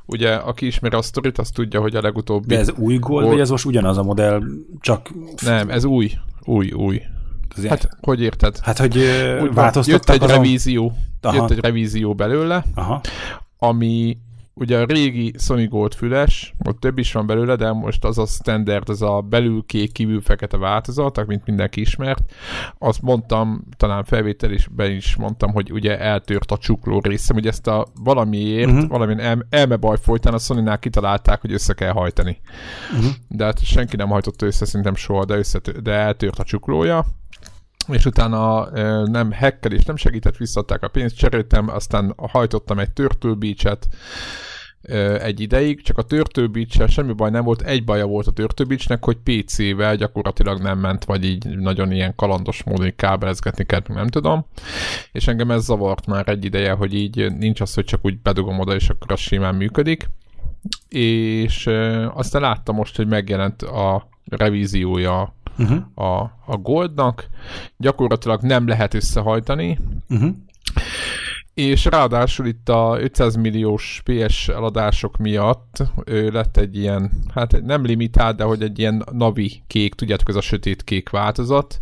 Ugye, 0.04 0.34
aki 0.34 0.66
ismeri 0.66 0.96
a 0.96 1.02
sztorit, 1.02 1.38
az 1.38 1.50
tudja, 1.50 1.80
hogy 1.80 1.96
a 1.96 2.00
legutóbbi... 2.00 2.46
De 2.54 2.58
ez 2.58 2.70
új 2.70 2.96
Gold, 2.98 3.22
Gold... 3.22 3.26
vagy 3.26 3.40
ez 3.40 3.50
most 3.50 3.64
ugyanaz 3.64 3.98
a 3.98 4.02
modell, 4.02 4.42
csak... 4.80 5.10
Nem, 5.44 5.70
ez 5.70 5.84
új. 5.84 6.12
Új, 6.44 6.70
új. 6.70 7.02
Hát, 7.68 7.88
hogy 8.00 8.20
érted? 8.20 8.58
Hát, 8.58 8.78
hogy 8.78 8.96
Úgy 9.42 9.54
változtattak 9.54 9.86
Jött 9.86 10.08
egy 10.08 10.22
azon... 10.22 10.36
revízió, 10.36 10.92
Aha. 11.20 11.36
jött 11.36 11.50
egy 11.50 11.60
revízió 11.60 12.14
belőle, 12.14 12.64
Aha. 12.74 13.00
ami 13.58 14.16
ugye 14.58 14.78
a 14.78 14.84
régi 14.84 15.32
Sony 15.38 15.68
Gold 15.68 15.94
füles, 15.94 16.54
ott 16.64 16.80
több 16.80 16.98
is 16.98 17.12
van 17.12 17.26
belőle, 17.26 17.56
de 17.56 17.72
most 17.72 18.04
az 18.04 18.18
a 18.18 18.26
standard, 18.26 18.88
az 18.88 19.02
a 19.02 19.20
belül 19.20 19.64
kék, 19.66 19.92
kívül 19.92 20.20
fekete 20.20 20.56
változat, 20.56 21.26
mint 21.26 21.46
mindenki 21.46 21.80
ismert. 21.80 22.32
Azt 22.78 23.02
mondtam, 23.02 23.64
talán 23.76 24.04
felvétel 24.04 24.50
is, 24.50 25.16
mondtam, 25.16 25.52
hogy 25.52 25.72
ugye 25.72 25.98
eltört 25.98 26.50
a 26.50 26.58
csukló 26.58 27.00
részem, 27.00 27.36
hogy 27.36 27.46
ezt 27.46 27.66
a 27.66 27.86
valamiért, 28.02 28.70
uh-huh. 28.70 28.88
valamilyen 28.88 29.20
el, 29.20 29.46
elmebaj 29.50 29.96
folytán 30.00 30.34
a 30.34 30.38
sony 30.38 30.78
kitalálták, 30.78 31.40
hogy 31.40 31.52
össze 31.52 31.72
kell 31.72 31.92
hajtani. 31.92 32.40
Uh-huh. 32.96 33.10
De 33.28 33.44
hát 33.44 33.64
senki 33.64 33.96
nem 33.96 34.08
hajtotta 34.08 34.46
össze, 34.46 34.64
szerintem 34.64 34.94
soha, 34.94 35.24
de, 35.24 35.36
össze, 35.36 35.60
de 35.82 35.92
eltört 35.92 36.38
a 36.38 36.44
csuklója, 36.44 37.06
és 37.88 38.04
utána 38.04 38.68
nem 39.04 39.30
hekkelés, 39.30 39.84
nem 39.84 39.96
segített, 39.96 40.36
visszadták 40.36 40.82
a 40.82 40.88
pénzt, 40.88 41.16
cseréltem, 41.16 41.68
aztán 41.68 42.14
hajtottam 42.16 42.78
egy 42.78 42.90
Turtle 42.90 43.34
Beach-et, 43.34 43.88
egy 45.22 45.40
ideig, 45.40 45.82
csak 45.82 45.98
a 45.98 46.02
Turtle 46.02 46.48
semmi 46.86 47.12
baj 47.12 47.30
nem 47.30 47.44
volt, 47.44 47.62
egy 47.62 47.84
baja 47.84 48.06
volt 48.06 48.26
a 48.26 48.32
Turtle 48.32 48.96
hogy 49.00 49.16
PC-vel 49.16 49.96
gyakorlatilag 49.96 50.62
nem 50.62 50.78
ment, 50.78 51.04
vagy 51.04 51.24
így 51.24 51.58
nagyon 51.58 51.92
ilyen 51.92 52.14
kalandos 52.14 52.62
módon 52.62 52.92
kábelezgetni 52.96 53.64
kellett, 53.64 53.88
nem 53.88 54.06
tudom. 54.06 54.46
És 55.12 55.26
engem 55.26 55.50
ez 55.50 55.64
zavart 55.64 56.06
már 56.06 56.28
egy 56.28 56.44
ideje, 56.44 56.72
hogy 56.72 56.94
így 56.94 57.32
nincs 57.38 57.60
az, 57.60 57.74
hogy 57.74 57.84
csak 57.84 58.00
úgy 58.02 58.18
bedugom 58.18 58.58
oda, 58.58 58.74
és 58.74 58.88
akkor 58.88 59.12
az 59.12 59.20
simán 59.20 59.54
működik. 59.54 60.08
És 60.88 61.66
aztán 62.14 62.42
láttam 62.42 62.74
most, 62.74 62.96
hogy 62.96 63.06
megjelent 63.06 63.62
a 63.62 64.08
revíziója 64.24 65.34
uh-huh. 65.58 65.78
a, 65.94 66.20
a 66.46 66.56
Goldnak. 66.56 67.28
Gyakorlatilag 67.76 68.42
nem 68.42 68.66
lehet 68.66 68.94
összehajtani. 68.94 69.78
Uh-huh 70.08 70.34
és 71.58 71.84
ráadásul 71.84 72.46
itt 72.46 72.68
a 72.68 72.96
500 73.00 73.34
milliós 73.36 74.02
PS 74.04 74.48
eladások 74.48 75.16
miatt 75.16 75.82
ő 76.04 76.30
lett 76.30 76.56
egy 76.56 76.76
ilyen, 76.76 77.10
hát 77.34 77.62
nem 77.62 77.84
limitált, 77.84 78.36
de 78.36 78.44
hogy 78.44 78.62
egy 78.62 78.78
ilyen 78.78 79.04
navi 79.12 79.62
kék, 79.66 79.94
tudjátok, 79.94 80.28
ez 80.28 80.34
a 80.34 80.40
sötét 80.40 80.84
kék 80.84 81.10
változat, 81.10 81.80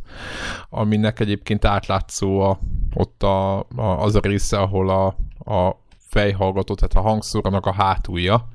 aminek 0.71 1.21
egyébként 1.21 1.65
átlátszó 1.65 2.41
a, 2.41 2.59
ott 2.95 3.23
a, 3.23 3.59
a, 3.59 4.03
az 4.03 4.15
a 4.15 4.21
része, 4.21 4.59
ahol 4.59 4.91
a, 4.91 5.07
a 5.53 5.77
fejhallgató, 6.17 6.75
tehát 6.75 6.95
a 6.95 7.09
hangszóranak 7.11 7.67
a 7.67 7.73
hátulja, 7.73 8.49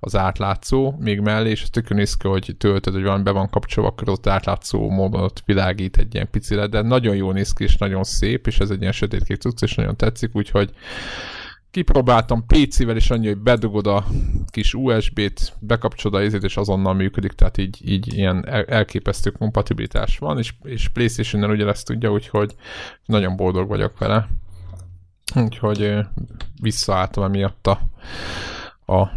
az 0.00 0.16
átlátszó 0.16 0.94
még 0.98 1.20
mellé, 1.20 1.50
és 1.50 1.70
tök 1.70 1.88
néz 1.88 2.16
ki, 2.16 2.28
hogy 2.28 2.54
töltöd, 2.58 2.92
hogy 2.92 3.02
van 3.02 3.24
be 3.24 3.30
van 3.30 3.48
kapcsolva, 3.48 3.90
akkor 3.90 4.08
ott 4.08 4.26
átlátszó 4.26 4.90
módon 4.90 5.22
ott 5.22 5.42
világít 5.44 5.96
egy 5.96 6.14
ilyen 6.14 6.30
picire, 6.30 6.66
de 6.66 6.82
nagyon 6.82 7.16
jó 7.16 7.32
néz 7.32 7.52
ki, 7.52 7.64
és 7.64 7.76
nagyon 7.76 8.04
szép, 8.04 8.46
és 8.46 8.58
ez 8.58 8.70
egy 8.70 8.80
ilyen 8.80 8.92
sötétkék 8.92 9.36
cucc, 9.36 9.62
és 9.62 9.74
nagyon 9.74 9.96
tetszik, 9.96 10.36
úgyhogy 10.36 10.70
kipróbáltam 11.70 12.46
PC-vel, 12.46 12.96
és 12.96 13.10
annyi, 13.10 13.26
hogy 13.26 13.38
bedugod 13.38 13.86
a 13.86 14.04
kis 14.46 14.74
USB-t, 14.74 15.52
bekapcsolod 15.58 16.20
a 16.20 16.24
izét, 16.24 16.42
és 16.42 16.56
azonnal 16.56 16.94
működik, 16.94 17.32
tehát 17.32 17.58
így, 17.58 17.90
így 17.90 18.14
ilyen 18.14 18.48
elképesztő 18.48 19.30
kompatibilitás 19.30 20.18
van, 20.18 20.38
és, 20.38 20.54
és 20.62 20.88
PlayStation-nel 20.88 21.68
ezt 21.68 21.86
tudja, 21.86 22.12
úgyhogy 22.12 22.54
nagyon 23.04 23.36
boldog 23.36 23.68
vagyok 23.68 23.98
vele. 23.98 24.28
Úgyhogy 25.34 25.96
visszaálltam 26.60 27.24
emiatt 27.24 27.66
a, 27.66 27.80
a 28.92 29.10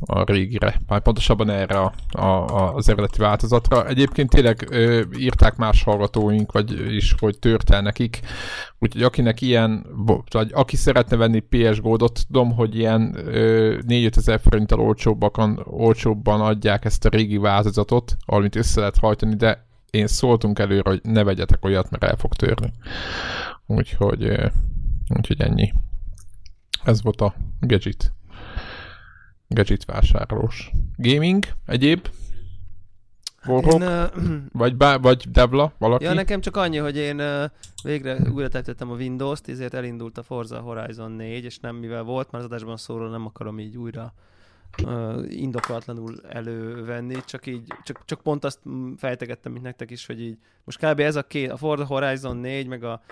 a 0.00 0.24
régire, 0.24 0.80
már 0.86 1.00
pontosabban 1.00 1.50
erre 1.50 1.78
a, 1.78 1.92
a, 2.10 2.74
az 2.74 2.88
eredeti 2.88 3.18
változatra. 3.18 3.86
Egyébként 3.86 4.30
tényleg 4.30 4.66
ö, 4.70 5.02
írták 5.18 5.56
más 5.56 5.82
hallgatóink, 5.82 6.52
vagy 6.52 6.94
is, 6.94 7.14
hogy 7.18 7.38
tört 7.38 7.70
el 7.70 7.80
nekik, 7.80 8.20
úgyhogy 8.78 9.02
akinek 9.02 9.40
ilyen, 9.40 9.86
vagy 10.30 10.50
aki 10.52 10.76
szeretne 10.76 11.16
venni 11.16 11.40
PS 11.40 11.80
Goldot, 11.80 12.20
tudom, 12.26 12.54
hogy 12.54 12.76
ilyen 12.76 13.14
4-5 13.16 14.16
ezer 14.16 14.40
forinttal 14.40 14.80
olcsóbban, 14.80 15.62
olcsóbban 15.64 16.40
adják 16.40 16.84
ezt 16.84 17.04
a 17.04 17.08
régi 17.08 17.36
változatot, 17.36 18.16
amit 18.26 18.56
össze 18.56 18.80
lehet 18.80 18.98
hajtani, 18.98 19.34
de 19.34 19.66
én 19.90 20.06
szóltunk 20.06 20.58
előre, 20.58 20.90
hogy 20.90 21.00
ne 21.02 21.24
vegyetek 21.24 21.64
olyat, 21.64 21.90
mert 21.90 22.04
el 22.04 22.16
fog 22.16 22.34
törni. 22.34 22.72
Úgyhogy, 23.66 24.50
úgyhogy 25.16 25.40
ennyi. 25.40 25.72
Ez 26.84 27.02
volt 27.02 27.20
a 27.20 27.34
gadget 27.60 28.12
gadget 29.50 29.84
vásárlós. 29.84 30.70
Gaming, 30.96 31.44
egyéb? 31.66 32.08
Borok? 33.46 33.72
Én, 33.72 33.82
uh, 33.82 34.12
vagy, 34.52 34.76
bá, 34.76 34.96
vagy 34.96 35.30
Devla, 35.30 35.72
valaki? 35.78 36.04
Ja, 36.04 36.12
nekem 36.12 36.40
csak 36.40 36.56
annyi, 36.56 36.76
hogy 36.76 36.96
én 36.96 37.20
uh, 37.20 37.44
végre 37.82 38.18
újra 38.32 38.48
tettem 38.48 38.90
a 38.90 38.94
Windows-t, 38.94 39.48
ezért 39.48 39.74
elindult 39.74 40.18
a 40.18 40.22
Forza 40.22 40.60
Horizon 40.60 41.10
4, 41.10 41.44
és 41.44 41.58
nem 41.58 41.76
mivel 41.76 42.02
volt 42.02 42.30
már 42.30 42.40
az 42.40 42.46
adásban 42.46 42.76
szóló, 42.76 43.08
nem 43.08 43.26
akarom 43.26 43.58
így 43.58 43.76
újra 43.76 44.14
uh, 44.82 45.24
indokolatlanul 45.28 46.20
elővenni, 46.28 47.16
csak 47.24 47.46
így, 47.46 47.66
csak, 47.82 48.04
csak 48.04 48.20
pont 48.20 48.44
azt 48.44 48.58
fejtegettem, 48.96 49.52
mint 49.52 49.64
nektek 49.64 49.90
is, 49.90 50.06
hogy 50.06 50.20
így 50.20 50.38
most 50.64 50.86
kb. 50.86 51.00
ez 51.00 51.16
a 51.16 51.22
két, 51.22 51.50
a 51.50 51.56
Forza 51.56 51.84
Horizon 51.84 52.36
4, 52.36 52.66
meg 52.66 52.84
a, 52.84 53.02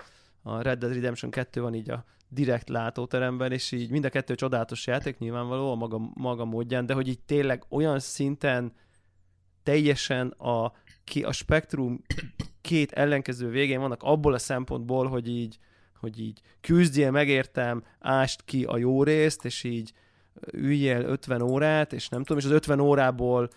a 0.41 0.61
Red 0.61 0.79
Dead 0.79 0.93
Redemption 0.93 1.31
2 1.31 1.61
van 1.61 1.73
így 1.73 1.89
a 1.89 2.05
direkt 2.27 2.69
látóteremben, 2.69 3.51
és 3.51 3.71
így 3.71 3.89
mind 3.89 4.05
a 4.05 4.09
kettő 4.09 4.35
csodálatos 4.35 4.87
játék 4.87 5.17
nyilvánvaló 5.17 5.71
a 5.71 5.75
maga, 5.75 6.11
maga 6.13 6.45
módján, 6.45 6.85
de 6.85 6.93
hogy 6.93 7.07
így 7.07 7.19
tényleg 7.19 7.63
olyan 7.69 7.99
szinten 7.99 8.73
teljesen 9.63 10.27
a, 10.27 10.71
ki, 11.03 11.23
a 11.23 11.31
spektrum 11.31 12.01
két 12.61 12.91
ellenkező 12.91 13.49
végén 13.49 13.79
vannak 13.79 14.03
abból 14.03 14.33
a 14.33 14.37
szempontból, 14.37 15.07
hogy 15.07 15.27
így, 15.27 15.57
hogy 15.99 16.19
így 16.19 16.41
küzdjél, 16.61 17.11
megértem, 17.11 17.83
ást 17.99 18.41
ki 18.45 18.63
a 18.63 18.77
jó 18.77 19.03
részt, 19.03 19.45
és 19.45 19.63
így 19.63 19.93
üljél 20.51 21.01
50 21.01 21.41
órát, 21.41 21.93
és 21.93 22.09
nem 22.09 22.21
tudom, 22.21 22.37
és 22.37 22.45
az 22.45 22.51
50 22.51 22.79
órából 22.79 23.49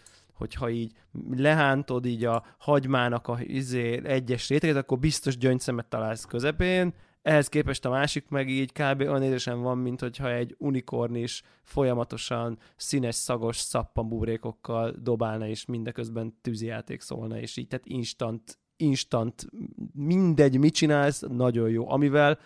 hogyha 0.42 0.70
így 0.70 0.92
lehántod 1.36 2.06
így 2.06 2.24
a 2.24 2.44
hagymának 2.58 3.28
a 3.28 3.38
izé, 3.42 4.00
egyes 4.04 4.48
réteget, 4.48 4.76
akkor 4.76 4.98
biztos 4.98 5.36
gyöngyszemet 5.36 5.86
találsz 5.86 6.24
közepén, 6.24 6.94
ehhez 7.22 7.48
képest 7.48 7.84
a 7.84 7.90
másik 7.90 8.28
meg 8.28 8.48
így 8.48 8.72
kb. 8.72 9.00
olyan 9.00 9.22
édesen 9.22 9.60
van, 9.60 9.78
mint 9.78 10.00
hogyha 10.00 10.32
egy 10.32 10.54
unikorn 10.58 11.14
is 11.14 11.42
folyamatosan 11.62 12.58
színes, 12.76 13.14
szagos 13.14 13.56
szappambúrékokkal 13.56 14.94
dobálna, 15.02 15.46
és 15.46 15.64
mindeközben 15.64 16.38
tűzijáték 16.40 17.00
szólna, 17.00 17.38
és 17.40 17.56
így, 17.56 17.68
tehát 17.68 17.86
instant, 17.86 18.58
instant, 18.76 19.46
mindegy, 19.94 20.58
mit 20.58 20.74
csinálsz, 20.74 21.24
nagyon 21.28 21.70
jó. 21.70 21.90
Amivel 21.90 22.38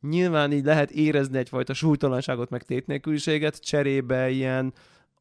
nyilván 0.00 0.52
így 0.52 0.64
lehet 0.64 0.90
érezni 0.90 1.38
egyfajta 1.38 1.74
súlytalanságot, 1.74 2.50
meg 2.50 2.62
tétnélküliséget, 2.62 3.60
cserébe 3.60 4.30
ilyen 4.30 4.72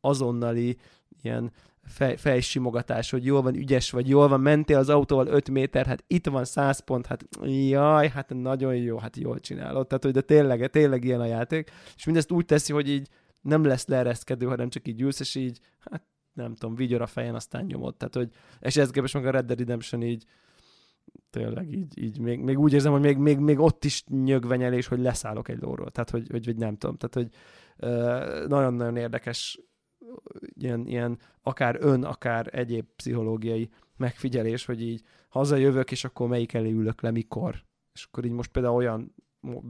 azonnali, 0.01 0.77
ilyen 1.21 1.51
fej, 1.83 2.15
fejsimogatás, 2.15 3.09
hogy 3.09 3.25
jól 3.25 3.41
van, 3.41 3.55
ügyes 3.55 3.91
vagy, 3.91 4.09
jól 4.09 4.27
van, 4.27 4.39
mentél 4.39 4.77
az 4.77 4.89
autóval 4.89 5.27
5 5.27 5.49
méter, 5.49 5.85
hát 5.85 6.03
itt 6.07 6.27
van 6.27 6.45
100 6.45 6.79
pont, 6.79 7.05
hát 7.05 7.25
jaj, 7.45 8.07
hát 8.07 8.29
nagyon 8.33 8.75
jó, 8.75 8.97
hát 8.97 9.17
jól 9.17 9.39
csinálod. 9.39 9.87
Tehát, 9.87 10.03
hogy 10.03 10.13
de 10.13 10.21
tényleg, 10.21 10.69
tényleg 10.69 11.03
ilyen 11.03 11.19
a 11.19 11.25
játék. 11.25 11.71
És 11.95 12.05
mindezt 12.05 12.31
úgy 12.31 12.45
teszi, 12.45 12.73
hogy 12.73 12.89
így 12.89 13.09
nem 13.41 13.63
lesz 13.63 13.87
leereszkedő, 13.87 14.45
hanem 14.45 14.69
csak 14.69 14.87
így 14.87 15.01
ülsz, 15.01 15.19
és 15.19 15.35
így, 15.35 15.59
hát 15.79 16.03
nem 16.33 16.55
tudom, 16.55 16.75
vigyor 16.75 17.01
a 17.01 17.07
fejen, 17.07 17.35
aztán 17.35 17.65
nyomod. 17.65 17.95
Tehát, 17.95 18.15
hogy, 18.15 18.29
és 18.59 18.77
ez 18.77 18.89
képest 18.89 19.13
meg 19.13 19.25
a 19.25 19.31
Red 19.31 19.45
Dead 19.45 19.59
Redemption 19.59 20.03
így, 20.03 20.25
tényleg 21.29 21.71
így, 21.73 22.03
így 22.03 22.19
még, 22.19 22.39
még, 22.39 22.59
úgy 22.59 22.73
érzem, 22.73 22.91
hogy 22.91 23.01
még, 23.01 23.17
még, 23.17 23.37
még 23.37 23.59
ott 23.59 23.85
is 23.85 24.03
nyögvenyelés, 24.07 24.87
hogy 24.87 24.99
leszállok 24.99 25.47
egy 25.47 25.59
lóról. 25.61 25.89
Tehát, 25.91 26.09
hogy, 26.09 26.27
hogy, 26.29 26.45
hogy 26.45 26.57
nem 26.57 26.77
tudom. 26.77 26.97
Tehát, 26.97 27.13
hogy 27.13 27.29
nagyon-nagyon 28.47 28.95
érdekes 28.95 29.59
ilyen, 30.53 30.87
ilyen 30.87 31.19
akár 31.41 31.77
ön, 31.79 32.03
akár 32.03 32.49
egyéb 32.51 32.85
pszichológiai 32.95 33.69
megfigyelés, 33.97 34.65
hogy 34.65 34.81
így 34.81 35.01
hazajövök, 35.29 35.91
és 35.91 36.03
akkor 36.03 36.27
melyik 36.27 36.53
elé 36.53 36.71
ülök 36.71 37.01
le, 37.01 37.11
mikor. 37.11 37.63
És 37.93 38.03
akkor 38.03 38.25
így 38.25 38.31
most 38.31 38.51
például 38.51 38.75
olyan, 38.75 39.15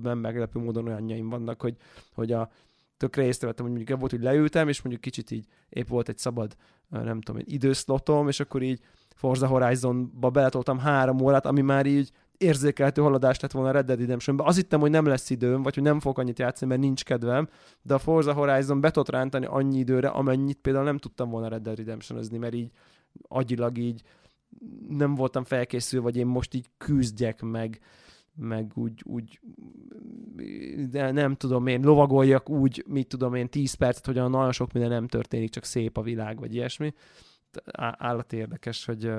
nem 0.01 0.17
meglepő 0.17 0.59
módon 0.59 0.87
olyanjaim 0.87 1.29
vannak, 1.29 1.61
hogy, 1.61 1.77
hogy 2.13 2.31
a 2.31 2.49
tökre 2.97 3.23
észrevettem, 3.23 3.65
hogy 3.65 3.75
mondjuk 3.75 3.99
volt, 3.99 4.11
hogy 4.11 4.21
leültem, 4.21 4.67
és 4.67 4.81
mondjuk 4.81 5.01
kicsit 5.03 5.31
így 5.31 5.45
épp 5.69 5.87
volt 5.87 6.09
egy 6.09 6.17
szabad, 6.17 6.55
nem 6.89 7.21
tudom, 7.21 7.41
egy 7.41 7.53
időszlotom, 7.53 8.27
és 8.27 8.39
akkor 8.39 8.61
így 8.61 8.81
Forza 9.15 9.47
Horizon-ba 9.47 10.29
beletoltam 10.29 10.77
három 10.77 11.21
órát, 11.21 11.45
ami 11.45 11.61
már 11.61 11.85
így 11.85 12.11
érzékelhető 12.43 13.01
haladást 13.01 13.41
lett 13.41 13.51
volna 13.51 13.69
a 13.69 13.71
Red 13.71 13.85
Dead 13.85 13.99
redemption 13.99 14.35
-be. 14.35 14.43
Azt 14.43 14.57
hittem, 14.57 14.79
hogy 14.79 14.91
nem 14.91 15.05
lesz 15.05 15.29
időm, 15.29 15.61
vagy 15.61 15.73
hogy 15.73 15.83
nem 15.83 15.99
fogok 15.99 16.17
annyit 16.17 16.39
játszani, 16.39 16.71
mert 16.71 16.83
nincs 16.83 17.03
kedvem, 17.03 17.47
de 17.81 17.93
a 17.93 17.99
Forza 17.99 18.33
Horizon 18.33 18.81
be 18.81 18.91
tudott 18.91 19.09
rántani 19.09 19.45
annyi 19.45 19.77
időre, 19.77 20.07
amennyit 20.07 20.57
például 20.61 20.85
nem 20.85 20.97
tudtam 20.97 21.29
volna 21.29 21.47
Red 21.47 21.61
Dead 21.61 21.77
redemption 21.77 22.39
mert 22.39 22.53
így 22.53 22.71
agyilag 23.27 23.77
így 23.77 24.01
nem 24.89 25.15
voltam 25.15 25.43
felkészülve, 25.43 26.05
vagy 26.05 26.17
én 26.17 26.25
most 26.25 26.53
így 26.53 26.69
küzdjek 26.77 27.41
meg, 27.41 27.79
meg 28.35 28.71
úgy, 28.75 29.01
úgy 29.05 29.39
de 30.89 31.11
nem 31.11 31.35
tudom 31.35 31.67
én, 31.67 31.81
lovagoljak 31.81 32.49
úgy, 32.49 32.83
mit 32.87 33.07
tudom 33.07 33.35
én, 33.35 33.49
10 33.49 33.73
percet, 33.73 34.05
hogy 34.05 34.15
nagyon 34.15 34.51
sok 34.51 34.73
minden 34.73 34.91
nem 34.91 35.07
történik, 35.07 35.49
csak 35.49 35.63
szép 35.63 35.97
a 35.97 36.01
világ, 36.01 36.39
vagy 36.39 36.55
ilyesmi 36.55 36.93
állat 37.97 38.33
érdekes, 38.33 38.85
hogy, 38.85 39.11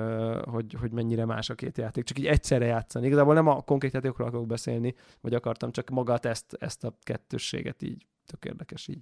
hogy, 0.43 0.75
hogy 0.79 0.91
mennyire 0.91 1.25
más 1.25 1.49
a 1.49 1.55
két 1.55 1.77
játék. 1.77 2.03
Csak 2.03 2.19
így 2.19 2.25
egyszerre 2.25 2.65
játszani. 2.65 3.05
Igazából 3.05 3.33
nem 3.33 3.47
a 3.47 3.61
konkrét 3.61 3.93
játékokról 3.93 4.27
akarok 4.27 4.47
beszélni, 4.47 4.95
vagy 5.21 5.33
akartam, 5.33 5.71
csak 5.71 5.89
magát 5.89 6.25
ezt, 6.25 6.55
ezt 6.59 6.83
a 6.83 6.97
kettősséget 7.03 7.81
így 7.81 8.05
tök 8.25 8.45
érdekes 8.45 8.87
így. 8.87 9.01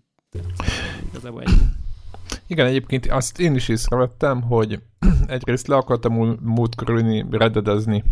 Igazából 1.09 1.43
ennyi. 1.43 1.57
Igen, 2.47 2.65
egyébként 2.65 3.05
azt 3.05 3.39
én 3.39 3.55
is 3.55 3.69
észrevettem, 3.69 4.41
hogy 4.41 4.81
egyrészt 5.27 5.67
le 5.67 5.75
akartam 5.75 6.13
múltkor 6.41 6.89
ülni, 6.89 7.25
reddedezni, 7.29 8.03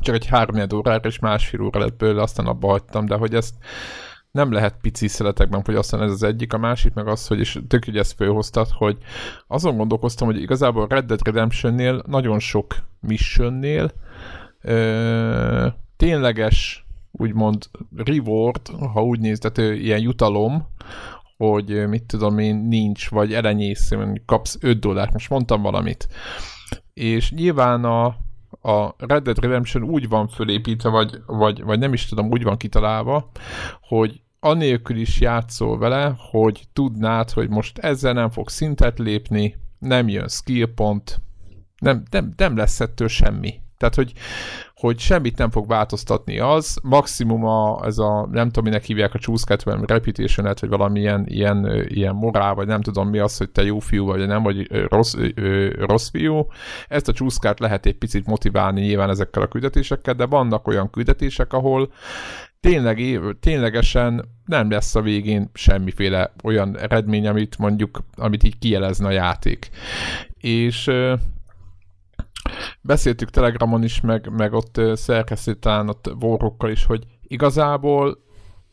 csak 0.00 0.14
egy 0.14 0.26
három 0.26 0.66
órára 0.74 1.08
és 1.08 1.18
másfél 1.18 1.60
óra 1.60 1.80
lett 1.80 1.96
belőle, 1.96 2.22
aztán 2.22 2.46
abba 2.46 2.68
hagytam, 2.68 3.06
de 3.06 3.16
hogy 3.16 3.34
ezt 3.34 3.54
nem 4.38 4.52
lehet 4.52 4.78
pici 4.80 5.08
szeletekben 5.08 5.62
fogyasztani, 5.62 6.04
ez 6.04 6.10
az 6.10 6.22
egyik, 6.22 6.52
a 6.52 6.58
másik 6.58 6.94
meg 6.94 7.06
az, 7.06 7.26
hogy 7.26 7.38
és 7.38 7.60
tök, 7.68 7.84
hogy 7.84 7.96
ezt 7.96 8.12
fölhoztad, 8.12 8.68
hogy 8.70 8.98
azon 9.46 9.76
gondolkoztam, 9.76 10.26
hogy 10.26 10.40
igazából 10.40 10.86
Red 10.86 11.04
Dead 11.04 11.24
Redemption-nél 11.24 12.02
nagyon 12.06 12.38
sok 12.38 12.76
missionnél 13.00 13.92
ö, 14.60 15.66
tényleges 15.96 16.86
úgymond 17.10 17.64
reward, 17.96 18.60
ha 18.92 19.04
úgy 19.04 19.20
néz, 19.20 19.38
tehát 19.38 19.78
ilyen 19.80 20.00
jutalom, 20.00 20.68
hogy 21.36 21.88
mit 21.88 22.04
tudom 22.04 22.38
én, 22.38 22.56
nincs, 22.56 23.10
vagy 23.10 23.34
elenyésző, 23.34 24.22
kapsz 24.26 24.58
5 24.60 24.78
dollárt, 24.78 25.12
most 25.12 25.30
mondtam 25.30 25.62
valamit. 25.62 26.08
És 26.94 27.30
nyilván 27.30 27.84
a, 27.84 28.04
a 28.60 28.94
Red 28.98 29.22
Dead 29.22 29.38
Redemption 29.38 29.82
úgy 29.82 30.08
van 30.08 30.28
fölépítve, 30.28 30.88
vagy, 30.88 31.20
vagy, 31.26 31.62
vagy 31.62 31.78
nem 31.78 31.92
is 31.92 32.06
tudom, 32.06 32.30
úgy 32.30 32.42
van 32.42 32.56
kitalálva, 32.56 33.30
hogy 33.80 34.20
anélkül 34.40 34.96
is 34.96 35.20
játszol 35.20 35.78
vele, 35.78 36.14
hogy 36.30 36.64
tudnád, 36.72 37.30
hogy 37.30 37.48
most 37.48 37.78
ezzel 37.78 38.12
nem 38.12 38.30
fog 38.30 38.48
szintet 38.48 38.98
lépni, 38.98 39.56
nem 39.78 40.08
jön 40.08 40.28
skill 40.28 40.74
pont, 40.74 41.20
nem, 41.78 42.02
nem, 42.10 42.32
nem 42.36 42.56
lesz 42.56 42.80
ettől 42.80 43.08
semmi. 43.08 43.60
Tehát, 43.78 43.94
hogy, 43.94 44.12
hogy 44.74 44.98
semmit 44.98 45.38
nem 45.38 45.50
fog 45.50 45.68
változtatni 45.68 46.38
az, 46.38 46.78
maximum 46.82 47.44
a, 47.44 47.84
ez 47.84 47.98
a, 47.98 48.28
nem 48.30 48.46
tudom, 48.46 48.64
minek 48.64 48.84
hívják 48.84 49.14
a 49.14 49.18
csúszkát, 49.18 49.62
vagy 49.62 49.80
reputation 49.86 50.54
vagy 50.60 50.68
valamilyen 50.68 51.24
ilyen, 51.26 51.84
ilyen 51.88 52.14
morál, 52.14 52.54
vagy 52.54 52.66
nem 52.66 52.80
tudom 52.80 53.08
mi 53.08 53.18
az, 53.18 53.36
hogy 53.36 53.50
te 53.50 53.62
jó 53.62 53.78
fiú 53.78 54.04
vagy 54.04 54.26
nem, 54.26 54.42
vagy 54.42 54.86
rossz, 54.88 55.14
rossz 55.78 56.08
fiú. 56.08 56.46
Ezt 56.88 57.08
a 57.08 57.12
csúszkát 57.12 57.60
lehet 57.60 57.86
egy 57.86 57.98
picit 57.98 58.26
motiválni 58.26 58.80
nyilván 58.80 59.10
ezekkel 59.10 59.42
a 59.42 59.48
küldetésekkel, 59.48 60.14
de 60.14 60.26
vannak 60.26 60.66
olyan 60.66 60.90
küldetések, 60.90 61.52
ahol 61.52 61.92
tényleg, 62.60 63.20
ténylegesen 63.40 64.24
nem 64.44 64.70
lesz 64.70 64.94
a 64.94 65.00
végén 65.00 65.50
semmiféle 65.54 66.32
olyan 66.42 66.78
eredmény, 66.78 67.26
amit 67.26 67.58
mondjuk, 67.58 68.04
amit 68.14 68.42
így 68.42 68.58
kijelezne 68.58 69.06
a 69.06 69.10
játék. 69.10 69.70
És 70.36 70.90
beszéltük 72.80 73.30
Telegramon 73.30 73.84
is, 73.84 74.00
meg, 74.00 74.30
meg 74.30 74.52
ott 74.52 74.80
szerkesztőtán, 74.94 75.88
ott 75.88 76.10
vorrokkal 76.18 76.70
is, 76.70 76.84
hogy 76.84 77.04
igazából 77.22 78.18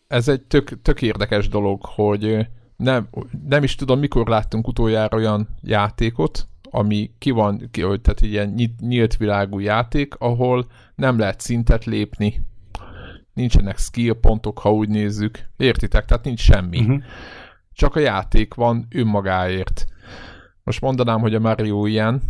ez 0.07 0.27
egy 0.27 0.41
tök, 0.41 0.81
tök 0.81 1.01
érdekes 1.01 1.49
dolog, 1.49 1.85
hogy 1.85 2.47
nem, 2.75 3.09
nem 3.47 3.63
is 3.63 3.75
tudom, 3.75 3.99
mikor 3.99 4.27
láttunk 4.27 4.67
utoljára 4.67 5.17
olyan 5.17 5.47
játékot, 5.61 6.47
ami 6.69 7.11
ki 7.17 7.31
van, 7.31 7.69
ki, 7.71 7.81
tehát 7.81 8.21
ilyen 8.21 8.49
nyit, 8.49 8.79
nyílt 8.79 9.17
világú 9.17 9.59
játék, 9.59 10.15
ahol 10.15 10.65
nem 10.95 11.19
lehet 11.19 11.39
szintet 11.39 11.85
lépni, 11.85 12.41
nincsenek 13.35 13.77
skill 13.77 14.13
pontok, 14.19 14.59
ha 14.59 14.71
úgy 14.71 14.89
nézzük. 14.89 15.39
Értitek? 15.57 16.05
Tehát 16.05 16.23
nincs 16.23 16.39
semmi. 16.39 16.79
Uh-huh. 16.79 17.03
Csak 17.73 17.95
a 17.95 17.99
játék 17.99 18.53
van 18.53 18.87
önmagáért. 18.91 19.85
Most 20.63 20.81
mondanám, 20.81 21.19
hogy 21.19 21.35
a 21.35 21.39
Mario 21.39 21.85
ilyen, 21.85 22.21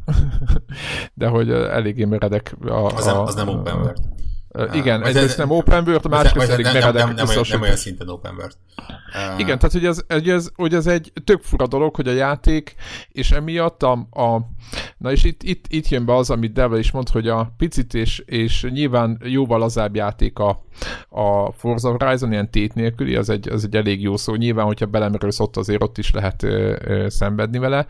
de 1.13 1.27
hogy 1.27 1.51
eléggé 1.51 2.05
meredek 2.05 2.55
a... 2.61 2.85
Az, 2.85 3.05
nem, 3.05 3.17
az 3.17 3.35
nem 3.35 3.47
open 3.47 3.75
world. 3.75 4.14
Uh, 4.57 4.75
igen, 4.75 5.01
uh, 5.01 5.07
egyrészt 5.07 5.37
nem 5.37 5.49
open 5.51 5.83
world, 5.87 6.05
a 6.05 6.09
másrészt 6.09 6.49
elég 6.49 6.65
meredek. 6.65 6.93
Nem, 6.93 7.13
nem, 7.13 7.25
nem, 7.25 7.43
nem 7.49 7.61
olyan 7.61 7.75
szinten 7.75 8.09
open 8.09 8.33
world. 8.35 8.55
Uh, 8.77 9.39
igen, 9.39 9.57
tehát 9.57 9.71
hogy 9.71 9.85
ez, 9.85 10.03
hogy, 10.07 10.29
ez, 10.29 10.49
hogy 10.55 10.73
ez 10.73 10.87
egy 10.87 11.11
tök 11.23 11.41
fura 11.41 11.67
dolog, 11.67 11.95
hogy 11.95 12.07
a 12.07 12.11
játék, 12.11 12.75
és 13.09 13.31
emiatt 13.31 13.83
a, 13.83 13.91
a 14.11 14.53
na 14.97 15.11
és 15.11 15.23
itt, 15.23 15.43
itt, 15.43 15.65
itt 15.67 15.89
jön 15.89 16.05
be 16.05 16.15
az, 16.15 16.29
amit 16.29 16.53
Devil 16.53 16.79
is 16.79 16.91
mond, 16.91 17.09
hogy 17.09 17.27
a 17.27 17.53
picit 17.57 17.93
és, 17.93 18.19
és 18.25 18.67
nyilván 18.69 19.21
jóval 19.23 19.59
lazább 19.59 19.95
játék 19.95 20.39
a, 20.39 20.63
a 21.09 21.51
Forza 21.51 21.95
Horizon, 21.97 22.31
ilyen 22.31 22.51
tét 22.51 22.73
nélküli, 22.73 23.15
az 23.15 23.29
egy, 23.29 23.49
az 23.49 23.63
egy 23.63 23.75
elég 23.75 24.01
jó 24.01 24.17
szó. 24.17 24.35
Nyilván, 24.35 24.65
hogyha 24.65 24.85
belemerülsz 24.85 25.39
ott, 25.39 25.57
azért 25.57 25.83
ott 25.83 25.97
is 25.97 26.11
lehet 26.11 26.43
ö, 26.43 26.75
ö, 26.83 27.09
szenvedni 27.09 27.57
vele, 27.57 27.87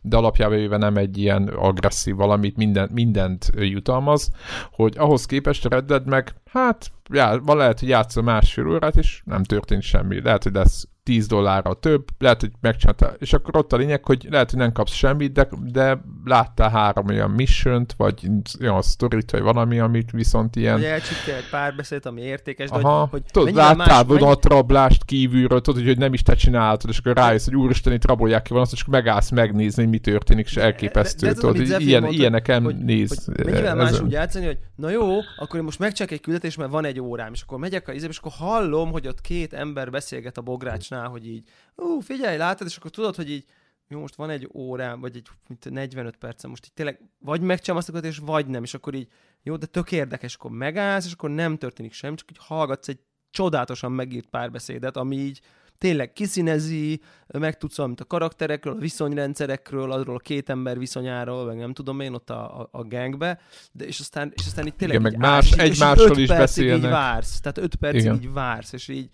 de 0.00 0.16
alapjában 0.16 0.56
véve 0.56 0.76
nem 0.76 0.96
egy 0.96 1.18
ilyen 1.18 1.48
agresszív 1.48 2.14
valamit, 2.14 2.56
minden, 2.56 2.90
mindent 2.92 3.50
jutalmaz, 3.56 4.30
hogy 4.72 4.94
ahhoz 4.98 5.26
képest 5.26 5.64
Red 5.64 5.84
Dead 5.84 6.03
meg, 6.06 6.34
hát 6.50 6.90
já, 7.10 7.40
lehet, 7.44 7.80
hogy 7.80 7.88
játszol 7.88 8.22
másfél 8.22 8.68
órát, 8.68 8.96
és 8.96 9.22
nem 9.24 9.42
történt 9.42 9.82
semmi. 9.82 10.22
Lehet, 10.22 10.42
hogy 10.42 10.52
lesz 10.52 10.88
10 11.04 11.26
dollárra 11.26 11.74
több, 11.74 12.04
lehet, 12.18 12.40
hogy 12.40 12.50
megcsinálta, 12.60 13.14
és 13.18 13.32
akkor 13.32 13.56
ott 13.56 13.72
a 13.72 13.76
lényeg, 13.76 14.04
hogy 14.04 14.26
lehet, 14.30 14.50
hogy 14.50 14.58
nem 14.58 14.72
kapsz 14.72 14.92
semmit, 14.92 15.32
de, 15.32 15.48
de 15.72 16.00
láttál 16.24 16.70
három 16.70 17.06
olyan 17.06 17.30
mission 17.30 17.86
vagy 17.96 18.28
olyan 18.60 18.82
sztorit, 18.82 19.30
vagy 19.30 19.42
valami, 19.42 19.78
amit 19.78 20.10
viszont 20.10 20.56
ilyen... 20.56 20.84
Elcsíptél 20.84 21.34
egy 21.34 21.48
párbeszéd, 21.50 22.06
ami 22.06 22.20
értékes, 22.20 22.70
de 22.70 22.76
Aha, 22.76 22.98
hogy, 23.00 23.10
hogy 23.10 23.22
tudod, 23.30 23.54
láttál 23.54 24.04
más, 24.04 24.06
vonatrablást 24.06 25.04
kívülről, 25.04 25.60
tudod, 25.60 25.84
hogy 25.84 25.98
nem 25.98 26.12
is 26.12 26.22
te 26.22 26.34
csináltad, 26.34 26.90
és 26.90 26.98
akkor 26.98 27.16
rájössz, 27.16 27.44
hogy 27.44 27.56
úristen, 27.56 27.92
itt 27.92 28.06
rabolják 28.06 28.42
ki 28.42 28.52
van 28.52 28.62
azt, 28.62 28.72
és 28.72 28.80
akkor 28.80 28.94
megállsz 28.94 29.30
megnézni, 29.30 29.82
hogy 29.82 29.90
mi 29.90 29.98
történik, 29.98 30.46
és 30.46 30.56
elképesztő, 30.56 31.26
de, 31.26 31.32
de, 31.32 31.40
tudod, 31.40 31.56
hogy 31.56 31.80
ilyen, 31.80 32.02
mondta, 32.02 32.20
ilyeneken 32.20 32.62
hogy, 32.62 32.76
néz. 32.76 33.24
Hogy 33.24 33.44
mennyivel 33.44 33.74
más 33.74 34.00
úgy 34.00 34.12
játszani, 34.12 34.46
hogy 34.46 34.58
na 34.76 34.90
jó, 34.90 35.18
akkor 35.36 35.58
én 35.58 35.64
most 35.64 35.78
megcsak 35.78 36.10
egy 36.10 36.20
küldetés, 36.20 36.56
mert 36.56 36.70
van 36.70 36.84
egy 36.84 37.00
órám, 37.00 37.32
és 37.32 37.42
akkor 37.42 37.58
megyek 37.58 37.88
a 37.88 37.92
izébe, 37.92 38.12
és 38.12 38.18
akkor 38.18 38.32
hallom, 38.38 38.90
hogy 38.90 39.06
ott 39.06 39.20
két 39.20 39.52
ember 39.52 39.90
beszélget 39.90 40.38
a 40.38 40.42
bogrács 40.42 40.90
Twitch-nál, 40.94 41.08
hogy 41.08 41.26
így, 41.26 41.48
ú, 41.74 42.00
figyelj, 42.00 42.36
látod, 42.36 42.66
és 42.66 42.76
akkor 42.76 42.90
tudod, 42.90 43.16
hogy 43.16 43.30
így, 43.30 43.44
jó, 43.88 44.00
most 44.00 44.14
van 44.14 44.30
egy 44.30 44.48
órám, 44.52 45.00
vagy 45.00 45.16
egy 45.16 45.28
mint 45.48 45.70
45 45.70 46.16
percem, 46.16 46.50
most 46.50 46.64
így 46.64 46.72
tényleg 46.72 47.00
vagy 47.18 47.40
megcsámasztogat, 47.40 48.04
és 48.04 48.18
vagy 48.18 48.46
nem, 48.46 48.62
és 48.62 48.74
akkor 48.74 48.94
így, 48.94 49.08
jó, 49.42 49.56
de 49.56 49.66
tök 49.66 49.92
érdekes, 49.92 50.34
akkor 50.34 50.50
megállsz, 50.50 51.06
és 51.06 51.12
akkor 51.12 51.30
nem 51.30 51.56
történik 51.56 51.92
semmi, 51.92 52.16
csak 52.16 52.30
így 52.30 52.38
hallgatsz 52.40 52.88
egy 52.88 53.00
csodálatosan 53.30 53.92
megírt 53.92 54.26
párbeszédet, 54.26 54.96
ami 54.96 55.16
így 55.16 55.40
tényleg 55.78 56.12
kiszínezi, 56.12 57.00
meg 57.26 57.56
tudsz 57.56 57.76
valamit 57.76 58.00
a 58.00 58.04
karakterekről, 58.04 58.74
a 58.74 58.78
viszonyrendszerekről, 58.78 59.92
arról 59.92 60.16
a 60.16 60.18
két 60.18 60.48
ember 60.48 60.78
viszonyáról, 60.78 61.44
meg 61.44 61.56
nem 61.56 61.72
tudom 61.72 62.00
én 62.00 62.14
ott 62.14 62.30
a, 62.30 62.60
a, 62.60 62.68
a 62.72 62.84
gangbe, 62.84 63.40
de 63.72 63.84
és 63.86 64.00
aztán, 64.00 64.32
és 64.34 64.46
aztán 64.46 64.66
itt 64.66 64.76
tényleg 64.76 65.00
Igen, 65.00 65.12
meg 65.12 65.20
más, 65.20 65.52
egymásról 65.52 66.18
is 66.18 66.28
beszélnek. 66.28 66.84
így 66.84 66.90
vársz, 66.90 67.40
tehát 67.40 67.58
öt 67.58 67.74
percig 67.74 68.00
Igen. 68.00 68.14
így 68.14 68.32
vársz, 68.32 68.72
és 68.72 68.88
így 68.88 69.10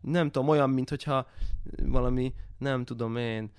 nem 0.00 0.30
tudom, 0.30 0.48
olyan, 0.48 0.70
mint 0.70 0.88
hogyha 0.88 1.26
valami, 1.82 2.34
nem 2.58 2.84
tudom 2.84 3.16
én, 3.16 3.50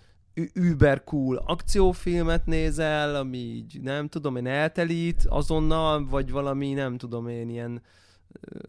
über 0.54 1.04
cool 1.04 1.44
akciófilmet 1.46 2.46
nézel, 2.46 3.16
ami 3.16 3.38
így, 3.38 3.82
nem 3.82 4.08
tudom 4.08 4.36
én, 4.36 4.48
eltelít 4.48 5.26
azonnal, 5.30 6.08
vagy 6.08 6.32
valami, 6.32 6.74
nem 6.74 6.98
tudom 6.98 7.28
én, 7.28 7.50
ilyen 7.50 7.82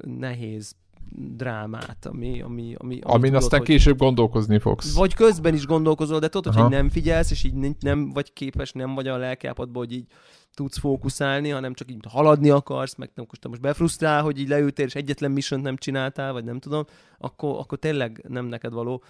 nehéz 0.05 0.76
drámát, 1.11 2.07
ami... 2.07 2.42
ami, 2.42 2.74
ami 2.78 2.98
Amin 3.03 3.20
tudod, 3.22 3.42
aztán 3.42 3.59
hogy... 3.59 3.68
később 3.68 3.98
gondolkozni 3.98 4.59
fogsz. 4.59 4.94
Vagy 4.94 5.14
közben 5.14 5.55
is 5.55 5.66
gondolkozol, 5.66 6.18
de 6.18 6.28
tudod, 6.28 6.55
Aha. 6.55 6.62
hogy 6.62 6.72
nem 6.72 6.88
figyelsz, 6.88 7.30
és 7.30 7.44
így 7.44 7.76
nem 7.80 8.11
vagy 8.12 8.32
képes, 8.32 8.72
nem 8.72 8.94
vagy 8.94 9.09
a 9.09 9.16
lelkápadban, 9.16 9.84
hogy 9.84 9.92
így 9.92 10.07
tudsz 10.55 10.78
fókuszálni, 10.78 11.48
hanem 11.48 11.74
csak 11.74 11.90
így 11.90 12.05
haladni 12.09 12.50
akarsz, 12.50 12.94
meg 12.94 13.11
nem 13.14 13.26
most 13.48 13.61
befrusztrál, 13.61 14.22
hogy 14.22 14.38
így 14.38 14.48
leültél, 14.48 14.86
és 14.86 14.94
egyetlen 14.94 15.30
mission 15.30 15.61
nem 15.61 15.76
csináltál, 15.76 16.32
vagy 16.32 16.44
nem 16.44 16.59
tudom, 16.59 16.84
akkor, 17.18 17.59
akkor 17.59 17.78
tényleg 17.78 18.24
nem 18.28 18.44
neked 18.44 18.72
való. 18.72 19.03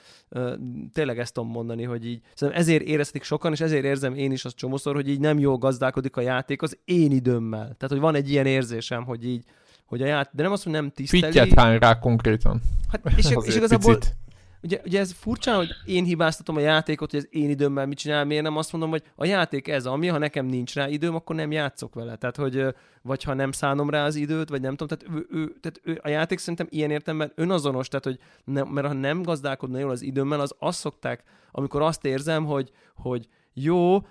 tényleg 0.92 1.18
ezt 1.18 1.34
tudom 1.34 1.50
mondani, 1.50 1.82
hogy 1.82 2.06
így 2.06 2.20
szerintem 2.34 2.62
ezért 2.62 2.82
érezhetik 2.82 3.22
sokan, 3.22 3.52
és 3.52 3.60
ezért 3.60 3.84
érzem 3.84 4.14
én 4.14 4.32
is 4.32 4.44
azt 4.44 4.56
csomószor, 4.56 4.94
hogy 4.94 5.08
így 5.08 5.20
nem 5.20 5.38
jól 5.38 5.58
gazdálkodik 5.58 6.16
a 6.16 6.20
játék 6.20 6.62
az 6.62 6.78
én 6.84 7.10
időmmel. 7.10 7.64
Tehát, 7.64 7.88
hogy 7.88 8.00
van 8.00 8.14
egy 8.14 8.30
ilyen 8.30 8.46
érzésem, 8.46 9.04
hogy 9.04 9.26
így 9.26 9.44
hogy 9.92 10.02
a 10.02 10.06
ját, 10.06 10.30
de 10.32 10.42
nem 10.42 10.52
azt, 10.52 10.62
hogy 10.62 10.72
nem 10.72 10.90
tiszteli. 10.90 11.22
Fittyet 11.22 11.58
hány 11.58 11.78
rá 11.78 11.98
konkrétan. 11.98 12.62
Hát, 12.88 13.00
és, 13.16 13.36
és 13.46 13.56
igazából, 13.56 13.98
picit. 13.98 14.16
ugye, 14.62 14.80
ugye 14.84 15.00
ez 15.00 15.12
furcsa, 15.12 15.56
hogy 15.56 15.68
én 15.84 16.04
hibáztatom 16.04 16.56
a 16.56 16.60
játékot, 16.60 17.10
hogy 17.10 17.20
az 17.20 17.28
én 17.30 17.50
időmmel 17.50 17.86
mit 17.86 17.98
csinál, 17.98 18.24
miért 18.24 18.42
nem 18.42 18.56
azt 18.56 18.72
mondom, 18.72 18.90
hogy 18.90 19.02
a 19.16 19.24
játék 19.24 19.68
ez 19.68 19.86
ami, 19.86 20.06
ha 20.06 20.18
nekem 20.18 20.46
nincs 20.46 20.74
rá 20.74 20.88
időm, 20.88 21.14
akkor 21.14 21.36
nem 21.36 21.50
játszok 21.50 21.94
vele. 21.94 22.16
Tehát, 22.16 22.36
hogy 22.36 22.74
vagy 23.02 23.22
ha 23.22 23.34
nem 23.34 23.52
szánom 23.52 23.90
rá 23.90 24.04
az 24.04 24.14
időt, 24.14 24.48
vagy 24.48 24.60
nem 24.60 24.76
tudom, 24.76 24.98
tehát, 24.98 25.14
ő, 25.16 25.26
ő, 25.38 25.54
tehát 25.60 25.80
ő, 25.84 26.00
a 26.02 26.08
játék 26.08 26.38
szerintem 26.38 26.66
ilyen 26.70 26.90
értelemben 26.90 27.32
önazonos, 27.34 27.88
tehát, 27.88 28.04
hogy 28.04 28.18
nem, 28.44 28.68
mert 28.68 28.86
ha 28.86 28.92
nem 28.92 29.22
gazdálkodna 29.22 29.78
jól 29.78 29.90
az 29.90 30.02
időmmel, 30.02 30.40
az 30.40 30.54
azt 30.58 30.78
szokták, 30.78 31.22
amikor 31.50 31.82
azt 31.82 32.04
érzem, 32.04 32.44
hogy, 32.44 32.70
hogy 32.94 33.28
jó, 33.52 34.06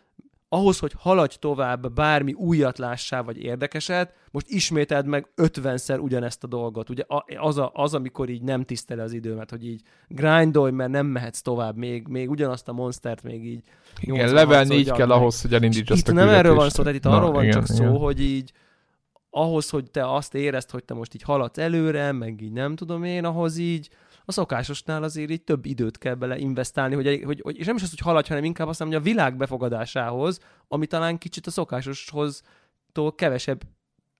ahhoz, 0.53 0.79
hogy 0.79 0.93
haladj 0.97 1.35
tovább 1.39 1.93
bármi 1.93 2.33
újat 2.33 2.77
lássál, 2.77 3.23
vagy 3.23 3.37
érdekeset, 3.37 4.13
most 4.31 4.47
ismételd 4.49 5.05
meg 5.05 5.31
ötvenszer 5.35 5.99
ugyanezt 5.99 6.43
a 6.43 6.47
dolgot. 6.47 6.89
Ugye 6.89 7.03
az, 7.37 7.57
a, 7.57 7.71
az 7.73 7.93
amikor 7.93 8.29
így 8.29 8.41
nem 8.41 8.63
tiszteli 8.63 9.01
az 9.01 9.13
időmet, 9.13 9.49
hogy 9.49 9.65
így 9.67 9.81
grindolj, 10.07 10.71
mert 10.71 10.89
nem 10.91 11.05
mehetsz 11.05 11.41
tovább, 11.41 11.77
még, 11.77 12.07
még 12.07 12.29
ugyanazt 12.29 12.67
a 12.67 12.73
monstert 12.73 13.23
még 13.23 13.45
így 13.45 13.63
Igen, 13.99 14.33
level 14.33 14.63
4 14.63 14.91
kell 14.91 15.07
meg. 15.07 15.17
ahhoz, 15.17 15.41
hogy 15.41 15.53
elindíts 15.53 15.91
ezt 15.91 16.07
a 16.07 16.13
nem 16.13 16.29
erről 16.29 16.55
van 16.55 16.69
szó, 16.69 16.83
tehát 16.83 16.97
itt 16.97 17.03
Na, 17.03 17.15
arról 17.15 17.31
van 17.31 17.43
igen, 17.43 17.53
csak 17.53 17.69
igen. 17.69 17.75
szó, 17.75 17.97
hogy 17.97 18.21
így 18.21 18.51
ahhoz, 19.29 19.69
hogy 19.69 19.91
te 19.91 20.13
azt 20.13 20.35
érezd, 20.35 20.71
hogy 20.71 20.83
te 20.83 20.93
most 20.93 21.13
így 21.13 21.21
haladsz 21.21 21.57
előre, 21.57 22.11
meg 22.11 22.41
így 22.41 22.51
nem 22.51 22.75
tudom 22.75 23.03
én, 23.03 23.25
ahhoz 23.25 23.57
így 23.57 23.89
a 24.25 24.31
szokásosnál 24.31 25.03
azért 25.03 25.29
így 25.29 25.43
több 25.43 25.65
időt 25.65 25.97
kell 25.97 26.15
bele 26.15 26.37
investálni, 26.37 26.95
hogy, 26.95 27.23
hogy, 27.23 27.41
hogy 27.41 27.57
és 27.57 27.65
nem 27.65 27.75
is 27.75 27.83
az, 27.83 27.89
hogy 27.89 27.99
haladj, 27.99 28.27
hanem 28.27 28.43
inkább 28.43 28.67
azt 28.67 28.79
mondom, 28.79 28.99
hogy 28.99 29.09
a 29.09 29.13
világ 29.13 29.37
befogadásához, 29.37 30.39
ami 30.67 30.85
talán 30.85 31.17
kicsit 31.17 31.47
a 31.47 31.51
szokásoshoz 31.51 32.41
kevesebb 33.15 33.61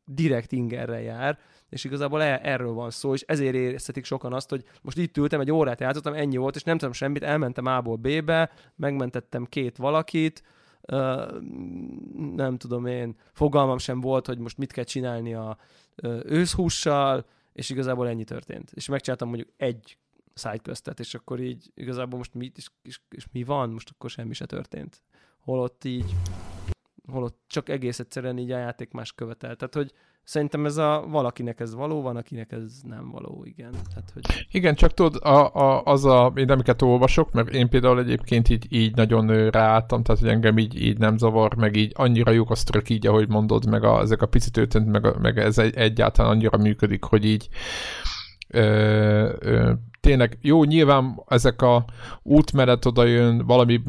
direkt 0.06 0.52
ingerre 0.52 1.02
jár, 1.02 1.39
és 1.70 1.84
igazából 1.84 2.22
e- 2.22 2.39
erről 2.43 2.74
van 2.74 2.89
szó, 2.89 3.14
és 3.14 3.22
ezért 3.22 3.56
érezhetik 3.56 4.06
sokan 4.06 4.34
azt, 4.34 4.49
hogy 4.49 4.64
most 4.82 4.97
itt 4.97 5.18
ültem, 5.18 5.39
egy 5.39 5.52
órát 5.52 5.80
játszottam, 5.80 6.14
ennyi 6.14 6.38
volt, 6.38 6.56
és 6.56 6.64
nem 6.64 6.78
tudom 6.78 6.93
semmit, 6.93 7.24
elmentem 7.24 7.66
A-ból 7.66 7.95
B-be, 7.95 8.52
megmentettem 8.76 9.45
két 9.45 9.78
valakit, 9.78 10.43
nem 12.36 12.58
tudom 12.58 12.86
én, 12.86 13.16
fogalmam 13.34 13.78
sem 13.78 14.02
volt, 14.02 14.26
hogy 14.26 14.38
most 14.38 14.58
mit 14.58 14.72
kell 14.72 14.84
csinálni 14.84 15.34
a 15.34 15.58
őszhússal, 16.24 17.26
és 17.54 17.70
igazából 17.70 18.08
ennyi 18.08 18.24
történt. 18.24 18.72
És 18.72 18.88
megcsináltam 18.88 19.28
mondjuk 19.28 19.49
egy 19.58 19.97
sidequestet, 20.34 20.99
és 20.99 21.14
akkor 21.14 21.39
így 21.39 21.72
igazából 21.74 22.18
most 22.18 22.34
mit, 22.34 22.58
és, 22.58 22.68
és, 22.82 22.99
és 23.10 23.26
mi 23.32 23.43
van? 23.43 23.70
Most 23.70 23.89
akkor 23.89 24.10
semmi 24.10 24.34
se 24.34 24.45
történt. 24.45 25.02
Holott 25.39 25.84
így, 25.84 26.16
holott 27.12 27.39
csak 27.47 27.70
egész 27.70 27.99
egyszerűen 27.99 28.38
így 28.38 28.51
a 28.51 28.57
játék 28.57 28.91
más 28.91 29.14
követel. 29.14 29.55
Tehát, 29.55 29.74
hogy 29.74 29.93
Szerintem 30.24 30.66
ez 30.66 30.78
a 30.78 31.05
valakinek 31.09 31.59
ez 31.59 31.76
való, 31.76 32.01
van, 32.01 32.16
akinek 32.16 32.51
ez 32.51 32.82
nem 32.84 33.09
való, 33.12 33.43
igen. 33.45 33.72
Tehát, 33.72 34.12
hogy... 34.14 34.47
Igen, 34.51 34.76
csak 34.76 34.93
tudod, 34.93 35.24
a, 35.24 35.53
a, 35.53 35.84
az 35.84 36.05
a, 36.05 36.32
én 36.36 36.51
amiket 36.51 36.82
olvasok, 36.82 37.32
mert 37.32 37.49
én 37.49 37.70
például 37.70 37.99
egyébként 37.99 38.49
így, 38.49 38.66
így 38.70 38.95
nagyon 38.95 39.49
ráálltam, 39.49 40.03
tehát 40.03 40.22
hogy 40.22 40.30
engem 40.30 40.57
így, 40.57 40.82
így 40.82 40.97
nem 40.97 41.18
zavar, 41.18 41.55
meg 41.55 41.76
így 41.76 41.91
annyira 41.95 42.32
jók 42.32 42.51
a 42.51 42.55
sztrök 42.55 42.89
így, 42.89 43.07
ahogy 43.07 43.28
mondod, 43.28 43.66
meg 43.66 43.84
a, 43.84 43.99
ezek 43.99 44.22
a 44.22 44.26
picit 44.26 44.57
ötönt, 44.57 44.88
meg, 44.88 45.20
meg 45.20 45.38
ez 45.38 45.57
egy, 45.57 45.76
egyáltalán 45.76 46.32
annyira 46.32 46.57
működik, 46.57 47.03
hogy 47.03 47.26
így 47.26 47.49
ö, 48.47 48.62
ö, 49.39 49.72
tényleg 50.02 50.38
jó, 50.41 50.64
nyilván 50.64 51.24
ezek 51.28 51.62
a 51.62 51.86
útmenet 52.24 52.86
oda 52.86 53.04
jön, 53.04 53.45
valami 53.45 53.82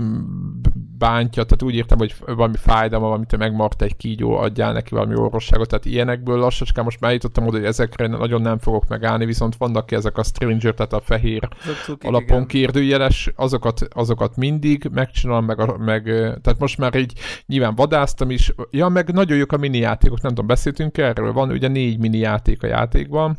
bántja, 0.98 1.42
tehát 1.44 1.62
úgy 1.62 1.74
írtam, 1.74 1.98
hogy 1.98 2.14
valami 2.26 2.56
fájdalma, 2.56 3.06
valamit 3.06 3.36
megmart 3.36 3.82
egy 3.82 3.96
kígyó, 3.96 4.36
adjál 4.36 4.72
neki 4.72 4.94
valami 4.94 5.16
orvosságot, 5.16 5.68
tehát 5.68 5.84
ilyenekből 5.84 6.38
lassacskán 6.38 6.84
most 6.84 7.00
már 7.00 7.12
jutottam 7.12 7.46
oda, 7.46 7.56
hogy 7.56 7.66
ezekre 7.66 8.06
nagyon 8.06 8.40
nem 8.40 8.58
fogok 8.58 8.88
megállni, 8.88 9.24
viszont 9.24 9.56
vannak 9.56 9.86
ki 9.86 9.94
ezek 9.94 10.18
a 10.18 10.22
Stranger, 10.22 10.74
tehát 10.74 10.92
a 10.92 11.00
fehér 11.00 11.48
Zucuk, 11.64 12.04
alapon 12.04 12.36
igen. 12.36 12.46
kérdőjeles, 12.46 13.32
azokat, 13.36 13.80
azokat 13.90 14.36
mindig 14.36 14.88
megcsinálom, 14.92 15.44
meg, 15.44 15.60
a, 15.60 15.76
meg, 15.78 16.04
tehát 16.42 16.58
most 16.58 16.78
már 16.78 16.94
így 16.94 17.12
nyilván 17.46 17.74
vadáztam 17.74 18.30
is, 18.30 18.54
ja, 18.70 18.88
meg 18.88 19.12
nagyon 19.12 19.38
jók 19.38 19.52
a 19.52 19.56
mini 19.56 19.78
játékok, 19.78 20.20
nem 20.20 20.30
tudom, 20.30 20.46
beszéltünk 20.46 20.98
erről, 20.98 21.32
van 21.32 21.50
ugye 21.50 21.68
négy 21.68 21.98
mini 21.98 22.18
játék 22.18 22.62
a 22.62 22.66
játékban, 22.66 23.38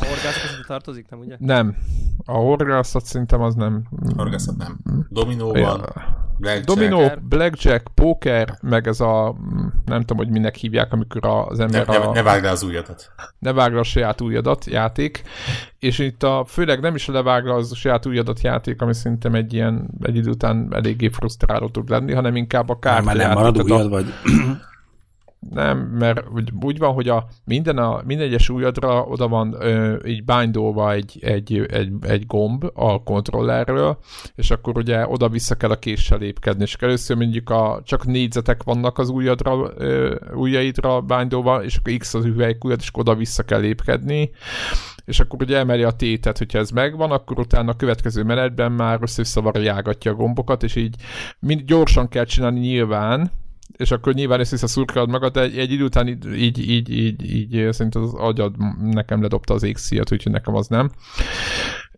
a 0.00 0.04
horgászat 0.04 0.42
az 0.42 0.64
tartozik, 0.66 1.08
nem 1.10 1.18
ugye? 1.18 1.36
Nem. 1.38 1.76
A 2.24 2.36
horgászat 2.36 3.04
szerintem 3.04 3.40
az 3.40 3.54
nem. 3.54 3.84
Horgászat 4.16 4.56
nem. 4.56 4.78
Dominó 5.08 5.48
van. 5.48 5.58
Ja. 5.58 6.26
Blackjack. 6.38 6.66
Dominó, 6.66 7.10
blackjack, 7.28 7.88
poker, 7.94 8.58
meg 8.62 8.86
ez 8.86 9.00
a, 9.00 9.36
nem 9.84 10.00
tudom, 10.00 10.16
hogy 10.16 10.28
minek 10.28 10.54
hívják, 10.54 10.92
amikor 10.92 11.26
az 11.48 11.60
ember 11.60 11.86
ne, 11.86 11.96
a... 11.96 12.06
Ne, 12.06 12.12
ne 12.12 12.22
vágd 12.22 12.44
az 12.44 12.62
ujjadat. 12.62 13.12
Ne 13.38 13.52
vágd 13.52 13.76
a 13.76 13.82
saját 13.82 14.20
ujjadat 14.20 14.64
játék. 14.64 15.22
És 15.78 15.98
itt 15.98 16.22
a, 16.22 16.44
főleg 16.48 16.80
nem 16.80 16.94
is 16.94 17.06
levág 17.06 17.44
le 17.44 17.54
az 17.54 17.72
a 17.72 17.74
saját 17.74 18.06
ujjadat 18.06 18.40
játék, 18.40 18.82
ami 18.82 18.94
szerintem 18.94 19.34
egy 19.34 19.52
ilyen, 19.52 19.90
egy 20.02 20.16
idő 20.16 20.30
után 20.30 20.68
eléggé 20.70 21.08
frusztráló 21.08 21.68
tud 21.68 21.88
lenni, 21.88 22.12
hanem 22.12 22.36
inkább 22.36 22.68
a 22.68 22.78
kártya 22.78 23.04
Már 23.04 23.16
nem 23.16 23.32
marad 23.32 23.62
ujjad, 23.62 23.88
vagy 23.88 24.06
nem, 25.40 25.78
mert 25.78 26.24
úgy, 26.60 26.78
van, 26.78 26.92
hogy 26.92 27.08
a 27.08 27.26
minden, 27.44 27.78
a, 27.78 28.02
minden 28.04 28.26
egyes 28.26 28.48
ujjadra 28.48 29.02
oda 29.02 29.28
van 29.28 29.56
ö, 29.60 29.96
így 30.06 30.24
bindolva 30.24 30.92
egy, 30.92 31.18
egy, 31.20 31.66
egy, 31.70 31.92
egy 32.00 32.26
gomb 32.26 32.70
a 32.74 33.02
kontrollerről, 33.02 33.98
és 34.34 34.50
akkor 34.50 34.76
ugye 34.76 35.08
oda-vissza 35.08 35.54
kell 35.54 35.70
a 35.70 35.78
késsel 35.78 36.18
lépkedni, 36.18 36.62
és 36.62 36.74
először 36.74 37.16
mondjuk 37.16 37.50
a, 37.50 37.80
csak 37.84 38.06
négyzetek 38.06 38.62
vannak 38.62 38.98
az 38.98 39.08
ujjadra, 39.08 39.70
ö, 39.76 40.16
ujjaidra 40.34 41.00
bindolva, 41.00 41.64
és 41.64 41.76
akkor 41.76 41.96
X 41.96 42.14
az 42.14 42.24
ujjad, 42.24 42.78
és 42.78 42.90
oda-vissza 42.92 43.42
kell 43.42 43.60
lépkedni, 43.60 44.30
és 45.04 45.20
akkor 45.20 45.42
ugye 45.42 45.58
emeli 45.58 45.82
a 45.82 45.90
tétet, 45.90 46.38
hogyha 46.38 46.58
ez 46.58 46.70
megvan, 46.70 47.10
akkor 47.10 47.38
utána 47.38 47.70
a 47.70 47.76
következő 47.76 48.22
menetben 48.22 48.72
már 48.72 48.98
össze-visszavarjágatja 49.02 50.10
a 50.10 50.14
gombokat, 50.14 50.62
és 50.62 50.76
így 50.76 50.94
mind 51.38 51.60
gyorsan 51.60 52.08
kell 52.08 52.24
csinálni 52.24 52.60
nyilván, 52.60 53.30
és 53.76 53.90
akkor 53.90 54.14
nyilván 54.14 54.40
ezt 54.40 54.50
visszaszurkálod 54.50 55.08
magad, 55.08 55.32
de 55.32 55.40
egy, 55.40 55.58
egy 55.58 55.72
idő 55.72 55.84
után 55.84 56.08
így, 56.08 56.26
így, 56.36 56.70
így, 56.70 56.90
így, 56.90 57.34
így 57.34 57.72
szerintem 57.72 58.02
az 58.02 58.14
agyad 58.14 58.54
nekem 58.80 59.22
ledobta 59.22 59.54
az 59.54 59.62
égszíjat, 59.62 60.12
úgyhogy 60.12 60.32
nekem 60.32 60.54
az 60.54 60.66
nem. 60.66 60.90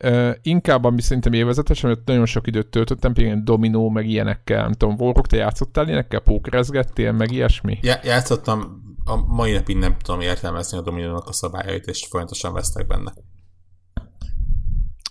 Uh, 0.05 0.31
inkább, 0.43 0.85
ami 0.85 1.01
szerintem 1.01 1.33
élvezetes, 1.33 1.81
mert 1.81 2.05
nagyon 2.05 2.27
sok 2.27 2.47
időt 2.47 2.66
töltöttem, 2.66 3.12
például 3.12 3.43
dominó, 3.45 3.89
meg 3.89 4.09
ilyenekkel, 4.09 4.62
nem 4.62 4.73
tudom, 4.73 4.95
Warrock, 4.99 5.27
te 5.27 5.37
játszottál 5.37 5.87
ilyenekkel, 5.87 6.21
pókerezgettél, 6.21 7.12
meg 7.12 7.33
ilyesmi? 7.33 7.79
Ja, 7.83 7.95
játszottam, 8.03 8.83
a 9.05 9.16
mai 9.16 9.53
napig 9.53 9.77
nem 9.77 9.97
tudom 10.03 10.21
értelmezni 10.21 10.79
a 10.79 10.81
dominónak 10.81 11.29
a 11.29 11.33
szabályait, 11.33 11.87
és 11.87 12.07
folyamatosan 12.11 12.53
vesztek 12.53 12.87
benne. 12.87 13.12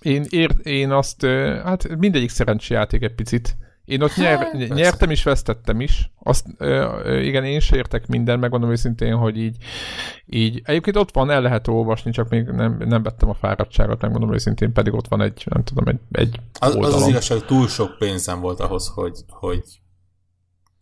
Én, 0.02 0.26
ér, 0.30 0.56
én 0.64 0.92
azt, 0.92 1.26
hát 1.64 1.98
mindegyik 1.98 2.30
szerencséjáték 2.30 3.02
egy 3.02 3.16
picit, 3.16 3.58
én 3.90 4.02
ott 4.02 4.16
nyer, 4.16 4.38
hát, 4.38 4.68
nyertem 4.68 5.12
is, 5.12 5.24
vesztettem 5.24 5.82
is. 5.82 6.12
Azt, 6.24 6.46
ö, 6.58 7.20
igen, 7.20 7.44
én 7.44 7.56
is 7.56 7.72
értek 7.72 8.08
minden, 8.08 8.40
megmondom 8.40 8.72
őszintén, 8.72 9.16
hogy 9.16 9.38
így, 9.38 9.58
így, 10.26 10.62
egyébként 10.64 10.96
ott 10.96 11.14
van, 11.14 11.30
el 11.30 11.42
lehet 11.42 11.68
olvasni, 11.68 12.12
csak 12.12 12.30
még 12.30 12.44
nem, 12.44 12.78
nem 12.86 13.04
vettem 13.04 13.30
a 13.30 13.34
fáradtságot, 13.34 14.02
megmondom 14.02 14.34
őszintén, 14.34 14.74
pedig 14.74 14.94
ott 14.94 15.08
van 15.08 15.22
egy, 15.22 15.44
nem 15.50 15.64
tudom, 15.64 15.88
egy, 15.88 16.00
egy 16.12 16.40
az, 16.60 16.76
az 16.76 16.94
az 16.94 17.08
igazság, 17.08 17.46
túl 17.46 17.68
sok 17.68 17.98
pénzem 17.98 18.40
volt 18.40 18.60
ahhoz, 18.60 18.88
hogy, 18.88 19.20
hogy 19.28 19.64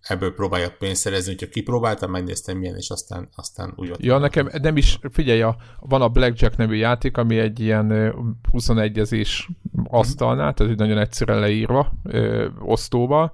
ebből 0.08 0.34
próbáljak 0.34 0.78
pénzt 0.78 1.02
szerezni, 1.02 1.32
hogyha 1.32 1.48
kipróbáltam, 1.48 2.12
megnéztem 2.12 2.58
milyen, 2.58 2.76
és 2.76 2.90
aztán, 2.90 3.30
aztán 3.36 3.74
úgy 3.76 3.92
Ja, 3.98 4.12
van. 4.12 4.22
nekem 4.22 4.50
nem 4.62 4.78
is, 4.78 5.00
figyelj, 5.12 5.42
a, 5.42 5.56
van 5.80 6.02
a 6.02 6.10
Blackjack 6.10 6.58
nevű 6.58 6.76
játék, 6.76 7.18
ami 7.18 7.38
egy 7.38 7.60
ilyen 7.60 8.16
21 8.52 9.00
ezés 9.00 9.50
asztalnál, 9.84 10.54
tehát 10.54 10.76
nagyon 10.76 10.98
egyszerűen 10.98 11.40
leírva, 11.40 11.92
ö, 12.04 12.48
osztóba, 12.60 13.34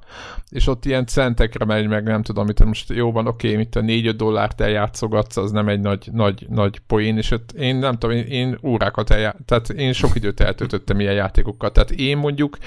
és 0.49 0.67
ott 0.67 0.85
ilyen 0.85 1.05
centekre 1.05 1.65
megy 1.65 1.87
meg, 1.87 2.03
nem 2.03 2.21
tudom, 2.23 2.45
mit 2.45 2.63
most 2.65 2.89
jó 2.89 3.11
van, 3.11 3.27
oké, 3.27 3.47
okay, 3.47 3.59
mit 3.59 3.75
a 3.75 3.81
4-5 3.81 4.13
dollárt 4.17 4.61
eljátszogatsz, 4.61 5.37
az 5.37 5.51
nem 5.51 5.67
egy 5.67 5.79
nagy, 5.79 6.09
nagy, 6.11 6.45
nagy 6.49 6.79
poén, 6.79 7.17
és 7.17 7.31
ott 7.31 7.51
én 7.51 7.75
nem 7.75 7.97
tudom, 7.97 8.15
én, 8.15 8.25
én 8.25 8.57
órákat 8.63 9.09
eljá... 9.09 9.35
tehát 9.45 9.69
én 9.69 9.93
sok 9.93 10.15
időt 10.15 10.39
eltöltöttem 10.39 10.99
ilyen 10.99 11.13
játékokkal, 11.13 11.71
tehát 11.71 11.91
én 11.91 12.17
mondjuk 12.17 12.57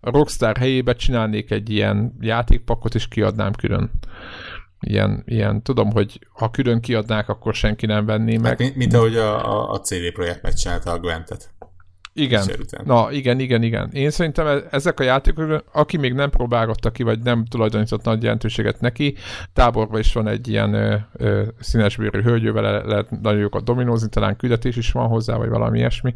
a 0.00 0.10
Rockstar 0.10 0.56
helyébe 0.56 0.94
csinálnék 0.94 1.50
egy 1.50 1.70
ilyen 1.70 2.16
játékpakot, 2.20 2.94
és 2.94 3.08
kiadnám 3.08 3.51
külön 3.52 3.90
ilyen, 4.82 5.22
ilyen, 5.26 5.62
tudom, 5.62 5.90
hogy 5.92 6.18
ha 6.32 6.50
külön 6.50 6.80
kiadnák, 6.80 7.28
akkor 7.28 7.54
senki 7.54 7.86
nem 7.86 8.06
venné 8.06 8.36
meg. 8.36 8.46
Hát, 8.46 8.58
mint, 8.58 8.76
mint 8.76 8.94
ahogy 8.94 9.16
a, 9.16 9.52
a, 9.52 9.70
a 9.72 9.80
CD 9.80 10.12
Projekt 10.12 10.42
megcsinálta 10.42 10.90
a 10.92 10.98
Gwentet. 10.98 11.50
Igen. 12.14 12.50
Na, 12.84 13.12
igen, 13.12 13.38
igen, 13.38 13.62
igen. 13.62 13.90
Én 13.92 14.10
szerintem 14.10 14.46
e- 14.46 14.62
ezek 14.70 15.00
a 15.00 15.02
játékok, 15.02 15.64
aki 15.72 15.96
még 15.96 16.12
nem 16.12 16.30
próbálgatta 16.30 16.90
ki, 16.90 17.02
vagy 17.02 17.20
nem 17.22 17.44
tulajdonított 17.44 18.04
nagy 18.04 18.22
jelentőséget 18.22 18.80
neki, 18.80 19.14
táborban 19.52 20.00
is 20.00 20.12
van 20.12 20.28
egy 20.28 20.48
ilyen 20.48 20.74
ö, 20.74 20.96
ö, 21.12 21.42
színesbőrű 21.60 22.20
hölgyővel, 22.20 22.62
le, 22.62 22.82
lehet 22.82 23.20
nagyon 23.22 23.40
jókat 23.40 23.64
dominózni, 23.64 24.08
talán 24.08 24.36
küldetés 24.36 24.76
is 24.76 24.92
van 24.92 25.08
hozzá, 25.08 25.36
vagy 25.36 25.48
valami 25.48 25.78
ilyesmi. 25.78 26.14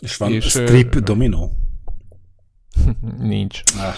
És 0.00 0.16
van 0.16 0.32
és, 0.32 0.44
strip 0.44 0.94
ö, 0.94 1.00
dominó? 1.00 1.52
Nincs. 3.18 3.62
Ah. 3.78 3.94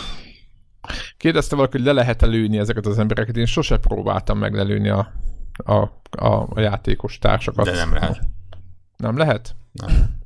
Kérdezte 1.27 1.57
valaki, 1.57 1.77
hogy 1.77 1.87
le 1.87 1.93
lehet-e 1.93 2.27
lőni 2.27 2.59
ezeket 2.59 2.87
az 2.87 2.99
embereket. 2.99 3.37
Én 3.37 3.47
sose 3.47 3.79
próbáltam 3.79 4.39
meg 4.39 4.55
lelőni 4.55 4.89
a, 4.89 5.13
a, 5.57 5.75
a, 6.11 6.47
a 6.49 6.61
játékos 6.61 7.19
társakat. 7.19 7.65
De 7.65 7.73
nem 7.73 7.95
lehet. 7.95 8.21
Nem 8.97 9.17
lehet? 9.17 9.57
Nem. 9.73 10.17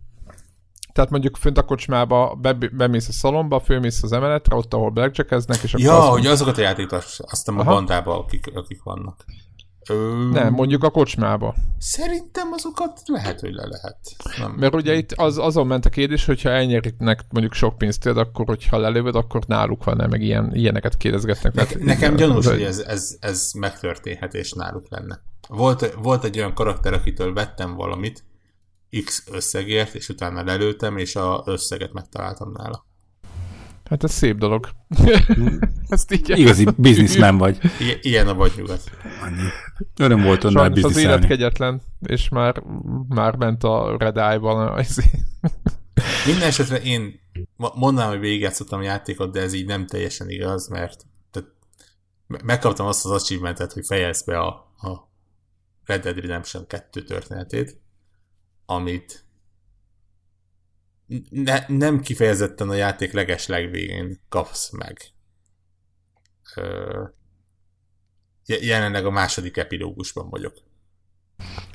Tehát 0.93 1.11
mondjuk 1.11 1.37
fönt 1.37 1.59
a 1.59 1.65
kocsmába 1.65 2.35
be, 2.35 2.53
bemész 2.53 3.09
a 3.09 3.13
szalomba, 3.13 3.61
fölmész 3.61 4.03
az 4.03 4.13
emeletre, 4.13 4.57
ott, 4.57 4.75
ahol 4.75 4.91
blackjackeznek, 4.91 5.63
és 5.63 5.75
akkor 5.75 5.87
Ja, 5.87 6.01
hogy 6.01 6.27
azokat 6.27 6.59
a 6.59 6.61
játékokat, 6.61 7.05
azt 7.19 7.49
a 7.49 7.53
bandába, 7.53 8.19
akik, 8.19 8.51
akik 8.55 8.83
vannak. 8.83 9.25
Ö... 9.91 10.29
Nem, 10.33 10.53
mondjuk 10.53 10.85
a 10.85 10.91
kocsmába. 10.91 11.55
Szerintem 11.79 12.53
azokat 12.53 13.01
lehet, 13.05 13.41
hogy 13.41 13.53
le 13.53 13.67
lehet. 13.67 13.99
Nem. 14.39 14.53
Mert 14.53 14.75
ugye 14.75 14.95
itt 14.95 15.13
az, 15.13 15.39
azon 15.39 15.67
ment 15.67 15.87
a 15.87 15.91
kérdés, 15.91 16.25
hogyha 16.25 16.49
elnyeriknek 16.51 17.25
mondjuk 17.31 17.55
sok 17.55 17.79
pénzt 17.79 18.01
tőled, 18.01 18.19
akkor 18.19 18.47
hogyha 18.47 18.79
lelövöd, 18.79 19.15
akkor 19.15 19.43
náluk 19.47 19.85
van-e, 19.85 20.07
meg 20.07 20.23
ilyen, 20.23 20.55
ilyeneket 20.55 20.97
kérdezgetnek. 20.97 21.55
Ne, 21.55 21.65
tehát, 21.65 21.83
nekem 21.85 22.17
gyanús, 22.17 22.47
hogy 22.47 22.63
ez, 22.63 22.79
ez, 22.79 23.17
ez 23.21 23.51
megtörténhet, 23.59 24.35
és 24.35 24.53
náluk 24.53 24.87
lenne. 24.89 25.21
Volt, 25.49 25.95
volt 26.03 26.25
egy 26.25 26.39
olyan 26.39 26.55
karakter, 26.55 26.93
akitől 26.93 27.33
vettem 27.33 27.75
valamit, 27.75 28.25
X 29.05 29.25
összegért, 29.33 29.95
és 29.95 30.09
utána 30.09 30.45
lelőttem, 30.45 30.97
és 30.97 31.17
az 31.17 31.41
összeget 31.45 31.93
megtaláltam 31.93 32.53
nála. 32.53 32.89
Hát 33.91 34.05
ez 34.05 34.13
szép 34.13 34.37
dolog. 34.37 34.69
Ezt 35.89 36.13
így 36.13 36.29
Igazi 36.29 36.67
bizniszmen 36.77 37.39
vagy. 37.39 37.59
I- 37.81 37.99
ilyen 38.01 38.29
a 38.29 38.35
vadnyugat. 38.35 38.91
Öröm 39.97 40.23
volt 40.23 40.45
önnel 40.45 40.69
bizniszelni. 40.71 41.07
az 41.09 41.19
élet 41.19 41.27
kegyetlen, 41.29 41.83
és 42.01 42.29
már, 42.29 42.63
már 43.09 43.37
ment 43.37 43.65
a 43.65 43.97
Red 43.99 44.17
Eye-ban. 44.17 44.85
Minden 46.27 46.49
esetre 46.49 46.81
én 46.81 47.21
mondanám, 47.57 48.11
hogy 48.11 48.21
végigjátszottam 48.21 48.81
a 48.81 48.83
játékot, 48.83 49.33
de 49.33 49.41
ez 49.41 49.53
így 49.53 49.67
nem 49.67 49.87
teljesen 49.87 50.31
igaz, 50.31 50.69
mert 50.69 51.07
tehát 51.31 51.49
megkaptam 52.27 52.87
azt 52.87 53.05
az 53.05 53.11
achievementet, 53.11 53.73
hogy 53.73 53.87
fejezd 53.87 54.27
be 54.27 54.39
a, 54.39 54.49
a 54.77 55.11
Red 55.85 56.03
Dead 56.03 56.19
Redemption 56.19 56.67
2 56.67 57.03
történetét, 57.03 57.81
amit 58.67 59.25
ne, 61.31 61.65
nem 61.69 62.01
kifejezetten 62.01 62.69
a 62.69 62.75
játék 62.75 63.13
leges 63.13 63.47
legvégén 63.47 64.21
kapsz 64.29 64.71
meg. 64.71 64.99
ö, 66.57 67.05
jelenleg 68.47 69.07
a 69.07 69.11
második 69.11 69.57
epilógusban 69.57 70.29
vagyok. 70.29 70.55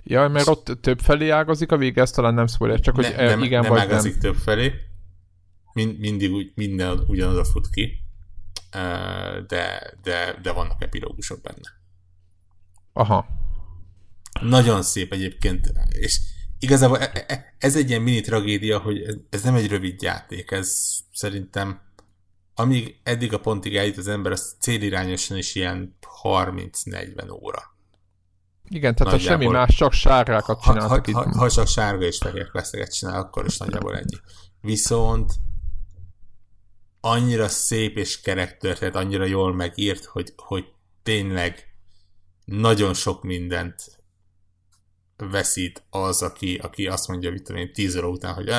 Ja, 0.04 0.28
mert 0.28 0.48
ott 0.48 0.78
több 0.82 1.00
felé 1.00 1.30
ágazik 1.30 1.72
a 1.72 1.78
vége, 1.78 2.02
ez 2.02 2.12
talán 2.12 2.34
nem 2.34 2.48
spoiler, 2.48 2.80
csak 2.80 2.96
hogy 2.96 3.14
ne, 3.16 3.26
nem, 3.26 3.44
igen 3.44 3.62
nem 3.62 3.72
vagy 3.72 3.80
ágazik 3.80 4.12
nem. 4.12 4.22
több 4.22 4.36
felé. 4.36 4.74
Mind, 5.74 6.00
mindig 6.00 6.32
úgy, 6.32 6.52
minden 6.56 7.00
ugyanoda 7.08 7.44
fut 7.44 7.70
ki, 7.70 8.02
de, 9.48 9.94
de, 10.02 10.40
de 10.42 10.52
vannak 10.52 10.84
epilógusok 10.84 11.42
benne. 11.42 11.80
Aha. 12.94 13.28
Nagyon 14.42 14.82
szép 14.82 15.12
egyébként, 15.12 15.72
és 15.90 16.20
igazából 16.66 17.00
e, 17.00 17.26
e, 17.28 17.56
ez 17.58 17.76
egy 17.76 17.90
ilyen 17.90 18.02
mini 18.02 18.22
tragédia, 18.22 18.80
hogy 18.80 19.02
ez 19.30 19.42
nem 19.42 19.56
egy 19.56 19.68
rövid 19.68 20.02
játék, 20.02 20.52
ez 20.52 21.00
szerintem 21.14 21.82
amíg 22.56 23.00
eddig 23.04 23.34
a 23.34 23.40
pontig 23.40 23.76
eljut 23.76 23.98
az 23.98 24.08
ember, 24.08 24.32
az 24.32 24.56
célirányosan 24.60 25.38
is 25.38 25.56
ilyen 25.56 25.98
30-40 26.24 27.32
óra. 27.32 27.74
Igen, 28.70 28.96
tehát 28.96 29.14
ha 29.14 29.20
semmi 29.20 29.48
más, 29.48 29.76
csak 29.76 29.94
sárgákat 29.94 30.62
csináltak 30.62 31.06
ha, 31.06 31.12
ha, 31.12 31.30
ha, 31.30 31.38
ha 31.38 31.50
csak 31.50 31.68
sárga 31.68 32.06
és 32.06 32.18
fehér 32.18 32.50
kveszteket 32.50 32.96
csinál, 32.96 33.20
akkor 33.20 33.46
is 33.46 33.58
nagyjából 33.58 33.96
ennyi. 33.98 34.18
Viszont 34.62 35.34
annyira 37.00 37.48
szép 37.48 37.98
és 37.98 38.22
kerek 38.22 38.58
történet, 38.58 38.96
annyira 38.96 39.26
jól 39.26 39.54
megírt, 39.54 40.06
hogy, 40.06 40.34
hogy 40.36 40.66
tényleg 41.04 41.76
nagyon 42.46 42.94
sok 42.94 43.24
mindent 43.24 43.95
veszít 45.18 45.84
az, 45.90 46.22
aki, 46.22 46.58
aki 46.58 46.88
azt 46.88 47.08
mondja, 47.08 47.30
hogy 47.30 47.42
tudom 47.42 47.62
én, 47.62 47.74
tíz 47.74 47.96
óra 47.96 48.10
után, 48.10 48.34
hogy 48.34 48.52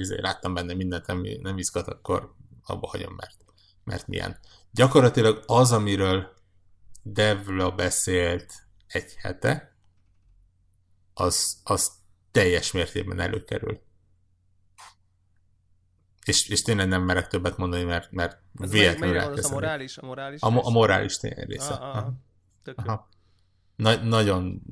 izé, 0.00 0.20
láttam 0.20 0.54
benne 0.54 0.74
mindent, 0.74 1.06
nem, 1.06 1.22
nem 1.40 1.58
izgat, 1.58 1.88
akkor 1.88 2.34
abba 2.64 2.86
hagyom, 2.86 3.14
mert, 3.14 3.36
mert 3.84 4.06
milyen. 4.06 4.38
Gyakorlatilag 4.70 5.42
az, 5.46 5.72
amiről 5.72 6.32
Devla 7.02 7.70
beszélt 7.70 8.52
egy 8.86 9.14
hete, 9.16 9.76
az, 11.14 11.60
az 11.64 11.92
teljes 12.30 12.72
mértékben 12.72 13.20
előkerül. 13.20 13.80
És, 16.24 16.48
és 16.48 16.62
tényleg 16.62 16.88
nem 16.88 17.02
merek 17.02 17.26
többet 17.26 17.56
mondani, 17.56 17.82
mert, 17.82 18.10
mert 18.10 18.38
véletlenül 18.52 19.18
elkezdem. 19.18 19.52
A 19.52 19.54
morális, 19.54 19.98
a 19.98 20.06
morális, 20.06 20.40
a, 20.40 20.46
a 20.46 20.70
morális 20.70 21.20
része. 21.20 21.74
Ah, 21.74 21.96
ah, 21.96 22.12
Aha. 22.74 23.08
Na, 23.76 23.96
nagyon 23.96 24.62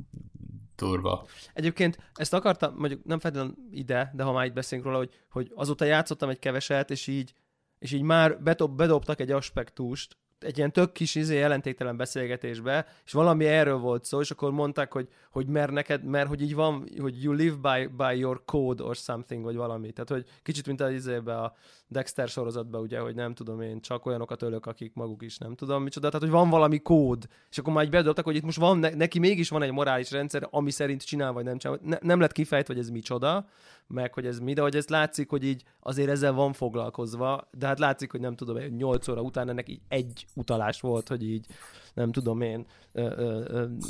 durva. 0.77 1.27
Egyébként 1.55 1.99
ezt 2.14 2.35
akartam, 2.35 2.75
mondjuk 2.77 3.05
nem 3.05 3.18
feltétlenül 3.18 3.57
ide, 3.70 4.12
de 4.14 4.23
ha 4.23 4.33
már 4.33 4.47
itt 4.47 4.53
beszélünk 4.53 4.87
róla, 4.87 4.99
hogy, 4.99 5.11
hogy 5.31 5.53
azóta 5.55 5.85
játszottam 5.85 6.29
egy 6.29 6.39
keveset, 6.39 6.91
és 6.91 7.07
így, 7.07 7.35
és 7.79 7.93
így 7.93 8.03
már 8.03 8.43
bedob, 8.43 8.77
bedobtak 8.77 9.20
egy 9.20 9.31
aspektust, 9.31 10.16
egy 10.43 10.59
ilyen 10.59 10.73
tök 10.73 10.93
kis 10.93 11.14
izé 11.14 11.37
jelentéktelen 11.37 11.97
beszélgetésbe, 11.97 12.87
és 13.05 13.12
valami 13.12 13.47
erről 13.47 13.79
volt 13.79 14.05
szó, 14.05 14.20
és 14.20 14.31
akkor 14.31 14.51
mondták, 14.51 14.93
hogy, 14.93 15.09
hogy 15.31 15.47
mert 15.47 15.70
neked, 15.73 16.05
mert 16.05 16.29
hogy 16.29 16.43
így 16.43 16.55
van, 16.55 16.89
hogy 16.99 17.23
you 17.23 17.33
live 17.33 17.57
by, 17.57 17.87
by 17.87 18.18
your 18.18 18.43
code 18.45 18.83
or 18.83 18.97
something, 18.97 19.45
vagy 19.45 19.57
valami. 19.57 19.93
Tehát, 19.93 20.11
hogy 20.11 20.27
kicsit, 20.43 20.66
mint 20.66 20.81
az 20.81 20.93
izébe 20.93 21.39
a 21.39 21.55
Dexter 21.93 22.28
sorozatban, 22.28 22.80
ugye, 22.80 22.99
hogy 22.99 23.14
nem 23.14 23.34
tudom 23.34 23.61
én, 23.61 23.80
csak 23.80 24.07
olyanokat 24.07 24.43
ölök, 24.43 24.66
akik 24.66 24.95
maguk 24.95 25.22
is 25.22 25.38
nem 25.38 25.55
tudom 25.55 25.82
micsoda. 25.82 26.07
Tehát, 26.07 26.22
hogy 26.22 26.34
van 26.34 26.51
valami 26.51 26.78
kód, 26.78 27.26
és 27.51 27.59
akkor 27.59 27.72
már 27.72 27.84
egy 27.84 27.90
bedobtak, 27.90 28.24
hogy 28.24 28.36
itt 28.36 28.43
most 28.43 28.59
van, 28.59 28.78
neki 28.78 29.18
mégis 29.18 29.49
van 29.49 29.62
egy 29.62 29.72
morális 29.72 30.11
rendszer, 30.11 30.49
ami 30.51 30.70
szerint 30.70 31.05
csinál, 31.05 31.32
vagy 31.32 31.45
nem 31.45 31.59
csinál. 31.59 31.78
Ne, 31.82 31.97
nem 32.01 32.20
lett 32.20 32.32
kifejtve, 32.32 32.74
hogy 32.74 32.82
ez 32.82 32.90
micsoda, 32.90 33.47
meg 33.86 34.14
hogy 34.14 34.26
ez 34.26 34.38
mi, 34.38 34.53
de 34.53 34.62
hogy 34.62 34.76
ez 34.76 34.88
látszik, 34.88 35.30
hogy 35.30 35.45
így 35.45 35.62
azért 35.80 36.11
ezzel 36.11 36.32
van 36.32 36.53
foglalkozva, 36.53 37.49
de 37.59 37.66
hát 37.66 37.78
látszik, 37.78 38.11
hogy 38.11 38.20
nem 38.20 38.36
tudom, 38.36 38.57
8 38.57 39.09
óra 39.09 39.20
után 39.20 39.49
ennek 39.49 39.68
így 39.68 39.80
egy 39.88 40.26
utalás 40.34 40.80
volt, 40.80 41.09
hogy 41.09 41.22
így 41.28 41.47
nem 41.95 42.12
tudom 42.12 42.40
én, 42.40 42.66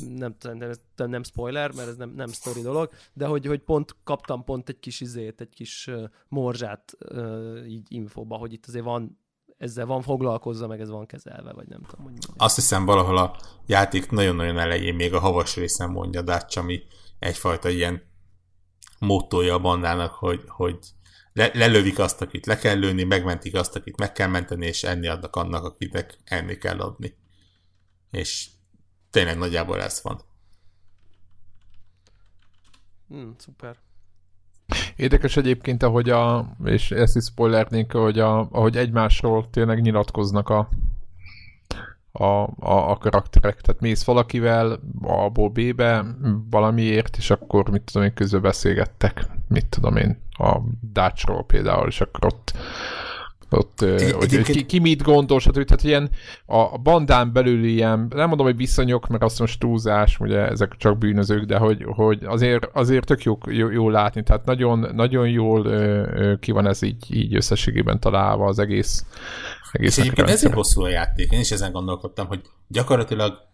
nem, 0.08 0.34
nem, 0.40 0.70
nem 0.96 1.22
spoiler, 1.22 1.72
mert 1.74 1.88
ez 1.88 1.96
nem, 1.96 2.10
nem 2.10 2.26
sztori 2.26 2.60
dolog, 2.60 2.90
de 3.12 3.26
hogy, 3.26 3.46
hogy 3.46 3.60
pont 3.60 3.96
kaptam 4.04 4.44
pont 4.44 4.68
egy 4.68 4.78
kis 4.78 5.00
izét, 5.00 5.40
egy 5.40 5.54
kis 5.54 5.90
morzsát 6.28 6.92
így 7.66 7.86
infóba, 7.88 8.36
hogy 8.36 8.52
itt 8.52 8.66
azért 8.66 8.84
van 8.84 9.20
ezzel 9.62 9.86
van 9.86 10.02
foglalkozza, 10.02 10.66
meg 10.66 10.80
ez 10.80 10.88
van 10.88 11.06
kezelve, 11.06 11.52
vagy 11.52 11.68
nem 11.68 11.82
tudom, 11.88 12.04
hogy. 12.04 12.14
Azt 12.36 12.54
hiszem 12.54 12.84
valahol 12.84 13.16
a 13.16 13.36
játék 13.66 14.10
nagyon-nagyon 14.10 14.58
elején 14.58 14.94
még 14.94 15.14
a 15.14 15.18
havas 15.18 15.56
részen 15.56 15.90
mondja 15.90 16.22
Dutch, 16.22 16.58
ami 16.58 16.82
egyfajta 17.18 17.68
ilyen 17.68 18.02
mottoja 18.98 19.54
a 19.54 19.58
bandának, 19.58 20.12
hogy, 20.12 20.42
hogy 20.46 20.78
le, 21.32 21.50
lelövik 21.54 21.98
azt, 21.98 22.20
akit 22.20 22.46
le 22.46 22.58
kell 22.58 22.78
lőni, 22.78 23.02
megmentik 23.02 23.54
azt, 23.54 23.76
akit 23.76 23.98
meg 23.98 24.12
kell 24.12 24.28
menteni, 24.28 24.66
és 24.66 24.82
enni 24.82 25.06
adnak 25.06 25.36
annak, 25.36 25.64
akinek 25.64 26.18
enni 26.24 26.56
kell 26.56 26.80
adni. 26.80 27.16
És 28.12 28.46
tényleg 29.10 29.38
nagyjából 29.38 29.82
ez 29.82 30.00
van. 30.02 30.20
Hmm, 33.08 33.34
szuper. 33.38 33.76
Érdekes 34.96 35.36
egyébként, 35.36 35.82
ahogy 35.82 36.10
a, 36.10 36.52
és 36.64 36.90
ezt 36.90 37.16
is 37.16 37.24
spoilernénk, 37.24 37.92
hogy 37.92 38.18
a, 38.18 38.48
ahogy 38.50 38.76
egymásról 38.76 39.50
tényleg 39.50 39.80
nyilatkoznak 39.80 40.48
a, 40.48 40.68
a, 42.12 42.24
a, 42.24 42.90
a 42.90 42.96
karakterek. 42.96 43.60
Tehát 43.60 43.80
mész 43.80 44.04
valakivel 44.04 44.80
A-ból 45.02 45.48
B-be 45.48 46.04
valamiért, 46.50 47.16
és 47.16 47.30
akkor 47.30 47.70
mit 47.70 47.82
tudom 47.82 48.06
én, 48.08 48.14
közben 48.14 48.42
beszélgettek, 48.42 49.26
mit 49.48 49.66
tudom 49.66 49.96
én, 49.96 50.20
a 50.30 50.58
Dutchról 50.80 51.44
például, 51.44 51.88
és 51.88 52.00
akkor 52.00 52.24
ott 52.24 52.52
ott, 53.52 53.78
hogy, 53.80 54.12
hogy 54.12 54.42
ki, 54.42 54.66
ki, 54.66 54.78
mit 54.78 55.02
gondol, 55.02 55.40
stb. 55.40 55.64
Tehát 55.64 55.82
ilyen 55.82 56.10
a 56.46 56.78
bandán 56.78 57.32
belül 57.32 57.64
ilyen, 57.64 58.06
nem 58.14 58.28
mondom, 58.28 58.46
hogy 58.46 58.56
viszonyok, 58.56 59.08
mert 59.08 59.22
azt 59.22 59.38
most 59.38 59.60
túlzás, 59.60 60.20
ugye 60.20 60.48
ezek 60.48 60.76
csak 60.76 60.98
bűnözők, 60.98 61.44
de 61.44 61.56
hogy, 61.56 61.84
hogy 61.86 62.24
azért, 62.24 62.68
azért 62.72 63.06
tök 63.06 63.22
jó, 63.22 63.38
jó, 63.46 63.70
jó 63.70 63.90
látni, 63.90 64.22
tehát 64.22 64.44
nagyon, 64.44 64.88
nagyon 64.94 65.28
jól 65.28 65.66
ö, 65.66 66.34
ki 66.40 66.50
van 66.50 66.66
ez 66.66 66.82
így, 66.82 67.14
így 67.14 67.34
összességében 67.34 68.00
találva 68.00 68.46
az 68.46 68.58
egész, 68.58 69.04
egész 69.72 69.96
És 69.96 70.02
egyébként 70.02 70.28
ezért 70.28 70.54
hosszú 70.54 70.82
a 70.82 70.88
játék, 70.88 71.32
én 71.32 71.40
is 71.40 71.50
ezen 71.50 71.72
gondolkodtam, 71.72 72.26
hogy 72.26 72.40
gyakorlatilag 72.68 73.50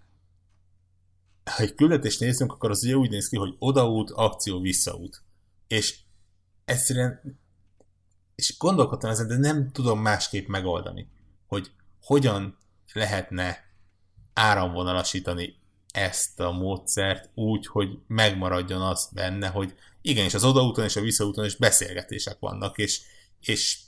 ha 1.57 1.62
egy 1.62 1.74
küldetést 1.74 2.20
nézzünk, 2.20 2.53
akkor 2.53 2.70
az 2.70 2.84
ugye 2.84 2.96
úgy 2.96 3.11
néz 3.11 3.28
ki, 3.28 3.36
hogy 3.36 3.55
odaút, 3.59 4.11
akció, 4.11 4.61
visszaút. 4.61 5.22
És 5.66 5.99
egyszerűen 6.64 7.40
és 8.39 8.59
gondolkodtam 8.59 9.11
ezen, 9.11 9.28
de 9.28 9.36
nem 9.36 9.70
tudom 9.72 10.01
másképp 10.01 10.49
megoldani, 10.49 11.09
hogy 11.47 11.70
hogyan 12.03 12.59
lehetne 12.93 13.64
áramvonalasítani 14.32 15.57
ezt 15.93 16.41
a 16.41 16.51
módszert 16.51 17.30
úgy, 17.34 17.66
hogy 17.66 17.99
megmaradjon 18.07 18.82
az 18.82 19.11
benne, 19.12 19.49
hogy 19.49 19.74
igenis 20.03 20.34
az 20.34 20.45
odaúton 20.45 20.84
és 20.84 20.97
a 20.97 21.01
visszaúton 21.01 21.45
is 21.45 21.57
beszélgetések 21.57 22.36
vannak, 22.39 22.78
és, 22.78 23.01
és 23.41 23.78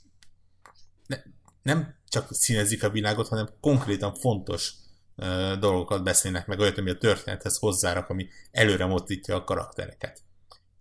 ne, 1.06 1.16
nem 1.62 1.94
csak 2.08 2.28
színezik 2.30 2.82
a 2.82 2.90
világot, 2.90 3.28
hanem 3.28 3.48
konkrétan 3.60 4.14
fontos 4.14 4.72
uh, 5.16 5.52
dolgokat 5.52 6.02
beszélnek 6.02 6.46
meg, 6.46 6.58
olyat, 6.58 6.78
ami 6.78 6.90
a 6.90 6.98
történethez 6.98 7.58
hozzárak, 7.58 8.08
ami 8.08 8.28
előre 8.50 8.86
mozdítja 8.86 9.34
a 9.34 9.44
karaktereket. 9.44 10.22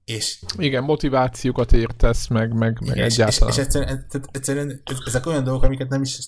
És, 0.10 0.40
Igen, 0.58 0.84
motivációkat 0.84 1.72
értesz, 1.72 2.28
meg, 2.28 2.54
meg, 2.54 2.80
meg 2.82 2.96
igen, 2.96 3.10
egyáltalán. 3.10 3.54
És, 3.54 3.58
és 3.58 3.64
egyszerűen, 3.64 4.06
egyszerűen 4.32 4.82
ezek 5.06 5.26
olyan 5.26 5.44
dolgok, 5.44 5.64
amiket 5.64 5.90
nem 5.90 6.02
is, 6.02 6.20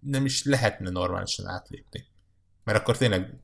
nem 0.00 0.24
is 0.24 0.44
lehetne 0.44 0.90
normálisan 0.90 1.46
átlépni. 1.46 2.04
Mert 2.64 2.78
akkor 2.78 2.96
tényleg 2.96 3.34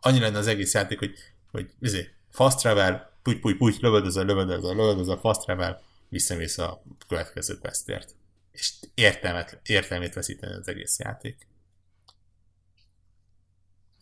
annyi 0.00 0.18
lenne 0.18 0.38
az 0.38 0.46
egész 0.46 0.74
játék, 0.74 0.98
hogy, 0.98 1.12
hogy 1.50 1.70
izé, 1.80 2.08
fast 2.30 2.58
travel, 2.58 3.12
puty, 3.22 3.38
puty, 3.38 3.56
puty, 3.56 3.78
lövöldözöl, 3.80 4.24
lövöldözöl, 4.24 4.74
lövöldözöl, 4.74 5.16
fast 5.16 5.40
travel, 5.40 5.82
visszamész 6.08 6.58
a 6.58 6.82
következő 7.08 7.58
questért. 7.58 8.14
És 8.52 8.72
értelmet, 8.94 9.60
értelmét 9.62 10.14
veszíteni 10.14 10.54
az 10.54 10.68
egész 10.68 10.98
játék. 10.98 11.46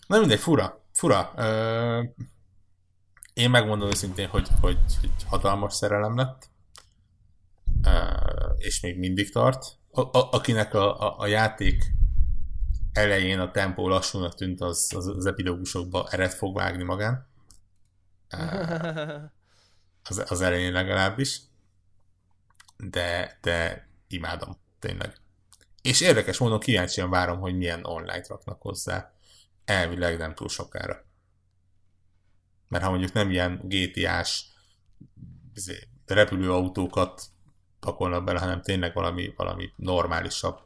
Na 0.06 0.18
mindegy, 0.18 0.40
fura, 0.40 0.84
fura. 0.92 1.32
Ö, 1.36 2.02
én 3.36 3.50
megmondom 3.50 3.88
őszintén, 3.88 4.28
hogy, 4.28 4.48
hogy, 4.60 4.78
hogy 5.00 5.10
hatalmas 5.26 5.74
szerelem 5.74 6.16
lett, 6.16 6.50
és 8.56 8.80
még 8.80 8.98
mindig 8.98 9.32
tart. 9.32 9.78
A, 9.90 10.00
a, 10.00 10.28
akinek 10.30 10.74
a, 10.74 11.00
a, 11.00 11.18
a 11.18 11.26
játék 11.26 11.84
elején 12.92 13.40
a 13.40 13.50
tempó 13.50 13.88
lassúnak 13.88 14.34
tűnt, 14.34 14.60
az, 14.60 14.92
az, 14.94 15.06
az 15.06 15.26
epidógusokba 15.26 16.08
eret 16.10 16.34
fog 16.34 16.56
vágni 16.56 16.82
magán. 16.82 17.26
Az, 20.08 20.24
az 20.28 20.40
elején 20.40 20.72
legalábbis. 20.72 21.40
De, 22.76 23.38
de 23.40 23.88
imádom, 24.08 24.56
tényleg. 24.78 25.16
És 25.82 26.00
érdekes 26.00 26.38
módon 26.38 26.60
kíváncsian 26.60 27.10
várom, 27.10 27.40
hogy 27.40 27.56
milyen 27.56 27.84
online-t 27.84 28.28
raknak 28.28 28.62
hozzá. 28.62 29.12
Elvileg 29.64 30.18
nem 30.18 30.34
túl 30.34 30.48
sokára. 30.48 31.05
Mert 32.68 32.84
ha 32.84 32.90
mondjuk 32.90 33.12
nem 33.12 33.30
ilyen 33.30 33.60
GTA-s 33.62 34.44
izé, 35.54 35.88
repülőautókat 36.06 37.22
pakolnak 37.80 38.24
bele, 38.24 38.38
hanem 38.38 38.62
tényleg 38.62 38.94
valami, 38.94 39.32
valami 39.36 39.72
normálisabb 39.76 40.60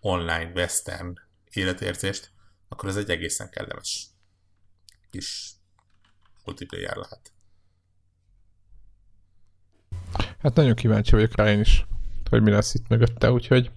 online 0.00 0.50
western 0.54 1.12
életérzést, 1.50 2.30
akkor 2.68 2.88
ez 2.88 2.96
egy 2.96 3.10
egészen 3.10 3.50
kellemes 3.50 4.06
kis 5.10 5.52
multiplayer 6.44 6.96
lehet. 6.96 7.32
Hát 10.38 10.54
nagyon 10.54 10.74
kíváncsi 10.74 11.10
vagyok 11.10 11.36
rá 11.36 11.50
én 11.50 11.60
is, 11.60 11.86
hogy 12.30 12.42
mi 12.42 12.50
lesz 12.50 12.74
itt 12.74 12.88
mögötte, 12.88 13.32
úgyhogy 13.32 13.70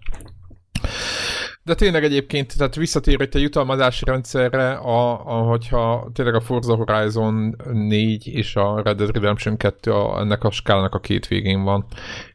de 1.68 1.76
tényleg 1.76 2.03
egyébként, 2.03 2.57
tehát 2.57 2.76
visszatér 2.76 3.22
itt 3.22 3.36
a 3.36 3.39
jutalmazási 3.39 4.05
rendszerre, 4.05 4.72
a, 4.72 5.26
a, 5.26 5.41
hogyha 5.41 6.09
tényleg 6.13 6.36
a 6.36 6.41
Forza 6.41 6.76
Horizon 6.76 7.55
4 7.72 8.28
és 8.28 8.55
a 8.55 8.82
Red 8.82 8.97
Dead 8.97 9.11
Redemption 9.11 9.57
2 9.57 9.91
a, 9.91 10.20
ennek 10.20 10.43
a 10.43 10.51
skálának 10.51 10.95
a 10.95 10.99
két 10.99 11.28
végén 11.28 11.63
van. 11.63 11.86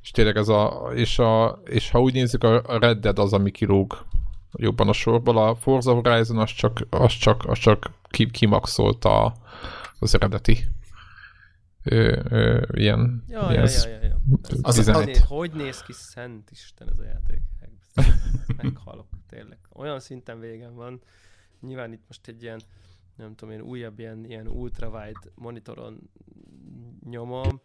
És 0.03 0.11
tényleg 0.11 0.37
ez 0.37 0.49
a, 0.49 0.91
és, 0.95 1.19
a, 1.19 1.63
és 1.65 1.91
ha 1.91 2.01
úgy 2.01 2.13
nézzük, 2.13 2.45
a 2.45 2.79
Red 2.79 2.99
Dead 2.99 3.19
az, 3.19 3.33
ami 3.33 3.51
kirúg 3.51 3.97
jobban 4.53 4.89
a 4.89 4.93
sorból, 4.93 5.39
a 5.39 5.55
Forza 5.55 5.93
Horizon 5.93 6.39
az 6.39 6.51
csak, 6.51 6.87
az 6.91 7.13
csak, 7.13 7.43
az 7.47 7.59
csak 7.59 7.91
kimaxolta 8.31 9.35
az 9.99 10.15
eredeti 10.15 10.65
ö, 11.85 12.19
ö, 12.29 12.63
ilyen, 12.73 13.25
ja, 13.29 13.47
ilyen 13.51 13.69
ja, 13.69 13.89
ja, 13.89 13.91
ja, 13.91 14.03
ja. 14.03 14.17
Az, 14.63 14.79
az, 14.79 14.89
az, 14.89 15.25
hogy 15.29 15.51
néz 15.53 15.83
ki 15.83 15.93
szent 15.93 16.51
Isten 16.51 16.89
ez 16.89 16.99
a 16.99 17.05
játék? 17.05 17.41
Meghalok, 18.63 19.09
tényleg. 19.27 19.59
Olyan 19.73 20.01
szinten 20.01 20.41
végem 20.41 20.75
van. 20.75 21.01
Nyilván 21.61 21.93
itt 21.93 22.05
most 22.07 22.29
egy 22.29 22.43
ilyen, 22.43 22.61
nem 23.17 23.35
tudom 23.35 23.55
én, 23.55 23.61
újabb 23.61 23.99
ilyen, 23.99 24.25
ilyen 24.25 24.49
ultrawide 24.49 25.21
monitoron 25.35 26.11
nyomom, 27.05 27.61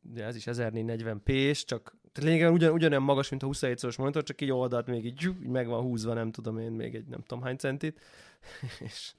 de 0.00 0.24
ez 0.24 0.36
is 0.36 0.44
1440p-s, 0.46 1.64
csak 1.64 1.96
tehát 2.12 2.28
lényegében 2.28 2.52
ugyan, 2.52 2.72
ugyanolyan 2.72 3.02
magas, 3.02 3.28
mint 3.28 3.42
a 3.42 3.46
27 3.46 3.78
szoros 3.78 3.96
monitor, 3.96 4.22
csak 4.22 4.40
így 4.40 4.50
oldalt 4.50 4.86
még 4.86 5.04
így, 5.04 5.22
így 5.22 5.48
meg 5.48 5.66
van 5.66 5.82
húzva, 5.82 6.14
nem 6.14 6.30
tudom 6.30 6.58
én, 6.58 6.72
még 6.72 6.94
egy 6.94 7.06
nem 7.06 7.20
tudom 7.20 7.42
hány 7.42 7.56
centit. 7.56 8.00
és, 8.86 9.14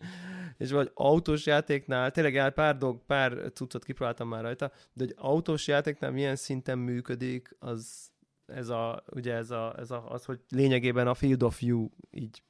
és 0.58 0.72
vagy 0.72 0.92
autós 0.94 1.46
játéknál, 1.46 2.12
tényleg 2.12 2.54
pár 2.54 2.78
dolg, 2.78 3.06
pár 3.06 3.52
cuccot 3.54 3.84
kipróbáltam 3.84 4.28
már 4.28 4.42
rajta, 4.42 4.72
de 4.94 5.04
egy 5.04 5.14
autós 5.18 5.68
játéknál 5.68 6.12
milyen 6.12 6.36
szinten 6.36 6.78
működik, 6.78 7.56
az 7.60 8.12
ez 8.46 8.70
a, 8.70 9.04
ugye 9.12 9.34
ez, 9.34 9.52
a, 9.52 9.76
ez 9.78 9.92
a, 9.92 10.12
az, 10.12 10.26
hogy 10.26 10.40
lényegében 10.50 11.08
a 11.08 11.14
field 11.14 11.44
of 11.44 11.60
view 11.60 11.90
így 12.12 12.44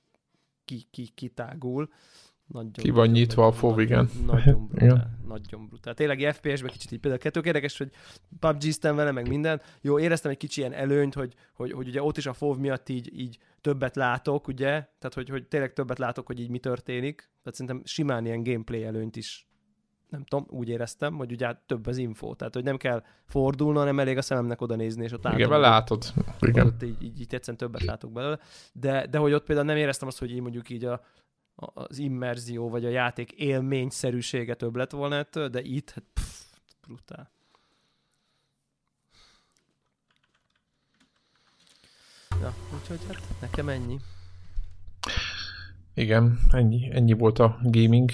ki, 0.66 0.88
ki, 0.92 1.08
kitágul. 1.16 1.90
Nagyon, 2.48 2.72
Ki 2.72 2.90
van 2.90 3.08
nyitva 3.08 3.46
a 3.46 3.52
fog, 3.52 3.82
igen. 3.82 4.10
Nagyon 4.26 4.68
brutál, 4.68 4.86
igen. 4.88 5.20
nagyon 5.28 5.68
brutál. 5.68 5.94
Tényleg 5.94 6.34
FPS-ben 6.34 6.72
kicsit 6.72 6.92
így 6.92 7.00
például 7.00 7.22
kettők 7.22 7.46
érdekes, 7.46 7.78
hogy 7.78 7.92
PUBG-ztem 8.40 8.96
vele, 8.96 9.12
meg 9.12 9.28
minden. 9.28 9.62
Jó, 9.82 10.00
éreztem 10.00 10.32
egy 10.32 10.38
kicsi 10.38 10.60
ilyen 10.60 10.74
előnyt, 10.74 11.14
hogy, 11.14 11.34
hogy, 11.54 11.72
hogy 11.72 11.88
ugye 11.88 12.04
ott 12.04 12.18
is 12.18 12.26
a 12.26 12.34
FOV 12.34 12.58
miatt 12.58 12.90
így, 12.90 13.20
így 13.20 13.40
többet 13.62 13.96
látok, 13.96 14.48
ugye? 14.48 14.70
Tehát, 14.70 15.14
hogy, 15.14 15.30
hogy 15.30 15.48
tényleg 15.48 15.74
többet 15.74 16.00
látok, 16.00 16.28
hogy 16.28 16.40
így 16.40 16.50
mi 16.50 16.60
történik. 16.60 17.16
Tehát 17.16 17.58
szerintem 17.58 17.82
simán 17.86 18.26
ilyen 18.26 18.44
gameplay 18.44 18.84
előnyt 18.84 19.16
is 19.16 19.48
nem 20.14 20.24
tudom, 20.24 20.46
úgy 20.50 20.70
éreztem, 20.70 21.16
hogy 21.16 21.32
ugye 21.32 21.54
több 21.66 21.88
az 21.88 21.98
info, 21.98 22.36
tehát 22.36 22.54
hogy 22.54 22.64
nem 22.64 22.78
kell 22.78 23.04
fordulni, 23.26 23.78
hanem 23.78 24.00
elég 24.00 24.18
a 24.18 24.22
szememnek 24.22 24.62
oda 24.62 24.76
nézni, 24.76 25.04
és 25.04 25.12
ott. 25.12 25.26
Igen, 25.34 25.60
látod. 25.60 26.04
Igen. 26.40 26.66
Ott 26.66 26.84
így, 26.84 27.04
így, 27.04 27.20
így 27.20 27.34
egyszerűen 27.34 27.58
többet 27.58 27.84
látok 27.84 28.12
belőle, 28.12 28.40
de, 28.74 29.08
de 29.08 29.18
hogy 29.18 29.34
ott 29.34 29.46
például 29.46 29.68
nem 29.68 29.78
éreztem 29.78 30.08
azt, 30.08 30.20
hogy 30.20 30.32
így 30.32 30.42
mondjuk 30.42 30.70
így 30.70 30.86
a, 30.86 31.04
az 31.56 31.98
immerzió, 31.98 32.70
vagy 32.70 32.86
a 32.86 32.90
játék 32.90 33.32
élményszerűsége 33.32 34.54
több 34.54 34.76
lett 34.76 34.92
volna 34.92 35.16
ettől, 35.16 35.48
de 35.48 35.62
itt, 35.62 35.90
hát 35.90 36.04
pff, 36.14 36.44
brutál. 36.88 37.32
Ja, 42.42 42.54
úgyhogy 42.80 43.00
hát 43.08 43.22
nekem 43.42 43.70
ennyi. 43.70 44.00
Igen, 45.94 46.40
ennyi, 46.52 46.90
ennyi 46.92 47.14
volt 47.14 47.40
a 47.40 47.60
gaming 47.62 48.12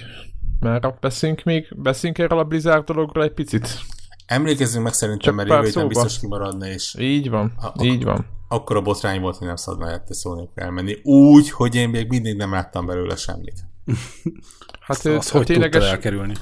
már 0.60 0.96
beszélünk 1.00 1.44
még, 1.44 1.68
beszélünk 1.76 2.18
erről 2.18 2.40
a 2.40 2.44
Blizzard 2.44 2.86
dologról 2.86 3.24
egy 3.24 3.34
picit? 3.34 3.80
Emlékezzünk 4.26 4.84
meg 4.84 4.94
szerintem, 4.94 5.36
mert 5.36 5.50
jövő 5.50 5.66
héten 5.66 5.88
biztos 5.88 6.20
kimaradna, 6.20 6.68
és... 6.68 6.96
Így 7.00 7.30
van, 7.30 7.54
a, 7.58 7.84
így 7.84 8.04
van. 8.04 8.26
Akkor 8.48 8.76
a 8.76 8.82
botrány 8.82 9.22
volt, 9.22 9.38
hogy 9.38 9.48
nem 9.48 9.56
szabad 9.56 9.80
mellette 9.80 10.14
szólni, 10.14 10.50
elmenni. 10.56 10.98
Úgy, 11.04 11.52
hogy 11.52 11.76
én 11.76 11.90
még 11.90 12.08
mindig 12.10 12.36
nem 12.36 12.52
láttam 12.52 12.86
belőle 12.86 13.16
semmit. 13.16 13.66
hát 14.88 14.98
az, 14.98 15.06
az 15.06 15.30
hogy 15.30 15.46
tényleges, 15.46 15.90
elkerülni? 15.90 16.34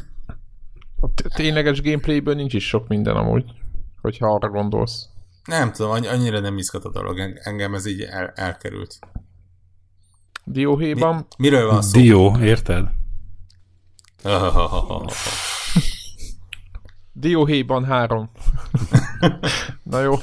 A 1.02 1.08
tényleges 1.36 1.82
gameplayből 1.82 2.36
nincs 2.36 2.54
is 2.54 2.68
sok 2.68 2.88
minden 2.88 3.16
amúgy, 3.16 3.46
hogyha 4.02 4.34
arra 4.34 4.50
gondolsz. 4.50 5.06
Nem 5.46 5.72
tudom, 5.72 5.92
annyira 5.92 6.40
nem 6.40 6.58
izgat 6.58 6.84
a 6.84 6.92
dolog, 6.92 7.20
engem 7.44 7.74
ez 7.74 7.86
így 7.86 8.02
el, 8.02 8.32
elkerült. 8.36 9.00
Dióhéjban... 10.44 11.16
Mi, 11.16 11.24
miről 11.38 11.68
van 11.72 11.82
szó? 11.82 12.00
Dió, 12.00 12.38
érted? 12.42 12.90
Dióhéjban 17.14 17.86
három. 17.86 18.32
Na 19.84 20.02
jó. 20.02 20.14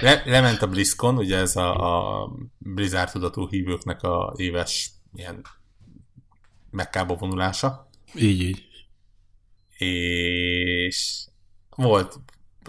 Le, 0.00 0.22
lement 0.24 0.62
a 0.62 0.66
BlizzCon, 0.66 1.16
ugye 1.16 1.36
ez 1.36 1.56
a, 1.56 2.22
a 2.22 2.30
Blizzard 2.58 3.10
tudatú 3.10 3.48
hívőknek 3.48 4.02
a 4.02 4.32
éves 4.36 4.90
ilyen 5.14 5.42
mekkába 6.70 7.14
vonulása. 7.14 7.88
Így, 8.14 8.40
így. 8.40 8.64
És 9.78 11.26
volt, 11.76 12.20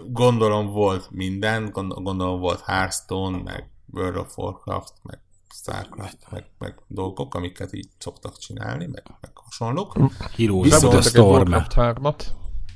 gondolom 0.06 0.66
volt 0.66 1.10
minden, 1.10 1.70
gondolom 1.70 2.40
volt 2.40 2.60
Hearthstone, 2.60 3.42
meg 3.42 3.70
World 3.92 4.16
of 4.16 4.38
Warcraft, 4.38 4.92
meg 5.02 5.20
Starcraft, 5.58 6.18
meg, 6.30 6.50
meg 6.58 6.74
dolgok, 6.86 7.34
amiket 7.34 7.72
így 7.72 7.88
szoktak 7.98 8.38
csinálni, 8.38 8.86
meg, 8.86 9.02
meg 9.20 9.30
hasonlók. 9.34 9.96
Heroes 10.36 10.82
of 10.82 10.88
the 10.88 11.00
Storm. 11.00 11.54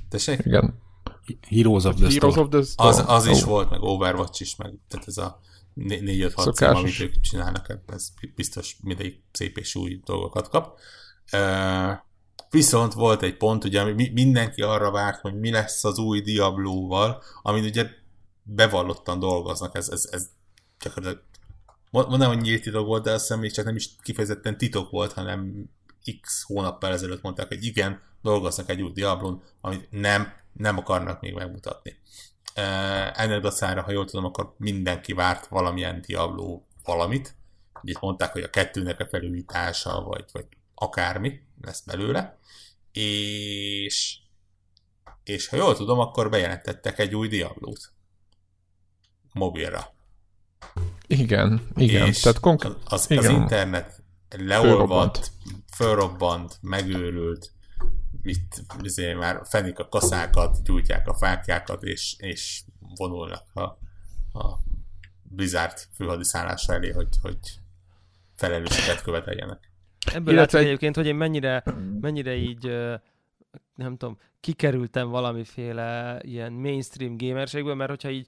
Tessék? 0.09 0.41
Igen. 0.45 0.81
Heroes 1.49 1.85
of 1.85 1.95
the 1.95 2.09
Heroes 2.09 2.33
Storm. 2.33 2.39
Of 2.39 2.49
the... 2.49 2.85
Az, 2.87 3.05
az 3.07 3.27
is 3.27 3.43
volt, 3.43 3.71
meg 3.71 3.83
Overwatch 3.83 4.41
is, 4.41 4.57
meg 4.57 4.75
tehát 4.89 5.07
ez 5.07 5.17
a 5.17 5.41
4-5-6 5.77 6.55
cím, 6.55 6.69
amit 6.69 7.01
ők 7.01 7.21
csinálnak, 7.21 7.79
ez 7.87 8.09
biztos 8.35 8.77
mindegy 8.83 9.23
szép 9.33 9.59
és 9.59 9.75
új 9.75 10.01
dolgokat 10.05 10.49
kap. 10.49 10.79
Uh, 11.33 11.93
viszont 12.51 12.93
volt 12.93 13.23
egy 13.23 13.37
pont, 13.37 13.65
ugye 13.65 13.85
mindenki 14.13 14.63
arra 14.63 14.91
várt, 14.91 15.21
hogy 15.21 15.39
mi 15.39 15.51
lesz 15.51 15.85
az 15.85 15.99
új 15.99 16.21
Diablo-val, 16.21 17.23
amin 17.43 17.65
ugye 17.65 17.87
bevallottan 18.43 19.19
dolgoznak, 19.19 19.77
ez, 19.77 19.89
ez, 19.89 20.09
ez 20.11 20.29
gyakorlatilag 20.81 21.25
mondom, 21.93 22.29
hogy 22.29 22.41
nyílt 22.41 22.63
titok 22.63 22.87
volt, 22.87 23.03
de 23.03 23.13
azt 23.13 23.21
hiszem 23.21 23.41
még 23.41 23.53
csak 23.53 23.65
nem 23.65 23.77
is 23.77 23.89
kifejezetten 24.03 24.59
titok 24.59 24.91
volt, 24.91 25.13
hanem 25.13 25.71
x 26.21 26.43
hónappal 26.43 26.93
ezelőtt 26.93 27.23
mondták, 27.23 27.49
hogy 27.49 27.65
igen, 27.65 28.01
dolgoznak 28.23 28.69
egy 28.69 28.83
új 28.83 28.93
Diablon, 28.93 29.43
amit 29.61 29.89
nem, 29.91 30.33
nem 30.53 30.79
akarnak 30.79 31.21
még 31.21 31.35
megmutatni. 31.35 31.97
Ennek 33.15 33.41
dacára, 33.41 33.83
ha 33.83 33.91
jól 33.91 34.05
tudom, 34.05 34.25
akkor 34.25 34.55
mindenki 34.59 35.13
várt 35.13 35.47
valamilyen 35.47 36.01
Diablo 36.01 36.63
valamit. 36.85 37.35
Ugye 37.83 37.95
mondták, 38.01 38.33
hogy 38.33 38.43
a 38.43 38.51
kettőnek 38.51 39.01
a 39.01 39.07
felújítása, 39.07 40.03
vagy, 40.03 40.25
vagy 40.33 40.47
akármi 40.75 41.41
lesz 41.61 41.83
belőle. 41.85 42.39
És, 42.93 44.19
és 45.25 45.49
ha 45.49 45.57
jól 45.57 45.77
tudom, 45.77 45.99
akkor 45.99 46.31
bejelentettek 46.31 46.99
egy 46.99 47.15
új 47.15 47.29
Diablót 47.29 47.93
mobilra. 49.33 49.95
Igen, 51.13 51.67
igen. 51.75 52.07
És 52.07 52.21
Tehát 52.21 52.41
konk- 52.41 52.77
az, 52.85 53.11
igen. 53.11 53.25
az 53.25 53.31
internet 53.31 54.03
leolvadt, 54.37 55.31
fölrobbant, 55.75 56.59
megőrült, 56.61 57.53
mit, 58.23 58.65
azért 58.83 59.19
már 59.19 59.41
fenik 59.45 59.79
a 59.79 59.89
kaszákat, 59.89 60.63
gyújtják 60.65 61.09
a 61.09 61.15
fákjákat, 61.15 61.83
és, 61.83 62.15
és 62.19 62.63
vonulnak 62.97 63.45
a, 63.55 63.63
a 64.39 64.59
Blizzard 65.23 65.79
főhadiszállása 65.95 66.73
elé, 66.73 66.91
hogy, 66.91 67.09
hogy 67.23 67.39
felelősséget 68.37 69.03
követeljenek. 69.03 69.71
Ebből 70.13 70.35
Illetve 70.35 70.59
egy... 70.59 70.65
egyébként, 70.65 70.97
hogy 70.97 71.07
én 71.07 71.15
mennyire, 71.15 71.65
mennyire 72.01 72.35
így 72.35 72.67
nem 73.75 73.97
tudom, 73.97 74.19
kikerültem 74.41 75.09
valamiféle 75.09 76.19
ilyen 76.23 76.53
mainstream 76.53 77.17
gamerségből, 77.17 77.75
mert 77.75 77.91
hogyha 77.91 78.11
így 78.11 78.27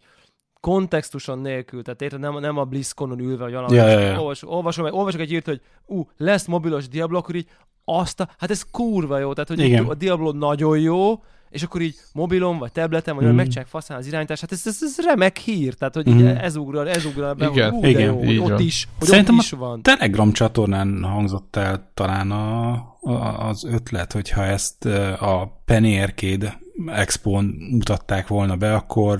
kontextuson 0.65 1.39
nélkül, 1.39 1.83
tehát 1.83 2.03
érted, 2.03 2.21
nem, 2.21 2.39
nem 2.39 2.59
a 2.59 2.65
BlizzConon 2.65 3.19
ülve, 3.19 3.45
vagy 3.45 3.53
valami, 3.53 3.75
ja, 3.77 3.89
ja, 3.89 3.99
ja. 3.99 4.19
Olvas, 4.19 4.43
olvasom, 4.43 4.85
olvasok 4.91 5.21
egy 5.21 5.33
írt, 5.33 5.47
hogy 5.47 5.61
ú, 5.87 6.09
lesz 6.17 6.47
mobilos 6.47 6.89
Diablo, 6.89 7.19
akkor 7.19 7.35
így 7.35 7.47
azt 7.85 8.21
a, 8.21 8.29
hát 8.39 8.51
ez 8.51 8.63
kurva 8.71 9.19
jó, 9.19 9.33
tehát 9.33 9.49
hogy 9.49 9.61
Igen. 9.61 9.85
a 9.85 9.95
Diablo 9.95 10.33
nagyon 10.33 10.79
jó, 10.79 11.23
és 11.51 11.63
akkor 11.63 11.81
így 11.81 11.97
mobilon, 12.13 12.59
vagy 12.59 12.73
tableten, 12.73 13.15
vagy 13.15 13.25
mm. 13.25 13.35
megcsinálják 13.35 13.67
faszán 13.67 13.99
az 13.99 14.07
irányítás, 14.07 14.41
hát 14.41 14.53
ez, 14.53 14.63
ez, 14.65 14.79
ez 14.81 15.05
remek 15.05 15.37
hír, 15.37 15.75
tehát 15.75 15.95
hogy 15.95 16.11
mm. 16.11 16.27
ez 16.27 16.57
ugral, 16.57 16.89
ez 16.89 17.05
ugral 17.05 17.35
be, 17.35 17.49
Igen. 17.53 17.71
hogy, 17.71 17.89
Igen, 17.89 18.13
jó, 18.13 18.25
hogy 18.25 18.39
ott 18.39 18.61
is, 18.61 18.89
hogy 18.99 19.09
Szerintem 19.09 19.35
ott 19.35 19.43
is 19.43 19.51
van. 19.51 19.83
Telegram 19.83 20.33
csatornán 20.33 21.03
hangzott 21.03 21.57
el 21.57 21.91
talán 21.95 22.31
a, 22.31 22.73
a, 23.01 23.49
az 23.49 23.65
ötlet, 23.65 24.13
hogyha 24.13 24.45
ezt 24.45 24.85
a 25.19 25.63
Penny 25.65 26.01
Arcade 26.01 26.61
Expo-n 26.87 27.45
mutatták 27.71 28.29
volna 28.29 28.57
be, 28.57 28.75
akkor 28.75 29.19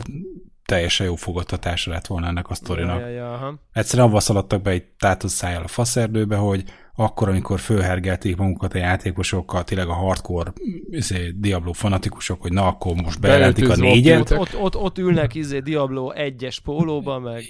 teljesen 0.67 1.07
jó 1.07 1.15
fogadtatása 1.15 1.91
lett 1.91 2.07
volna 2.07 2.27
ennek 2.27 2.51
a 2.51 2.55
sztorinak. 2.55 3.01
Ja, 3.01 3.09
ja, 3.09 3.15
ja, 3.15 3.61
Egyszerűen 3.73 4.07
avval 4.07 4.21
szaladtak 4.21 4.63
be 4.63 4.71
egy 4.71 4.85
tátott 4.99 5.31
szájjal 5.31 5.63
a 5.63 5.69
faszerdőbe, 5.69 6.37
hogy 6.37 6.65
akkor, 6.97 7.29
amikor 7.29 7.61
fölhergelték 7.61 8.37
magukat 8.37 8.75
a 8.75 8.79
játékosokkal, 8.79 9.65
tényleg 9.65 9.89
a 9.89 9.93
hardcore 9.93 10.53
izé, 10.91 11.35
Diablo 11.37 11.73
fanatikusok, 11.73 12.43
hogy 12.43 12.53
na, 12.53 12.67
akkor 12.67 12.95
most 12.95 13.21
bejelentik 13.21 13.69
a 13.69 13.77
négyet. 13.77 14.31
Ott, 14.31 14.39
ott, 14.39 14.57
ott, 14.61 14.77
ott 14.77 14.99
ülnek 14.99 15.35
izé 15.35 15.59
Diablo 15.59 16.11
egyes 16.11 16.61
pólóba, 16.61 17.19
meg... 17.19 17.45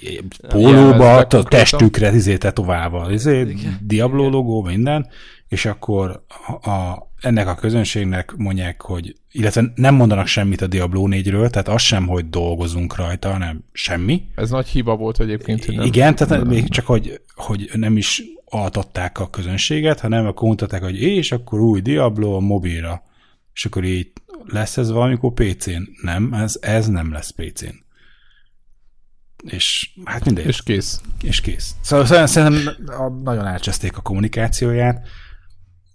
Pólóba, 0.49 1.17
a 1.17 1.27
testükre 1.27 2.13
izé 2.13 2.37
tetoválva, 2.37 3.13
izé, 3.13 3.55
Diablo 3.81 4.29
logó, 4.29 4.63
minden, 4.63 5.07
és 5.49 5.65
akkor 5.65 6.25
a, 6.63 6.95
ennek 7.25 7.49
a 7.49 7.55
közönségnek 7.55 8.35
mondják, 8.37 8.83
hogy, 8.83 9.17
illetve 9.31 9.73
nem 9.75 9.95
mondanak 9.95 10.27
semmit 10.27 10.61
a 10.61 10.67
Diablo 10.67 11.07
4-ről, 11.11 11.51
tehát 11.51 11.69
az 11.69 11.83
sem, 11.83 12.07
hogy 12.07 12.29
dolgozunk 12.29 12.97
rajta, 12.97 13.31
hanem 13.31 13.65
semmi. 13.73 14.23
Ez 14.35 14.51
nagy 14.51 14.67
hiba 14.67 14.97
volt 14.97 15.21
egyébként. 15.21 15.65
Hogy 15.65 15.77
nem, 15.77 15.87
Igen, 15.87 16.15
tehát 16.15 16.39
nem, 16.39 16.49
még 16.49 16.69
csak, 16.69 16.87
hogy, 16.87 17.21
hogy 17.35 17.71
nem 17.75 17.97
is 17.97 18.23
altatták 18.45 19.19
a 19.19 19.31
közönséget, 19.31 20.01
hanem 20.01 20.27
akkor 20.27 20.49
mutatták, 20.49 20.83
hogy 20.83 21.03
és 21.03 21.33
akkor 21.33 21.61
új 21.61 21.81
Diablo 21.81 22.35
a 22.37 22.41
mobilra. 22.41 23.03
És 23.55 23.65
akkor 23.65 23.85
így 23.85 24.13
lesz 24.45 24.77
ez 24.77 24.91
valamikor 24.91 25.33
PC-n? 25.33 25.83
Nem, 26.03 26.33
ez, 26.33 26.59
ez 26.61 26.89
nem 26.89 27.13
lesz 27.13 27.31
PC-n. 27.31 27.85
És 29.45 29.91
hát 30.05 30.25
mindegy. 30.25 30.47
És 30.47 30.63
kész. 30.63 31.01
És 31.23 31.41
kész. 31.41 31.75
Szóval 31.81 32.27
szerintem 32.27 32.75
nagyon 33.23 33.47
elcseszték 33.47 33.97
a 33.97 34.01
kommunikációját, 34.01 35.07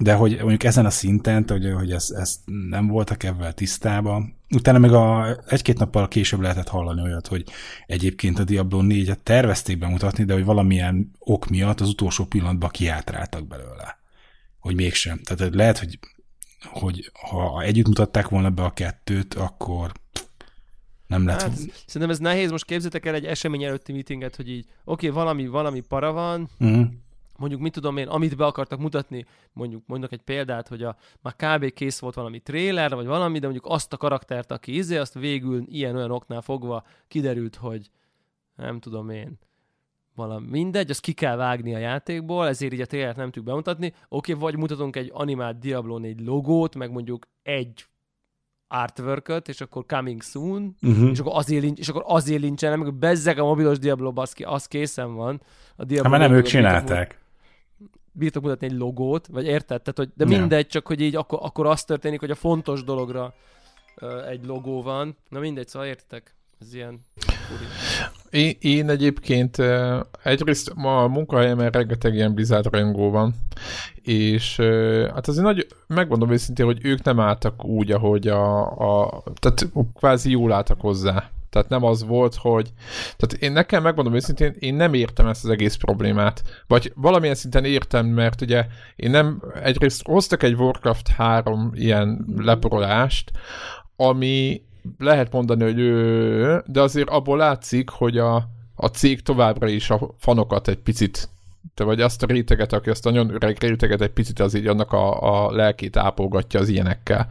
de 0.04 0.14
hogy 0.14 0.38
mondjuk 0.38 0.64
ezen 0.64 0.86
a 0.86 0.90
szinten, 0.90 1.46
hogy, 1.48 1.74
hogy 1.74 1.92
ezt, 1.92 2.12
ezt 2.12 2.40
nem 2.46 2.88
voltak 2.88 3.24
ebben 3.24 3.56
tisztában. 3.56 4.36
Utána 4.50 4.78
meg 4.78 4.94
a, 4.94 5.38
egy-két 5.48 5.78
nappal 5.78 6.08
később 6.08 6.40
lehetett 6.40 6.68
hallani 6.68 7.02
olyat, 7.02 7.28
hogy 7.28 7.44
egyébként 7.86 8.40
a 8.40 8.44
Diablo 8.44 8.80
4-et 8.84 9.18
tervezték 9.24 9.78
bemutatni, 9.78 10.24
de 10.24 10.34
hogy 10.34 10.44
valamilyen 10.44 11.12
ok 11.20 11.48
miatt 11.48 11.80
az 11.80 11.90
utolsó 11.90 12.26
pillanatban 12.26 12.70
kiátráltak 12.70 13.48
belőle. 13.48 14.00
Hogy 14.60 14.76
mégsem. 14.76 15.20
Tehát 15.24 15.56
lehet, 15.56 15.80
hogy, 15.80 16.00
hogy 16.62 17.12
ha 17.30 17.62
együtt 17.62 17.88
mutatták 17.88 18.28
volna 18.28 18.50
be 18.50 18.64
a 18.64 18.74
kettőt, 18.74 19.34
akkor 19.34 19.92
nem 21.08 21.26
lett. 21.26 21.42
Hát, 21.42 21.58
szerintem 21.86 22.10
ez 22.10 22.20
nehéz. 22.20 22.52
Most 22.52 22.66
képzeljétek 22.66 23.06
el 23.06 23.14
egy 23.14 23.26
esemény 23.26 23.64
előtti 23.64 23.92
meetinget, 23.92 24.36
hogy 24.36 24.50
így, 24.50 24.66
oké, 24.84 25.08
okay, 25.08 25.24
valami, 25.24 25.48
valami 25.48 25.80
para 25.80 26.12
van, 26.12 26.50
uh-huh 26.60 26.88
mondjuk 27.40 27.62
mit 27.62 27.74
tudom 27.74 27.98
én, 27.98 28.08
amit 28.08 28.38
be 28.38 28.46
akartak 28.46 28.80
mutatni, 28.80 29.26
mondjuk 29.54 29.84
mondok 29.86 30.12
egy 30.12 30.22
példát, 30.22 30.68
hogy 30.68 30.84
a, 30.84 30.96
már 31.22 31.36
kb. 31.36 31.74
kész 31.74 32.00
volt 32.00 32.16
valami 32.16 32.40
trailer, 32.40 32.96
vagy 32.96 33.06
valami, 33.06 33.40
de 33.40 33.48
mondjuk 33.48 33.74
azt 33.74 33.94
a 33.94 33.98
karaktert, 33.98 34.52
aki 34.52 34.76
izé, 34.76 34.98
azt 34.98 35.14
végül 35.14 35.64
ilyen-olyan 35.68 36.12
oknál 36.12 36.42
fogva 36.42 36.84
kiderült, 37.08 37.56
hogy 37.56 37.90
nem 38.56 38.80
tudom 38.80 39.10
én, 39.10 39.40
valami 40.16 40.48
mindegy, 40.50 40.90
azt 40.90 41.02
ki 41.02 41.14
kell 41.14 41.36
vágni 41.36 41.76
a 41.76 41.78
játékból, 41.78 42.48
ezért 42.48 42.74
így 42.74 42.82
a 42.82 42.86
trailert 42.86 43.16
nem 43.16 43.26
tudjuk 43.26 43.46
bemutatni. 43.46 43.94
Oké, 44.10 44.34
okay, 44.34 44.44
vagy 44.44 44.58
mutatunk 44.58 44.96
egy 44.96 45.10
animált 45.14 45.60
Diablo 45.60 45.98
4 45.98 46.20
logót, 46.20 46.76
meg 46.76 46.92
mondjuk 46.92 47.28
egy 47.44 47.86
artwork 48.68 49.42
és 49.46 49.62
akkor 49.62 49.86
coming 49.86 50.22
soon, 50.22 50.76
uh-huh. 50.82 51.10
és 51.10 51.20
akkor 51.20 51.32
azért, 51.36 51.64
lincs, 51.64 51.80
és 51.80 51.90
akkor 51.90 52.04
azért 52.06 52.42
lincselnek, 52.42 52.80
meg 52.80 52.94
bezzeg 52.94 53.40
a 53.40 53.44
mobilos 53.44 53.80
Diablo, 53.80 54.12
baszki, 54.12 54.44
az 54.44 54.66
készen 54.66 55.16
van. 55.16 55.42
A 55.76 55.84
Diablo 55.84 56.10
hát, 56.10 56.20
mert 56.20 56.30
nem 56.30 56.40
ők 56.40 56.46
csinálták 56.46 57.20
bírtok 58.20 58.44
mutatni 58.44 58.68
egy 58.68 58.78
logót, 58.78 59.28
vagy 59.28 59.46
érted? 59.46 59.82
Tehát, 59.82 59.98
hogy, 59.98 60.10
de 60.16 60.26
mindegy, 60.26 60.68
csak 60.68 60.88
hogy 60.88 61.02
így 61.02 61.16
akkor, 61.16 61.40
akkor 61.42 61.66
az 61.66 61.84
történik, 61.84 62.20
hogy 62.20 62.32
a 62.32 62.36
fontos 62.36 62.84
dologra 62.84 63.34
uh, 64.02 64.30
egy 64.30 64.46
logó 64.46 64.82
van. 64.82 65.18
Na 65.30 65.40
mindegy, 65.40 65.68
szóval 65.68 65.88
értitek? 65.88 66.34
Ez 66.62 66.74
ilyen 66.74 67.06
én, 68.30 68.56
én 68.60 68.90
egyébként 68.90 69.58
egyrészt 70.24 70.74
ma 70.76 71.04
a 71.04 71.08
munkahelyemen 71.08 71.70
rengeteg 71.70 72.14
ilyen 72.14 72.34
Blizzard 72.34 72.72
rajongó 72.72 73.10
van, 73.10 73.36
és 74.02 74.56
hát 75.14 75.28
azért 75.28 75.46
nagy, 75.46 75.68
megmondom 75.88 76.32
őszintén, 76.32 76.66
hogy 76.66 76.86
ők 76.86 77.04
nem 77.04 77.20
álltak 77.20 77.66
úgy, 77.66 77.92
ahogy 77.92 78.28
a, 78.28 78.62
a 78.62 79.24
tehát 79.40 79.68
kvázi 79.94 80.32
jól 80.32 80.52
álltak 80.52 80.82
hozzá. 80.82 81.30
Tehát 81.50 81.70
nem 81.70 81.84
az 81.84 82.06
volt, 82.06 82.36
hogy... 82.36 82.70
Tehát 83.18 83.44
én 83.44 83.52
nekem 83.52 83.84
megmondom 83.84 84.14
őszintén, 84.14 84.56
én 84.60 84.74
nem 84.74 84.94
értem 84.94 85.28
ezt 85.28 85.44
az 85.44 85.50
egész 85.50 85.76
problémát. 85.76 86.64
Vagy 86.68 86.92
valamilyen 86.96 87.36
szinten 87.36 87.66
értem, 87.66 88.06
mert 88.06 88.42
ugye 88.42 88.66
én 88.96 89.10
nem... 89.10 89.42
Egyrészt 89.64 90.06
hoztak 90.06 90.44
egy 90.44 90.54
Warcraft 90.54 91.08
3 91.08 91.72
ilyen 91.74 92.26
leporolást, 92.38 93.32
ami 93.96 94.62
lehet 94.98 95.32
mondani, 95.32 95.64
hogy 95.64 95.80
ő, 95.80 96.64
de 96.66 96.82
azért 96.82 97.10
abból 97.10 97.38
látszik, 97.38 97.90
hogy 97.90 98.18
a, 98.18 98.36
a 98.76 98.88
cég 98.88 99.22
továbbra 99.22 99.68
is 99.68 99.90
a 99.90 100.10
fanokat 100.18 100.68
egy 100.68 100.78
picit 100.78 101.30
te 101.74 101.84
vagy 101.84 102.02
azt 102.02 102.24
a 102.24 102.26
réteget, 102.26 102.74
aki 102.74 102.90
azt 102.90 103.06
a 103.06 103.10
nagyon 103.10 103.34
öreg 103.34 103.58
réteget 103.60 104.02
egy 104.02 104.12
picit 104.12 104.40
az 104.40 104.54
így 104.54 104.68
annak 104.68 104.92
a, 104.92 105.46
a 105.46 105.52
lelkét 105.52 105.98
ápolgatja 105.98 106.60
az 106.60 106.70
ilyenekkel. 106.70 107.28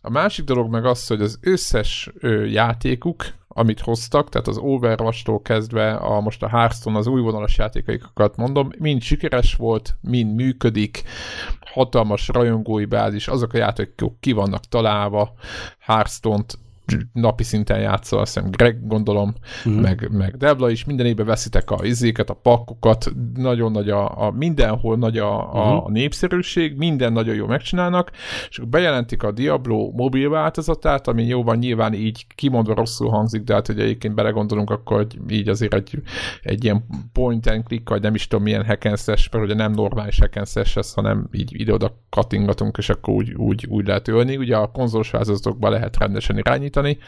A 0.00 0.10
másik 0.10 0.44
dolog 0.44 0.70
meg 0.70 0.84
az, 0.84 1.06
hogy 1.06 1.20
az 1.20 1.38
összes 1.40 2.10
ö, 2.18 2.44
játékuk, 2.44 3.24
amit 3.48 3.80
hoztak, 3.80 4.28
tehát 4.28 4.46
az 4.46 4.58
Overwatch-tól 4.58 5.42
kezdve 5.42 5.94
a, 5.94 6.20
most 6.20 6.42
a 6.42 6.48
Hearthstone, 6.48 6.98
az 6.98 7.06
új 7.06 7.20
vonalas 7.20 7.58
játékaikat 7.58 8.36
mondom, 8.36 8.70
mind 8.78 9.02
sikeres 9.02 9.54
volt, 9.54 9.96
mind 10.00 10.34
működik, 10.34 11.02
hatalmas 11.60 12.28
rajongói 12.28 12.84
bázis, 12.84 13.28
azok 13.28 13.52
a 13.52 13.56
játékok 13.56 14.20
ki 14.20 14.32
vannak 14.32 14.64
találva, 14.64 15.34
Hearthstone-t 15.78 16.58
napi 17.12 17.42
szinten 17.42 17.80
játszol, 17.80 18.18
azt 18.20 18.34
hiszem 18.34 18.50
Greg 18.50 18.86
gondolom, 18.86 19.34
uh-huh. 19.64 19.82
meg, 19.82 20.08
meg 20.12 20.36
Debla 20.36 20.70
is, 20.70 20.84
minden 20.84 21.06
évben 21.06 21.26
veszitek 21.26 21.70
a 21.70 21.84
izéket, 21.84 22.30
a 22.30 22.34
pakkokat, 22.34 23.12
nagyon 23.34 23.72
nagy 23.72 23.90
a, 23.90 24.26
a 24.26 24.30
mindenhol 24.30 24.96
nagy 24.96 25.18
a, 25.18 25.36
uh-huh. 25.36 25.56
a 25.56 25.80
mhm. 25.82 25.92
népszerűség, 25.92 26.76
minden 26.76 27.12
nagyon 27.12 27.34
jó 27.34 27.46
megcsinálnak, 27.46 28.10
és 28.48 28.60
bejelentik 28.68 29.22
a 29.22 29.32
Diablo 29.32 29.90
mobil 29.90 30.28
változatát, 30.28 31.08
ami 31.08 31.24
jóban 31.24 31.58
nyilván 31.58 31.94
így 31.94 32.26
kimondva 32.34 32.74
rosszul 32.74 33.08
hangzik, 33.08 33.42
de 33.42 33.54
hát 33.54 33.66
hogy 33.66 33.80
egyébként 33.80 34.14
belegondolunk, 34.14 34.70
akkor 34.70 35.06
így 35.28 35.48
azért 35.48 35.74
egy, 35.74 36.02
egy 36.42 36.64
ilyen 36.64 36.84
point 37.12 37.46
and 37.46 37.64
click, 37.64 37.88
vagy 37.88 38.02
nem 38.02 38.14
is 38.14 38.26
tudom 38.26 38.44
milyen 38.44 38.64
hack 38.64 38.84
and 38.84 38.98
slash, 38.98 39.32
mert 39.32 39.44
ugye 39.44 39.54
nem 39.54 39.72
normális 39.72 40.18
hack 40.18 40.36
and 40.36 40.48
slash 40.48 40.78
ez, 40.78 40.92
hanem 40.92 41.28
így 41.32 41.60
ide-oda 41.60 41.98
kattingatunk, 42.10 42.76
és 42.76 42.88
akkor 42.88 43.14
úgy, 43.14 43.34
úgy, 43.34 43.66
úgy 43.68 43.86
lehet 43.86 44.08
ölni. 44.08 44.36
Ugye 44.36 44.56
a 44.56 44.70
konzolos 44.70 45.10
lehet 45.60 45.98
rendesen 45.98 46.38
irányítani, 46.38 46.75
állítani. 46.76 46.98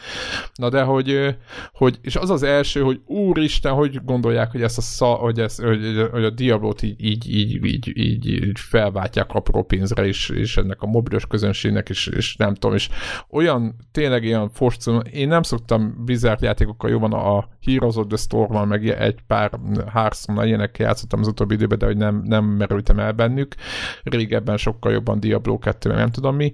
Na 0.53 0.69
de 0.69 0.81
hogy, 0.81 1.35
hogy 1.73 1.99
és 2.01 2.15
az 2.15 2.29
az 2.29 2.43
első, 2.43 2.81
hogy 2.81 3.01
úristen, 3.05 3.73
hogy 3.73 4.03
gondolják, 4.03 4.51
hogy 4.51 4.61
ezt 4.61 4.77
a 4.77 4.81
sza, 4.81 5.05
hogy, 5.05 5.39
ezt, 5.39 5.61
hogy, 5.61 6.07
hogy 6.11 6.23
a 6.23 6.29
Diablo-t 6.29 6.81
így, 6.81 7.03
így, 7.05 7.35
így, 7.35 7.65
így, 7.65 7.97
így, 7.97 8.27
így 8.27 8.59
felváltják 8.59 9.33
apró 9.33 9.63
pénzre, 9.63 10.05
és, 10.05 10.29
és 10.29 10.57
ennek 10.57 10.81
a 10.81 10.87
mobilos 10.87 11.25
közönségnek, 11.25 11.89
és, 11.89 12.07
és 12.07 12.35
nem 12.35 12.53
tudom, 12.53 12.75
és 12.75 12.89
olyan, 13.29 13.75
tényleg 13.91 14.23
ilyen 14.23 14.49
forcum, 14.49 15.01
én 15.11 15.27
nem 15.27 15.43
szoktam 15.43 16.03
Blizzard 16.05 16.41
játékokkal 16.41 16.89
jobban 16.89 17.13
a 17.13 17.47
Heroes 17.65 17.95
of 17.95 18.07
the 18.07 18.17
Storm-mal, 18.17 18.65
meg 18.65 18.89
egy 18.89 19.19
pár 19.27 19.51
Hearthstone-nal 19.93 20.47
ilyenekkel 20.47 20.85
játszottam 20.85 21.19
az 21.19 21.27
utóbbi 21.27 21.53
időben, 21.53 21.77
de 21.77 21.85
hogy 21.85 21.97
nem, 21.97 22.21
nem 22.25 22.45
merültem 22.45 22.99
el 22.99 23.11
bennük. 23.11 23.55
Régebben 24.03 24.57
sokkal 24.57 24.91
jobban 24.91 25.19
Diablo 25.19 25.57
2, 25.57 25.93
nem 25.93 26.11
tudom 26.11 26.35
mi. 26.35 26.53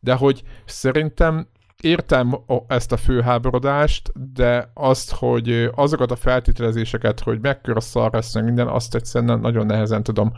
De 0.00 0.14
hogy 0.14 0.42
szerintem 0.64 1.46
értem 1.84 2.38
ezt 2.66 2.92
a 2.92 2.96
főháborodást, 2.96 4.12
de 4.34 4.70
azt, 4.74 5.12
hogy 5.12 5.70
azokat 5.74 6.10
a 6.10 6.16
feltételezéseket, 6.16 7.20
hogy 7.20 7.40
mekkora 7.40 7.80
szar 7.80 8.12
lesz 8.12 8.34
meg 8.34 8.44
minden, 8.44 8.68
azt 8.68 8.94
egyszerűen 8.94 9.40
nagyon 9.40 9.66
nehezen 9.66 10.02
tudom 10.02 10.32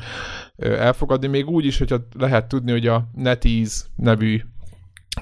elfogadni. 0.56 1.26
Még 1.26 1.48
úgy 1.48 1.64
is, 1.64 1.78
hogyha 1.78 2.06
lehet 2.18 2.48
tudni, 2.48 2.70
hogy 2.70 2.86
a 2.86 3.08
NetEase 3.14 3.84
nevű 3.96 4.40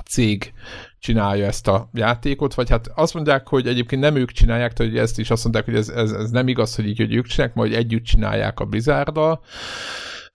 cég 0.04 0.52
csinálja 0.98 1.46
ezt 1.46 1.68
a 1.68 1.88
játékot, 1.92 2.54
vagy 2.54 2.70
hát 2.70 2.90
azt 2.94 3.14
mondják, 3.14 3.48
hogy 3.48 3.66
egyébként 3.66 4.02
nem 4.02 4.16
ők 4.16 4.30
csinálják, 4.30 4.72
tehát 4.72 4.92
hogy 4.92 5.00
ezt 5.00 5.18
is 5.18 5.30
azt 5.30 5.42
mondják, 5.42 5.64
hogy 5.64 5.74
ez, 5.74 5.88
ez, 5.88 6.10
ez 6.10 6.30
nem 6.30 6.48
igaz, 6.48 6.74
hogy 6.74 6.86
így, 6.86 6.98
hogy 6.98 7.14
ők 7.14 7.26
csinálják, 7.26 7.56
majd 7.56 7.72
együtt 7.72 8.04
csinálják 8.04 8.60
a 8.60 8.64
Blizzard-dal, 8.64 9.40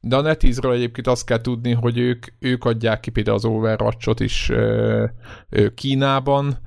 de 0.01 0.15
a 0.15 0.21
NetEase-ről 0.21 0.73
egyébként 0.73 1.07
azt 1.07 1.25
kell 1.25 1.41
tudni, 1.41 1.73
hogy 1.73 1.97
ők, 1.97 2.25
ők 2.39 2.65
adják 2.65 2.99
ki 2.99 3.09
például 3.09 3.35
az 3.37 3.45
Overwatch-ot 3.45 4.19
is 4.19 4.49
ö, 4.49 5.05
ö, 5.49 5.73
Kínában, 5.73 6.57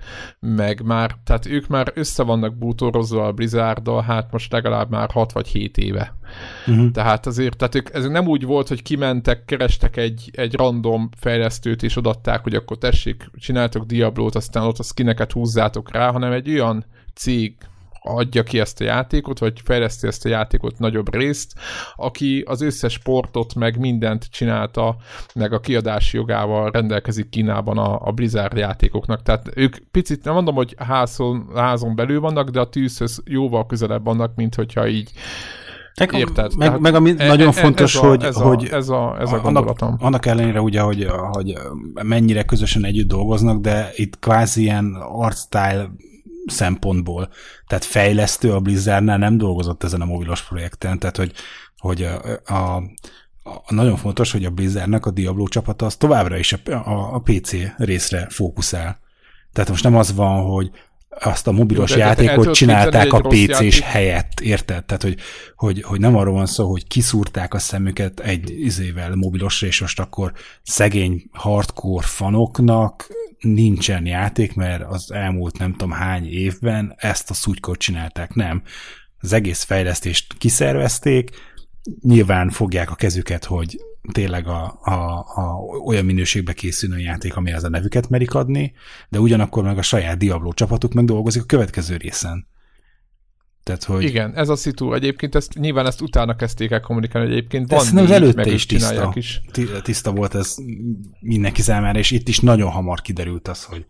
meg 0.41 0.83
már, 0.85 1.17
tehát 1.25 1.47
ők 1.47 1.67
már 1.67 1.93
össze 1.95 2.23
vannak 2.23 2.57
bútorozva 2.57 3.27
a 3.27 3.33
blizzard 3.33 4.01
hát 4.01 4.33
most 4.33 4.53
legalább 4.53 4.91
már 4.91 5.11
6 5.11 5.33
vagy 5.33 5.49
7 5.49 5.79
éve. 5.79 6.17
Uh-huh. 6.67 6.91
Tehát 6.91 7.27
azért, 7.27 7.57
tehát 7.57 7.75
ők, 7.75 7.95
ez 7.95 8.07
nem 8.07 8.27
úgy 8.27 8.45
volt, 8.45 8.69
hogy 8.69 8.83
kimentek, 8.83 9.45
kerestek 9.45 9.97
egy, 9.97 10.31
egy 10.33 10.55
random 10.55 11.09
fejlesztőt, 11.17 11.83
és 11.83 11.97
odatták, 11.97 12.43
hogy 12.43 12.55
akkor 12.55 12.79
tessék, 12.79 13.31
csináltok 13.35 13.85
Diablo-t, 13.85 14.35
aztán 14.35 14.63
ott 14.63 14.79
a 14.79 14.83
skineket 14.83 15.33
húzzátok 15.33 15.93
rá, 15.93 16.11
hanem 16.11 16.33
egy 16.33 16.51
olyan 16.51 16.85
cég 17.15 17.57
adja 18.03 18.43
ki 18.43 18.61
ezt 18.61 18.81
a 18.81 18.85
játékot, 18.85 19.39
vagy 19.39 19.61
fejleszti 19.65 20.07
ezt 20.07 20.25
a 20.25 20.29
játékot 20.29 20.79
nagyobb 20.79 21.15
részt, 21.15 21.53
aki 21.97 22.45
az 22.47 22.61
összes 22.61 22.93
sportot, 22.93 23.55
meg 23.55 23.79
mindent 23.79 24.27
csinálta, 24.31 24.97
meg 25.35 25.53
a 25.53 25.61
kiadási 25.61 26.17
jogával 26.17 26.71
rendelkezik 26.71 27.29
Kínában 27.29 27.79
a, 27.79 28.07
a 28.07 28.13
Blizzard 28.13 28.57
játékoknak. 28.57 29.23
Tehát 29.23 29.51
ők 29.55 29.77
picit, 29.91 30.25
nem 30.25 30.35
mondom, 30.35 30.55
hogy 30.55 30.75
házon, 30.79 31.47
házon 31.55 31.95
belül 31.95 32.21
vannak, 32.21 32.49
de 32.49 32.61
a 32.61 32.69
tűzhöz 32.69 33.23
jóval 33.25 33.67
közelebb 33.67 34.05
vannak, 34.05 34.35
mint 34.35 34.55
hogyha 34.55 34.89
így 34.89 35.11
meg, 35.99 36.13
Érted? 36.13 36.57
Meg, 36.57 36.81
meg 36.81 36.95
ami 36.95 37.15
e, 37.17 37.27
nagyon 37.27 37.49
e, 37.49 37.53
fontos, 37.53 37.95
ez 37.95 38.01
hogy, 38.01 38.23
ez 38.23 38.37
hogy 38.37 38.69
a, 38.71 38.75
ez 38.75 38.89
a, 38.89 39.17
ez 39.21 39.33
a 39.33 39.41
gondolatom. 39.41 39.89
Annak, 39.89 40.03
annak 40.03 40.27
ellenére 40.27 40.61
ugye, 40.61 40.81
hogy, 40.81 41.07
hogy 41.31 41.55
mennyire 42.03 42.43
közösen 42.43 42.85
együtt 42.85 43.09
dolgoznak, 43.09 43.61
de 43.61 43.91
itt 43.95 44.19
kvázi 44.19 44.63
ilyen 44.63 44.95
art 44.95 45.37
style 45.37 45.91
szempontból, 46.47 47.29
tehát 47.67 47.85
fejlesztő 47.85 48.53
a 48.53 48.61
Blizzardnál 48.61 49.19
nem 49.19 49.39
dolgozott 49.39 49.85
ezen 49.85 50.01
a 50.01 50.05
mobilos 50.05 50.43
projekten, 50.43 50.99
tehát 50.99 51.17
hogy, 51.17 51.33
hogy 51.77 52.03
a, 52.03 52.21
a, 52.45 52.77
a, 53.43 53.75
nagyon 53.75 53.97
fontos, 53.97 54.33
hogy 54.33 54.45
a 54.45 54.51
Blizzardnak 54.51 55.07
a 55.07 55.11
Diablo 55.11 55.49
csapata 55.49 55.87
az 55.87 55.97
továbbra 55.97 56.39
is 56.39 56.53
a, 56.53 56.71
a, 56.71 57.15
a 57.15 57.19
PC 57.19 57.53
részre 57.77 58.27
fókuszál. 58.31 59.01
Tehát 59.53 59.71
most 59.71 59.85
nem 59.85 59.97
az 59.97 60.15
van, 60.15 60.43
hogy 60.43 60.71
azt 61.21 61.47
a 61.47 61.53
mobilos 61.53 61.91
de, 61.91 61.97
játékot 61.97 62.55
csinálták 62.55 63.13
a 63.13 63.21
PC-s 63.21 63.81
helyett, 63.81 64.41
érted? 64.41 64.85
Tehát, 64.85 65.03
hogy, 65.03 65.17
hogy, 65.57 65.83
hogy 65.83 66.01
nem 66.01 66.17
arról 66.17 66.35
van 66.35 66.47
szó, 66.47 66.71
hogy 66.71 66.87
kiszúrták 66.87 67.55
a 67.55 67.59
szemüket 67.59 68.21
egy 68.21 68.51
izével 68.61 69.15
mobilos 69.15 69.63
és 69.63 69.81
most 69.81 70.01
akkor 70.01 70.33
szegény 70.63 71.23
hardcore 71.33 72.07
fanoknak 72.07 73.07
nincsen 73.43 74.07
játék, 74.07 74.55
mert 74.55 74.83
az 74.83 75.13
elmúlt 75.13 75.59
nem 75.59 75.73
tudom 75.73 75.91
hány 75.91 76.27
évben 76.27 76.95
ezt 76.97 77.31
a 77.31 77.35
szutykot 77.35 77.79
csinálták, 77.79 78.35
nem. 78.35 78.63
Az 79.21 79.33
egész 79.33 79.63
fejlesztést 79.63 80.35
kiszervezték, 80.39 81.31
nyilván 82.03 82.51
fogják 82.51 82.91
a 82.91 82.95
kezüket, 82.95 83.45
hogy 83.45 83.81
tényleg 84.13 84.47
a, 84.47 84.79
a, 84.83 85.19
a, 85.19 85.57
olyan 85.85 86.05
minőségbe 86.05 86.53
készülő 86.53 86.99
játék, 86.99 87.37
ami 87.37 87.53
az 87.53 87.65
a 87.65 87.69
nevüket 87.69 88.09
merik 88.09 88.35
adni, 88.35 88.73
de 89.09 89.21
ugyanakkor 89.21 89.65
meg 89.65 89.79
a 89.79 89.83
saját 89.83 90.19
Diablo 90.19 90.53
csapatuk 90.53 90.93
meg 90.93 91.05
dolgozik 91.05 91.43
a 91.43 91.47
következő 91.47 91.97
részen. 91.97 92.47
Tehát, 93.63 93.85
hogy... 93.85 94.03
Igen, 94.05 94.35
ez 94.35 94.49
a 94.49 94.57
szitu. 94.57 94.95
Egyébként 94.95 95.35
ezt, 95.35 95.55
nyilván 95.55 95.87
ezt 95.87 96.01
utána 96.01 96.37
kezdték 96.37 96.71
el 96.71 96.81
kommunikálni, 96.81 97.31
egyébként 97.31 97.71
van 97.71 97.87
négy, 97.93 98.11
előtte 98.11 98.51
is 98.51 98.67
tiszta, 98.67 99.13
is. 99.15 99.41
tiszta 99.83 100.13
volt 100.13 100.35
ez 100.35 100.57
mindenki 101.21 101.63
számára, 101.63 101.99
és 101.99 102.11
itt 102.11 102.29
is 102.29 102.41
nagyon 102.41 102.71
hamar 102.71 103.01
kiderült 103.01 103.49
az, 103.49 103.65
hogy 103.65 103.87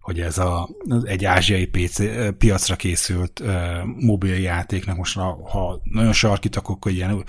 hogy 0.00 0.20
ez 0.20 0.38
a, 0.38 0.68
egy 1.02 1.24
ázsiai 1.24 1.66
PC, 1.66 2.02
piacra 2.38 2.76
készült 2.76 3.40
uh, 3.40 3.50
mobil 3.84 4.34
játéknak 4.34 4.96
most, 4.96 5.14
ha, 5.14 5.80
nagyon 5.82 6.12
sarkítok, 6.12 6.68
akkor 6.68 6.92
ilyen 6.92 7.24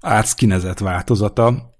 átszkinezett 0.00 0.78
változata, 0.78 1.75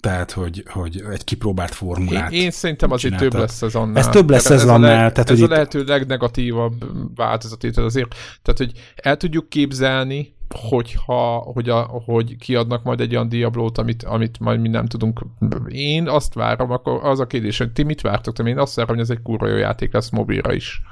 tehát, 0.00 0.30
hogy, 0.30 0.64
hogy 0.68 1.02
egy 1.10 1.24
kipróbált 1.24 1.74
formulát 1.74 2.32
Én, 2.32 2.40
én 2.40 2.50
szerintem 2.50 2.90
azért 2.90 3.16
több 3.16 3.34
lesz 3.34 3.62
ez 3.62 3.74
annál. 3.74 3.96
Ez 3.96 4.08
több 4.08 4.30
lesz 4.30 4.50
ez, 4.50 4.62
ez 4.62 4.68
annál. 4.68 5.04
Ez, 5.04 5.12
tehát, 5.12 5.30
ez 5.30 5.40
hogy 5.40 5.50
a 5.50 5.52
lehető 5.52 5.80
itt... 5.80 5.88
legnegatívabb 5.88 6.84
változat. 7.14 7.58
Tehát 7.58 7.76
azért, 7.76 8.14
tehát, 8.42 8.58
hogy 8.58 8.72
el 8.94 9.16
tudjuk 9.16 9.48
képzelni, 9.48 10.34
hogyha, 10.48 11.38
hogy, 11.38 11.68
a, 11.68 11.80
hogy 11.80 12.36
kiadnak 12.36 12.82
majd 12.82 13.00
egy 13.00 13.14
olyan 13.14 13.28
Diablót, 13.28 13.78
amit, 13.78 14.02
amit 14.02 14.38
majd 14.40 14.60
mi 14.60 14.68
nem 14.68 14.86
tudunk. 14.86 15.20
Én 15.68 16.08
azt 16.08 16.34
várom, 16.34 16.70
akkor 16.70 17.04
az 17.04 17.20
a 17.20 17.26
kérdés, 17.26 17.58
hogy 17.58 17.72
ti 17.72 17.82
mit 17.82 18.00
vártok? 18.00 18.38
Én 18.38 18.58
azt 18.58 18.74
várom, 18.74 18.94
hogy 18.94 19.04
ez 19.04 19.10
egy 19.10 19.22
kurva 19.22 19.48
jó 19.48 19.56
játék 19.56 19.92
lesz 19.92 20.10
mobilra 20.10 20.52
is. 20.52 20.82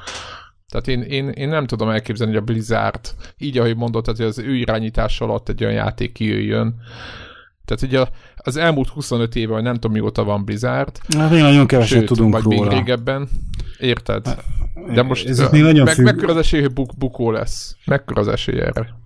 Tehát 0.68 0.88
én, 0.88 1.02
én, 1.02 1.28
én 1.28 1.48
nem 1.48 1.66
tudom 1.66 1.88
elképzelni, 1.88 2.32
hogy 2.32 2.42
a 2.42 2.44
Blizzard, 2.44 3.14
így 3.38 3.58
ahogy 3.58 3.76
mondott, 3.76 4.06
hogy 4.06 4.20
az 4.20 4.38
ő 4.38 4.54
irányítás 4.54 5.20
alatt 5.20 5.48
egy 5.48 5.64
olyan 5.64 5.76
játék 5.76 6.12
kijöjjön. 6.12 6.74
Tehát 7.64 7.82
ugye 7.82 8.04
az 8.36 8.56
elmúlt 8.56 8.88
25 8.88 9.36
éve, 9.36 9.52
vagy 9.52 9.62
nem 9.62 9.74
tudom 9.74 9.92
mióta 9.92 10.24
van 10.24 10.44
Blizzard. 10.44 10.98
Hát 11.16 11.30
még 11.30 11.40
nagyon 11.40 11.66
keveset 11.66 11.98
sőt, 11.98 12.06
tudunk 12.06 12.32
vagy 12.32 12.42
róla. 12.42 12.68
még 12.68 12.78
régebben. 12.78 13.28
Érted? 13.78 14.26
Hát, 14.26 14.44
De 14.94 15.02
most 15.02 15.28
ez 15.28 15.50
még 15.50 15.62
nagyon 15.62 15.84
meg, 15.84 15.94
függ... 15.94 16.04
mekkora 16.04 16.32
az 16.32 16.38
esély, 16.38 16.60
hogy 16.60 16.72
buk, 16.72 16.96
bukó 16.98 17.30
lesz? 17.30 17.76
Mekkora 17.84 18.20
az 18.20 18.28
esély 18.28 18.60
erre? 18.60 19.00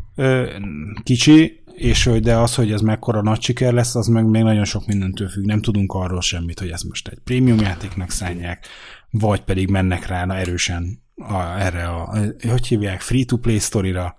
kicsi, 1.02 1.62
és 1.74 2.10
de 2.22 2.36
az, 2.36 2.54
hogy 2.54 2.72
ez 2.72 2.80
mekkora 2.80 3.22
nagy 3.22 3.42
siker 3.42 3.72
lesz, 3.72 3.94
az 3.94 4.06
meg 4.06 4.26
még 4.26 4.42
nagyon 4.42 4.64
sok 4.64 4.86
mindentől 4.86 5.28
függ. 5.28 5.44
Nem 5.44 5.60
tudunk 5.60 5.92
arról 5.92 6.20
semmit, 6.20 6.58
hogy 6.58 6.70
ez 6.70 6.82
most 6.82 7.08
egy 7.08 7.18
prémium 7.24 7.60
játéknak 7.60 8.10
szánják, 8.10 8.66
vagy 9.10 9.40
pedig 9.40 9.68
mennek 9.68 10.06
rá 10.06 10.24
na, 10.24 10.36
erősen 10.36 11.02
a, 11.16 11.40
erre 11.58 11.88
a, 11.88 12.16
hogy 12.48 12.66
hívják, 12.66 13.00
free-to-play 13.00 13.58
sztorira. 13.58 14.16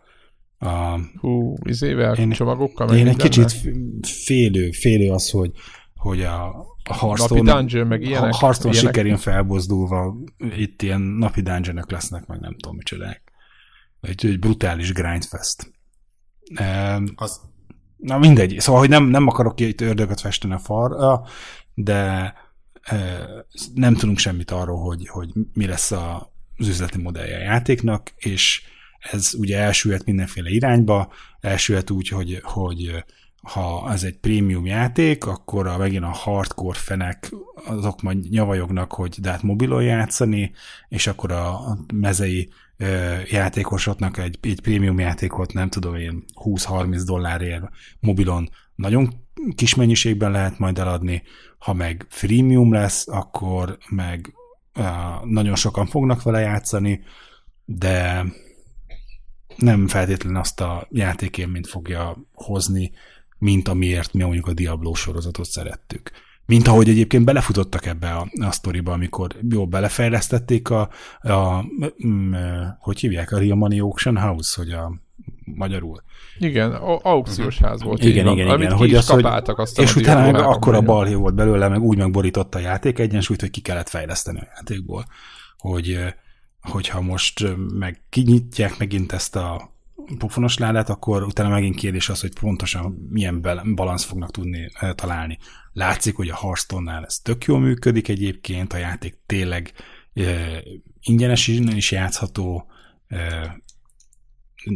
A, 0.59 0.99
Hú, 1.19 1.55
izével, 1.63 2.15
én, 2.15 2.29
csomagokkal? 2.29 2.95
Én 2.95 3.07
egy 3.07 3.15
kicsit 3.15 3.55
félő, 4.01 4.71
félő 4.71 5.11
az, 5.11 5.29
hogy, 5.29 5.51
hogy 5.95 6.21
a, 6.21 6.47
a 6.83 6.93
Hearthstone, 6.99 7.41
napi 7.41 7.57
dungeon, 7.57 7.87
meg 7.87 8.01
ilyenek, 8.01 8.33
a 8.33 8.37
Hearthstone 8.37 8.73
ilyenek. 8.73 8.93
sikerén 8.93 9.17
felbozdulva 9.17 10.15
itt 10.37 10.81
ilyen 10.81 11.01
napi 11.01 11.41
dungeonok 11.41 11.91
lesznek, 11.91 12.25
meg 12.25 12.39
nem 12.39 12.55
tudom 12.57 12.75
micsodák. 12.75 13.23
Egy, 14.01 14.25
egy 14.25 14.39
brutális 14.39 14.93
grindfest. 14.93 15.71
Az... 17.15 17.41
Na 17.97 18.17
mindegy. 18.17 18.59
Szóval, 18.59 18.81
hogy 18.81 18.89
nem, 18.89 19.03
nem 19.03 19.27
akarok 19.27 19.59
itt 19.59 19.81
ördögöt 19.81 20.19
festeni 20.19 20.53
a 20.53 20.57
falra, 20.57 21.23
de 21.73 22.33
nem 23.73 23.95
tudunk 23.95 24.17
semmit 24.17 24.51
arról, 24.51 24.79
hogy, 24.79 25.07
hogy 25.07 25.29
mi 25.53 25.65
lesz 25.65 25.91
a, 25.91 26.31
az 26.57 26.67
üzleti 26.67 27.01
modellje 27.01 27.35
a 27.37 27.41
játéknak, 27.41 28.13
és 28.15 28.61
ez 28.99 29.33
ugye 29.37 29.57
elsülhet 29.57 30.05
mindenféle 30.05 30.49
irányba, 30.49 31.13
elsülhet 31.39 31.89
úgy, 31.89 32.07
hogy, 32.07 32.39
hogy 32.43 33.03
ha 33.41 33.91
ez 33.91 34.03
egy 34.03 34.17
prémium 34.17 34.65
játék, 34.65 35.25
akkor 35.25 35.67
a, 35.67 35.77
megint 35.77 36.03
a 36.03 36.07
hardcore 36.07 36.77
fenek 36.77 37.31
azok 37.65 38.01
majd 38.01 38.29
nyavajognak, 38.29 38.93
hogy 38.93 39.15
de 39.21 39.29
hát 39.29 39.43
mobilon 39.43 39.83
játszani, 39.83 40.51
és 40.89 41.07
akkor 41.07 41.31
a 41.31 41.77
mezei 41.93 42.49
játékosoknak 43.29 44.17
egy, 44.17 44.37
egy 44.41 44.61
prémium 44.61 44.99
játékot, 44.99 45.53
nem 45.53 45.69
tudom 45.69 45.95
én, 45.95 46.23
20-30 46.43 47.01
dollárért 47.05 47.69
mobilon 47.99 48.49
nagyon 48.75 49.13
kis 49.55 49.75
mennyiségben 49.75 50.31
lehet 50.31 50.59
majd 50.59 50.79
eladni, 50.79 51.23
ha 51.57 51.73
meg 51.73 52.05
freemium 52.09 52.73
lesz, 52.73 53.07
akkor 53.07 53.77
meg 53.89 54.33
uh, 54.75 54.85
nagyon 55.25 55.55
sokan 55.55 55.85
fognak 55.85 56.23
vele 56.23 56.39
játszani, 56.39 57.03
de 57.65 58.25
nem 59.57 59.87
feltétlenül 59.87 60.39
azt 60.39 60.61
a 60.61 60.87
játékélményt 60.91 61.67
fogja 61.67 62.17
hozni, 62.33 62.91
mint 63.37 63.67
amiért 63.67 64.13
mi 64.13 64.23
mondjuk 64.23 64.47
a 64.47 64.53
Diablo 64.53 64.93
sorozatot 64.93 65.45
szerettük. 65.45 66.11
Mint 66.45 66.67
ahogy 66.67 66.89
egyébként 66.89 67.25
belefutottak 67.25 67.85
ebbe 67.85 68.11
a, 68.11 68.27
a 68.39 68.51
sztoriba, 68.51 68.91
amikor 68.91 69.35
jó 69.49 69.67
belefejlesztették 69.67 70.69
a, 70.69 70.89
a, 71.21 71.29
a, 71.31 71.57
a 71.57 71.65
hogy 72.79 72.99
hívják, 72.99 73.31
a 73.31 73.37
Real 73.37 73.55
Money 73.55 73.79
Auction 73.79 74.17
House, 74.17 74.61
hogy 74.61 74.71
a 74.71 74.93
magyarul. 75.43 76.01
Igen, 76.39 76.71
aukciós 77.01 77.57
ház 77.57 77.83
volt. 77.83 78.03
Igen, 78.03 78.25
igen, 78.25 78.33
igen. 78.33 78.47
Amit 78.47 78.71
hogy 78.71 78.93
az, 78.93 79.09
hogy, 79.09 79.25
aztán 79.25 79.85
és 79.85 79.95
utána 79.95 80.31
meg 80.31 80.41
akkor 80.41 80.75
a 80.75 80.81
balhé 80.81 81.13
volt 81.13 81.35
belőle, 81.35 81.67
meg 81.67 81.81
úgy 81.81 81.97
megborította 81.97 82.57
a 82.57 82.61
játék 82.61 82.99
egyensúlyt, 82.99 83.41
hogy 83.41 83.51
ki 83.51 83.61
kellett 83.61 83.89
fejleszteni 83.89 84.39
a 84.39 84.47
játékból. 84.55 85.05
Hogy, 85.57 85.99
hogyha 86.67 87.01
most 87.01 87.55
meg 87.73 88.01
kinyitják 88.09 88.77
megint 88.77 89.11
ezt 89.11 89.35
a 89.35 89.75
pofonos 90.17 90.57
ládát, 90.57 90.89
akkor 90.89 91.23
utána 91.23 91.49
megint 91.49 91.75
kérdés 91.75 92.09
az, 92.09 92.21
hogy 92.21 92.39
pontosan 92.39 93.07
milyen 93.09 93.41
balansz 93.75 94.03
fognak 94.03 94.31
tudni 94.31 94.71
találni. 94.95 95.37
Látszik, 95.73 96.15
hogy 96.15 96.29
a 96.29 96.35
Hearthstone-nál 96.35 97.05
ez 97.05 97.19
tök 97.19 97.43
jól 97.43 97.59
működik 97.59 98.07
egyébként, 98.07 98.73
a 98.73 98.77
játék 98.77 99.17
tényleg 99.25 99.73
e, 100.13 100.63
ingyenes 101.01 101.47
is 101.47 101.91
játszható, 101.91 102.71
e, 103.07 103.55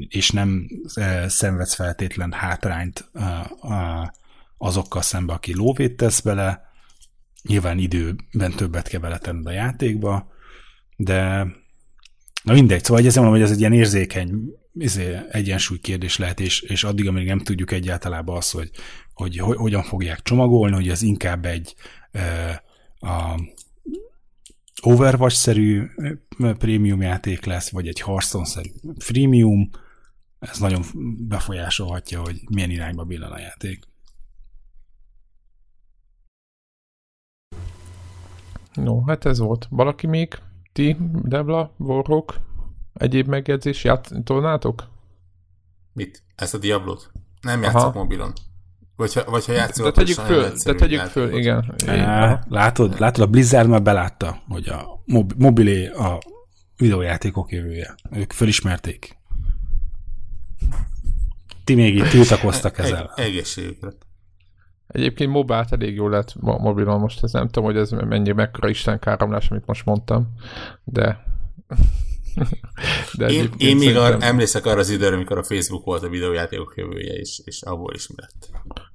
és 0.07 0.29
nem 0.29 0.67
e, 0.93 1.27
szenvedsz 1.27 1.73
feltétlen 1.73 2.31
hátrányt 2.31 3.09
e, 3.13 3.21
e, 3.61 4.13
azokkal 4.57 5.01
szembe, 5.01 5.33
aki 5.33 5.55
lóvét 5.55 5.97
tesz 5.97 6.19
bele, 6.19 6.69
nyilván 7.41 7.77
időben 7.77 8.51
többet 8.55 8.87
kell 8.87 8.99
beletenned 8.99 9.45
a 9.45 9.51
játékba, 9.51 10.31
de 10.95 11.47
na 12.43 12.53
mindegy, 12.53 12.83
szóval 12.83 13.05
ezzel 13.05 13.23
mondom, 13.23 13.39
hogy 13.39 13.49
ez 13.49 13.55
egy 13.55 13.59
ilyen 13.59 13.73
érzékeny 13.73 14.59
izé, 14.73 15.17
egyensúly 15.29 15.79
kérdés 15.79 16.17
lehet, 16.17 16.39
és, 16.39 16.61
és 16.61 16.83
addig, 16.83 17.07
amíg 17.07 17.27
nem 17.27 17.39
tudjuk 17.39 17.71
egyáltalában 17.71 18.37
azt, 18.37 18.51
hogy, 18.51 18.71
hogy, 19.13 19.37
hogy 19.37 19.57
hogyan 19.57 19.83
fogják 19.83 20.21
csomagolni, 20.21 20.75
hogy 20.75 20.89
ez 20.89 21.01
inkább 21.01 21.45
egy 21.45 21.75
e, 22.11 22.63
a 22.99 23.39
Overwatch-szerű 24.81 25.83
prémium 26.57 27.01
játék 27.01 27.45
lesz, 27.45 27.69
vagy 27.69 27.87
egy 27.87 28.01
Hearthstone-szerű 28.01 28.69
freemium, 28.97 29.69
ez 30.39 30.59
nagyon 30.59 30.83
befolyásolhatja, 31.27 32.21
hogy 32.21 32.41
milyen 32.49 32.69
irányba 32.69 33.03
billen 33.03 33.31
a 33.31 33.39
játék. 33.39 33.83
No, 38.73 39.03
hát 39.05 39.25
ez 39.25 39.39
volt. 39.39 39.67
Valaki 39.69 40.07
még? 40.07 40.39
Ti, 40.71 40.97
Debla, 41.23 41.73
Vorok? 41.77 42.39
Egyéb 42.93 43.27
megjegyzés 43.27 43.83
játszolnátok? 43.83 44.87
Mit? 45.93 46.23
Ezt 46.35 46.53
a 46.53 46.57
Diablo-t? 46.57 47.11
Nem 47.41 47.61
játszok 47.61 47.81
Aha. 47.81 47.99
mobilon. 47.99 48.33
Vagy 48.95 49.13
ha, 49.13 49.23
vagy 49.29 49.45
ha 49.45 49.51
játszol, 49.51 49.85
de 49.85 49.91
tegyük 49.91 50.17
föl, 50.17 50.51
de 50.63 50.73
tegyük 50.73 50.99
föl, 50.99 51.37
igen. 51.37 51.75
É, 51.87 51.99
látod, 52.47 52.99
látod, 52.99 53.23
a 53.23 53.27
Blizzard 53.27 53.69
már 53.69 53.81
belátta, 53.81 54.41
hogy 54.47 54.69
a 54.69 55.01
mob- 55.05 55.33
mobilé 55.37 55.87
a 55.87 56.19
videójátékok 56.77 57.51
jövője. 57.51 57.95
Ők 58.11 58.31
fölismerték. 58.31 59.17
Ti 61.63 61.75
még 61.75 61.95
itt 61.95 62.07
tiltakoztak 62.09 62.77
ezzel. 62.77 63.13
Egy, 63.15 63.25
egészségükre. 63.25 63.89
Egyébként 64.91 65.31
mobilt 65.31 65.71
elég 65.71 65.95
jól 65.95 66.09
lett 66.09 66.35
mobilon 66.39 66.99
most, 66.99 67.23
ez 67.23 67.31
nem 67.31 67.45
tudom, 67.45 67.63
hogy 67.63 67.77
ez 67.77 67.89
mennyi, 67.91 68.31
mekkora 68.31 68.69
istenkáromlás, 68.69 69.49
amit 69.51 69.65
most 69.65 69.85
mondtam, 69.85 70.33
de 70.83 71.29
de 73.17 73.27
én, 73.27 73.49
én 73.57 73.75
még 73.75 73.93
szerintem... 73.93 74.13
ar, 74.13 74.23
emlékszek 74.23 74.65
arra 74.65 74.79
az 74.79 74.89
időre, 74.89 75.15
amikor 75.15 75.37
a 75.37 75.43
Facebook 75.43 75.85
volt 75.85 76.03
a 76.03 76.09
videójátékok 76.09 76.73
jövője, 76.75 77.13
és, 77.13 77.41
és 77.45 77.61
abból 77.61 77.93
is 77.93 78.07
lett. 78.15 78.49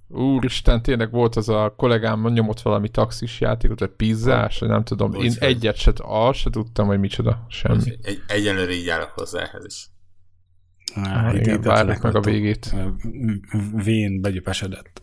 Úristen, 0.08 0.82
tényleg 0.82 1.10
volt 1.10 1.36
az 1.36 1.48
a 1.48 1.74
kollégám 1.76 2.26
nyomott 2.32 2.60
valami 2.60 2.88
taxis 2.88 3.40
játékot, 3.40 3.80
vagy 3.80 3.90
pizzás, 3.90 4.58
nem 4.58 4.84
tudom. 4.84 5.14
Úgy 5.14 5.24
én 5.24 5.34
egyet 5.38 5.76
se, 5.76 5.92
azt 5.96 6.38
se 6.38 6.50
tudtam, 6.50 6.86
hogy 6.86 6.98
micsoda, 6.98 7.46
semmi. 7.48 7.98
Egy, 8.02 8.22
egyenlőre 8.26 8.72
így 8.72 8.88
állok 8.88 9.10
hozzá 9.10 9.42
ehhez 9.42 9.64
is. 9.64 9.88
Ah, 10.94 11.34
igen, 11.34 11.60
várjuk 11.60 12.02
meg 12.02 12.14
a 12.14 12.20
végét. 12.20 12.74
Vén 13.84 14.20
begyöpesedett. 14.20 15.02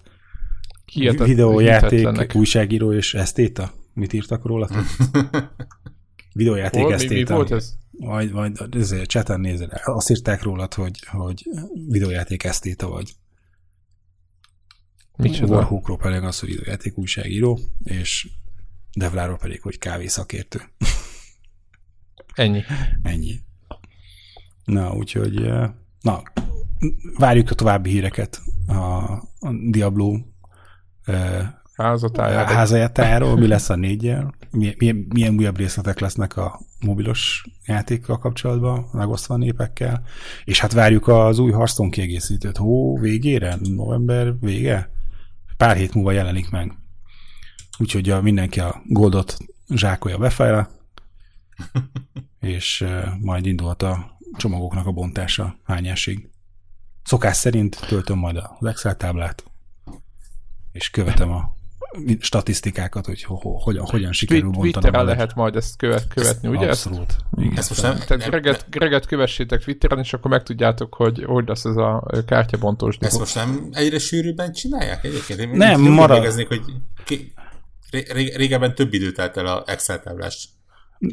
Hihetet, 0.94 1.28
Videójáték, 1.28 2.36
újságíró 2.36 2.94
és 2.94 3.14
esztéta? 3.14 3.74
Mit 3.94 4.14
írtak 4.14 4.46
róla? 4.46 4.70
Videójáték 6.34 6.82
Hol, 6.82 6.94
esztéta. 6.94 7.14
Mi, 7.14 7.20
mi 7.20 7.36
volt 7.36 7.52
ez? 7.52 7.74
Vagy, 7.92 8.32
vagy 8.32 8.52
ezért 8.72 9.10
cseten 9.10 9.40
nézed, 9.40 9.72
azt 9.84 10.10
írták 10.10 10.42
rólad, 10.42 10.74
hogy, 10.74 11.00
hogy 11.06 11.50
videójáték 11.88 12.44
esztéta 12.44 12.88
vagy. 12.88 13.12
Micsoda? 15.18 15.56
Warhawkról 15.56 15.98
pedig 15.98 16.22
az, 16.22 16.40
hogy 16.40 16.50
videójáték 16.50 16.98
újságíró, 16.98 17.60
és 17.84 18.28
Devláról 18.94 19.38
pedig, 19.38 19.62
hogy 19.62 19.78
kávészakértő. 19.78 20.62
Ennyi. 22.34 22.62
Ennyi. 23.02 23.40
Na, 24.66 24.94
úgyhogy 24.96 25.52
na, 26.02 26.24
várjuk 27.18 27.50
a 27.50 27.56
további 27.56 27.90
híreket 27.90 28.42
a, 28.68 28.74
a 29.40 29.52
Diablo 29.70 30.20
házatájáról. 31.76 33.36
mi 33.36 33.48
lesz 33.48 33.70
a 33.70 33.76
négyel, 33.76 34.34
milyen, 34.52 35.06
milyen, 35.10 35.36
újabb 35.38 35.58
részletek 35.58 36.00
lesznek 36.00 36.38
a 36.38 36.60
mobilos 36.80 37.46
játékkal 37.66 38.18
kapcsolatban, 38.18 38.90
megosztva 38.92 39.34
a 39.34 39.38
népekkel, 39.38 40.04
és 40.44 40.60
hát 40.60 40.74
várjuk 40.74 41.08
az 41.08 41.40
új 41.40 41.52
Hearthstone 41.52 41.90
kiegészítőt. 41.90 42.58
Hó, 42.58 42.98
végére? 43.00 43.58
November 43.62 44.40
vége? 44.40 44.90
Pár 45.58 45.76
hét 45.76 45.94
múlva 45.94 46.12
jelenik 46.12 46.50
meg. 46.50 46.78
Úgyhogy 47.78 48.10
a, 48.10 48.22
mindenki 48.22 48.60
a 48.60 48.82
Goldot 48.86 49.38
zsákolja 49.68 50.18
befejre, 50.18 50.70
és 52.40 52.86
majd 53.20 53.46
indulhat 53.46 53.82
a 53.84 54.18
csomagoknak 54.38 54.86
a 54.86 54.92
bontása 54.92 55.56
hányásig. 55.64 56.30
Szokás 57.04 57.38
szerint 57.38 57.80
töltöm 57.88 58.18
majd 58.18 58.38
az 58.60 58.68
Excel 58.68 58.98
táblát, 58.98 59.44
és 60.74 60.90
követem 60.90 61.32
a 61.32 61.56
statisztikákat, 62.20 63.06
hogy 63.06 63.24
ho, 63.24 63.36
ho, 63.36 63.50
hogyan, 63.50 63.86
hogyan 63.86 64.12
sikerül 64.12 64.50
bontani. 64.50 64.72
Twitteren 64.72 65.06
lehet 65.06 65.36
majd 65.36 65.56
ezt 65.56 65.78
követ, 65.78 66.08
követni, 66.08 66.48
ugye? 66.48 66.68
Abszolút. 66.68 67.16
Igen. 67.38 67.58
Ezt 67.58 67.70
most 67.70 67.82
nem, 67.82 67.98
Tehát 68.08 68.30
Greget, 68.30 68.66
Greget 68.70 69.06
kövessétek 69.06 69.64
Twitteren, 69.64 70.00
és 70.00 70.14
akkor 70.14 70.32
megtudjátok, 70.32 70.94
hogy 70.94 71.24
hogy 71.24 71.48
lesz 71.48 71.66
ez 71.66 71.76
a 71.76 72.04
kártyabontós. 72.26 72.98
Ezt 73.00 73.20
most 73.20 73.36
nem 73.36 73.70
egyre 73.72 74.00
sűrűbben 74.00 74.54
csinálják 74.54 75.04
egyébként? 75.04 75.40
Én 75.40 75.50
nem, 75.50 75.82
marad. 75.82 76.48
hogy 76.48 76.62
ki, 77.06 77.34
régebben 78.36 78.76
több 78.76 78.94
időt 78.94 79.16
telt 79.16 79.38
el 79.38 79.46
a 79.46 79.64
Excel 79.66 80.00
táblás. 80.00 80.50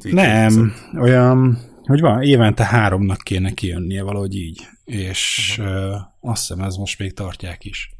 Nem, 0.02 0.72
olyan, 1.00 1.58
hogy 1.84 2.00
van, 2.00 2.22
évente 2.22 2.64
háromnak 2.64 3.18
kéne 3.18 3.50
kijönnie 3.50 4.02
valahogy 4.02 4.34
így, 4.34 4.60
és 4.84 5.56
uh-huh. 5.58 5.76
uh, 5.76 5.94
azt 6.20 6.48
hiszem 6.48 6.64
ez 6.64 6.76
most 6.76 6.98
még 6.98 7.14
tartják 7.14 7.64
is. 7.64 7.99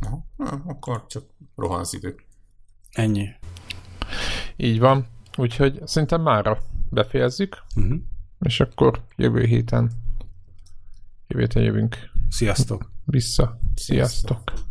Aha, 0.00 0.26
na, 0.36 0.62
akkor 0.66 1.06
csak 1.06 1.24
rohan 1.56 1.80
az 1.80 1.94
idő. 1.94 2.14
Ennyi. 2.92 3.28
Így 4.56 4.78
van. 4.78 5.06
Úgyhogy 5.36 5.80
szerintem 5.84 6.22
mára 6.22 6.58
befejezzük, 6.90 7.64
uh-huh. 7.76 7.98
és 8.40 8.60
akkor 8.60 9.04
jövő 9.16 9.44
héten 9.44 9.90
jövő 11.26 11.40
héten 11.42 11.62
jövünk. 11.62 11.96
Sziasztok! 12.28 12.90
Vissza. 13.04 13.58
Sziasztok! 13.74 14.38
Sziasztok. 14.38 14.67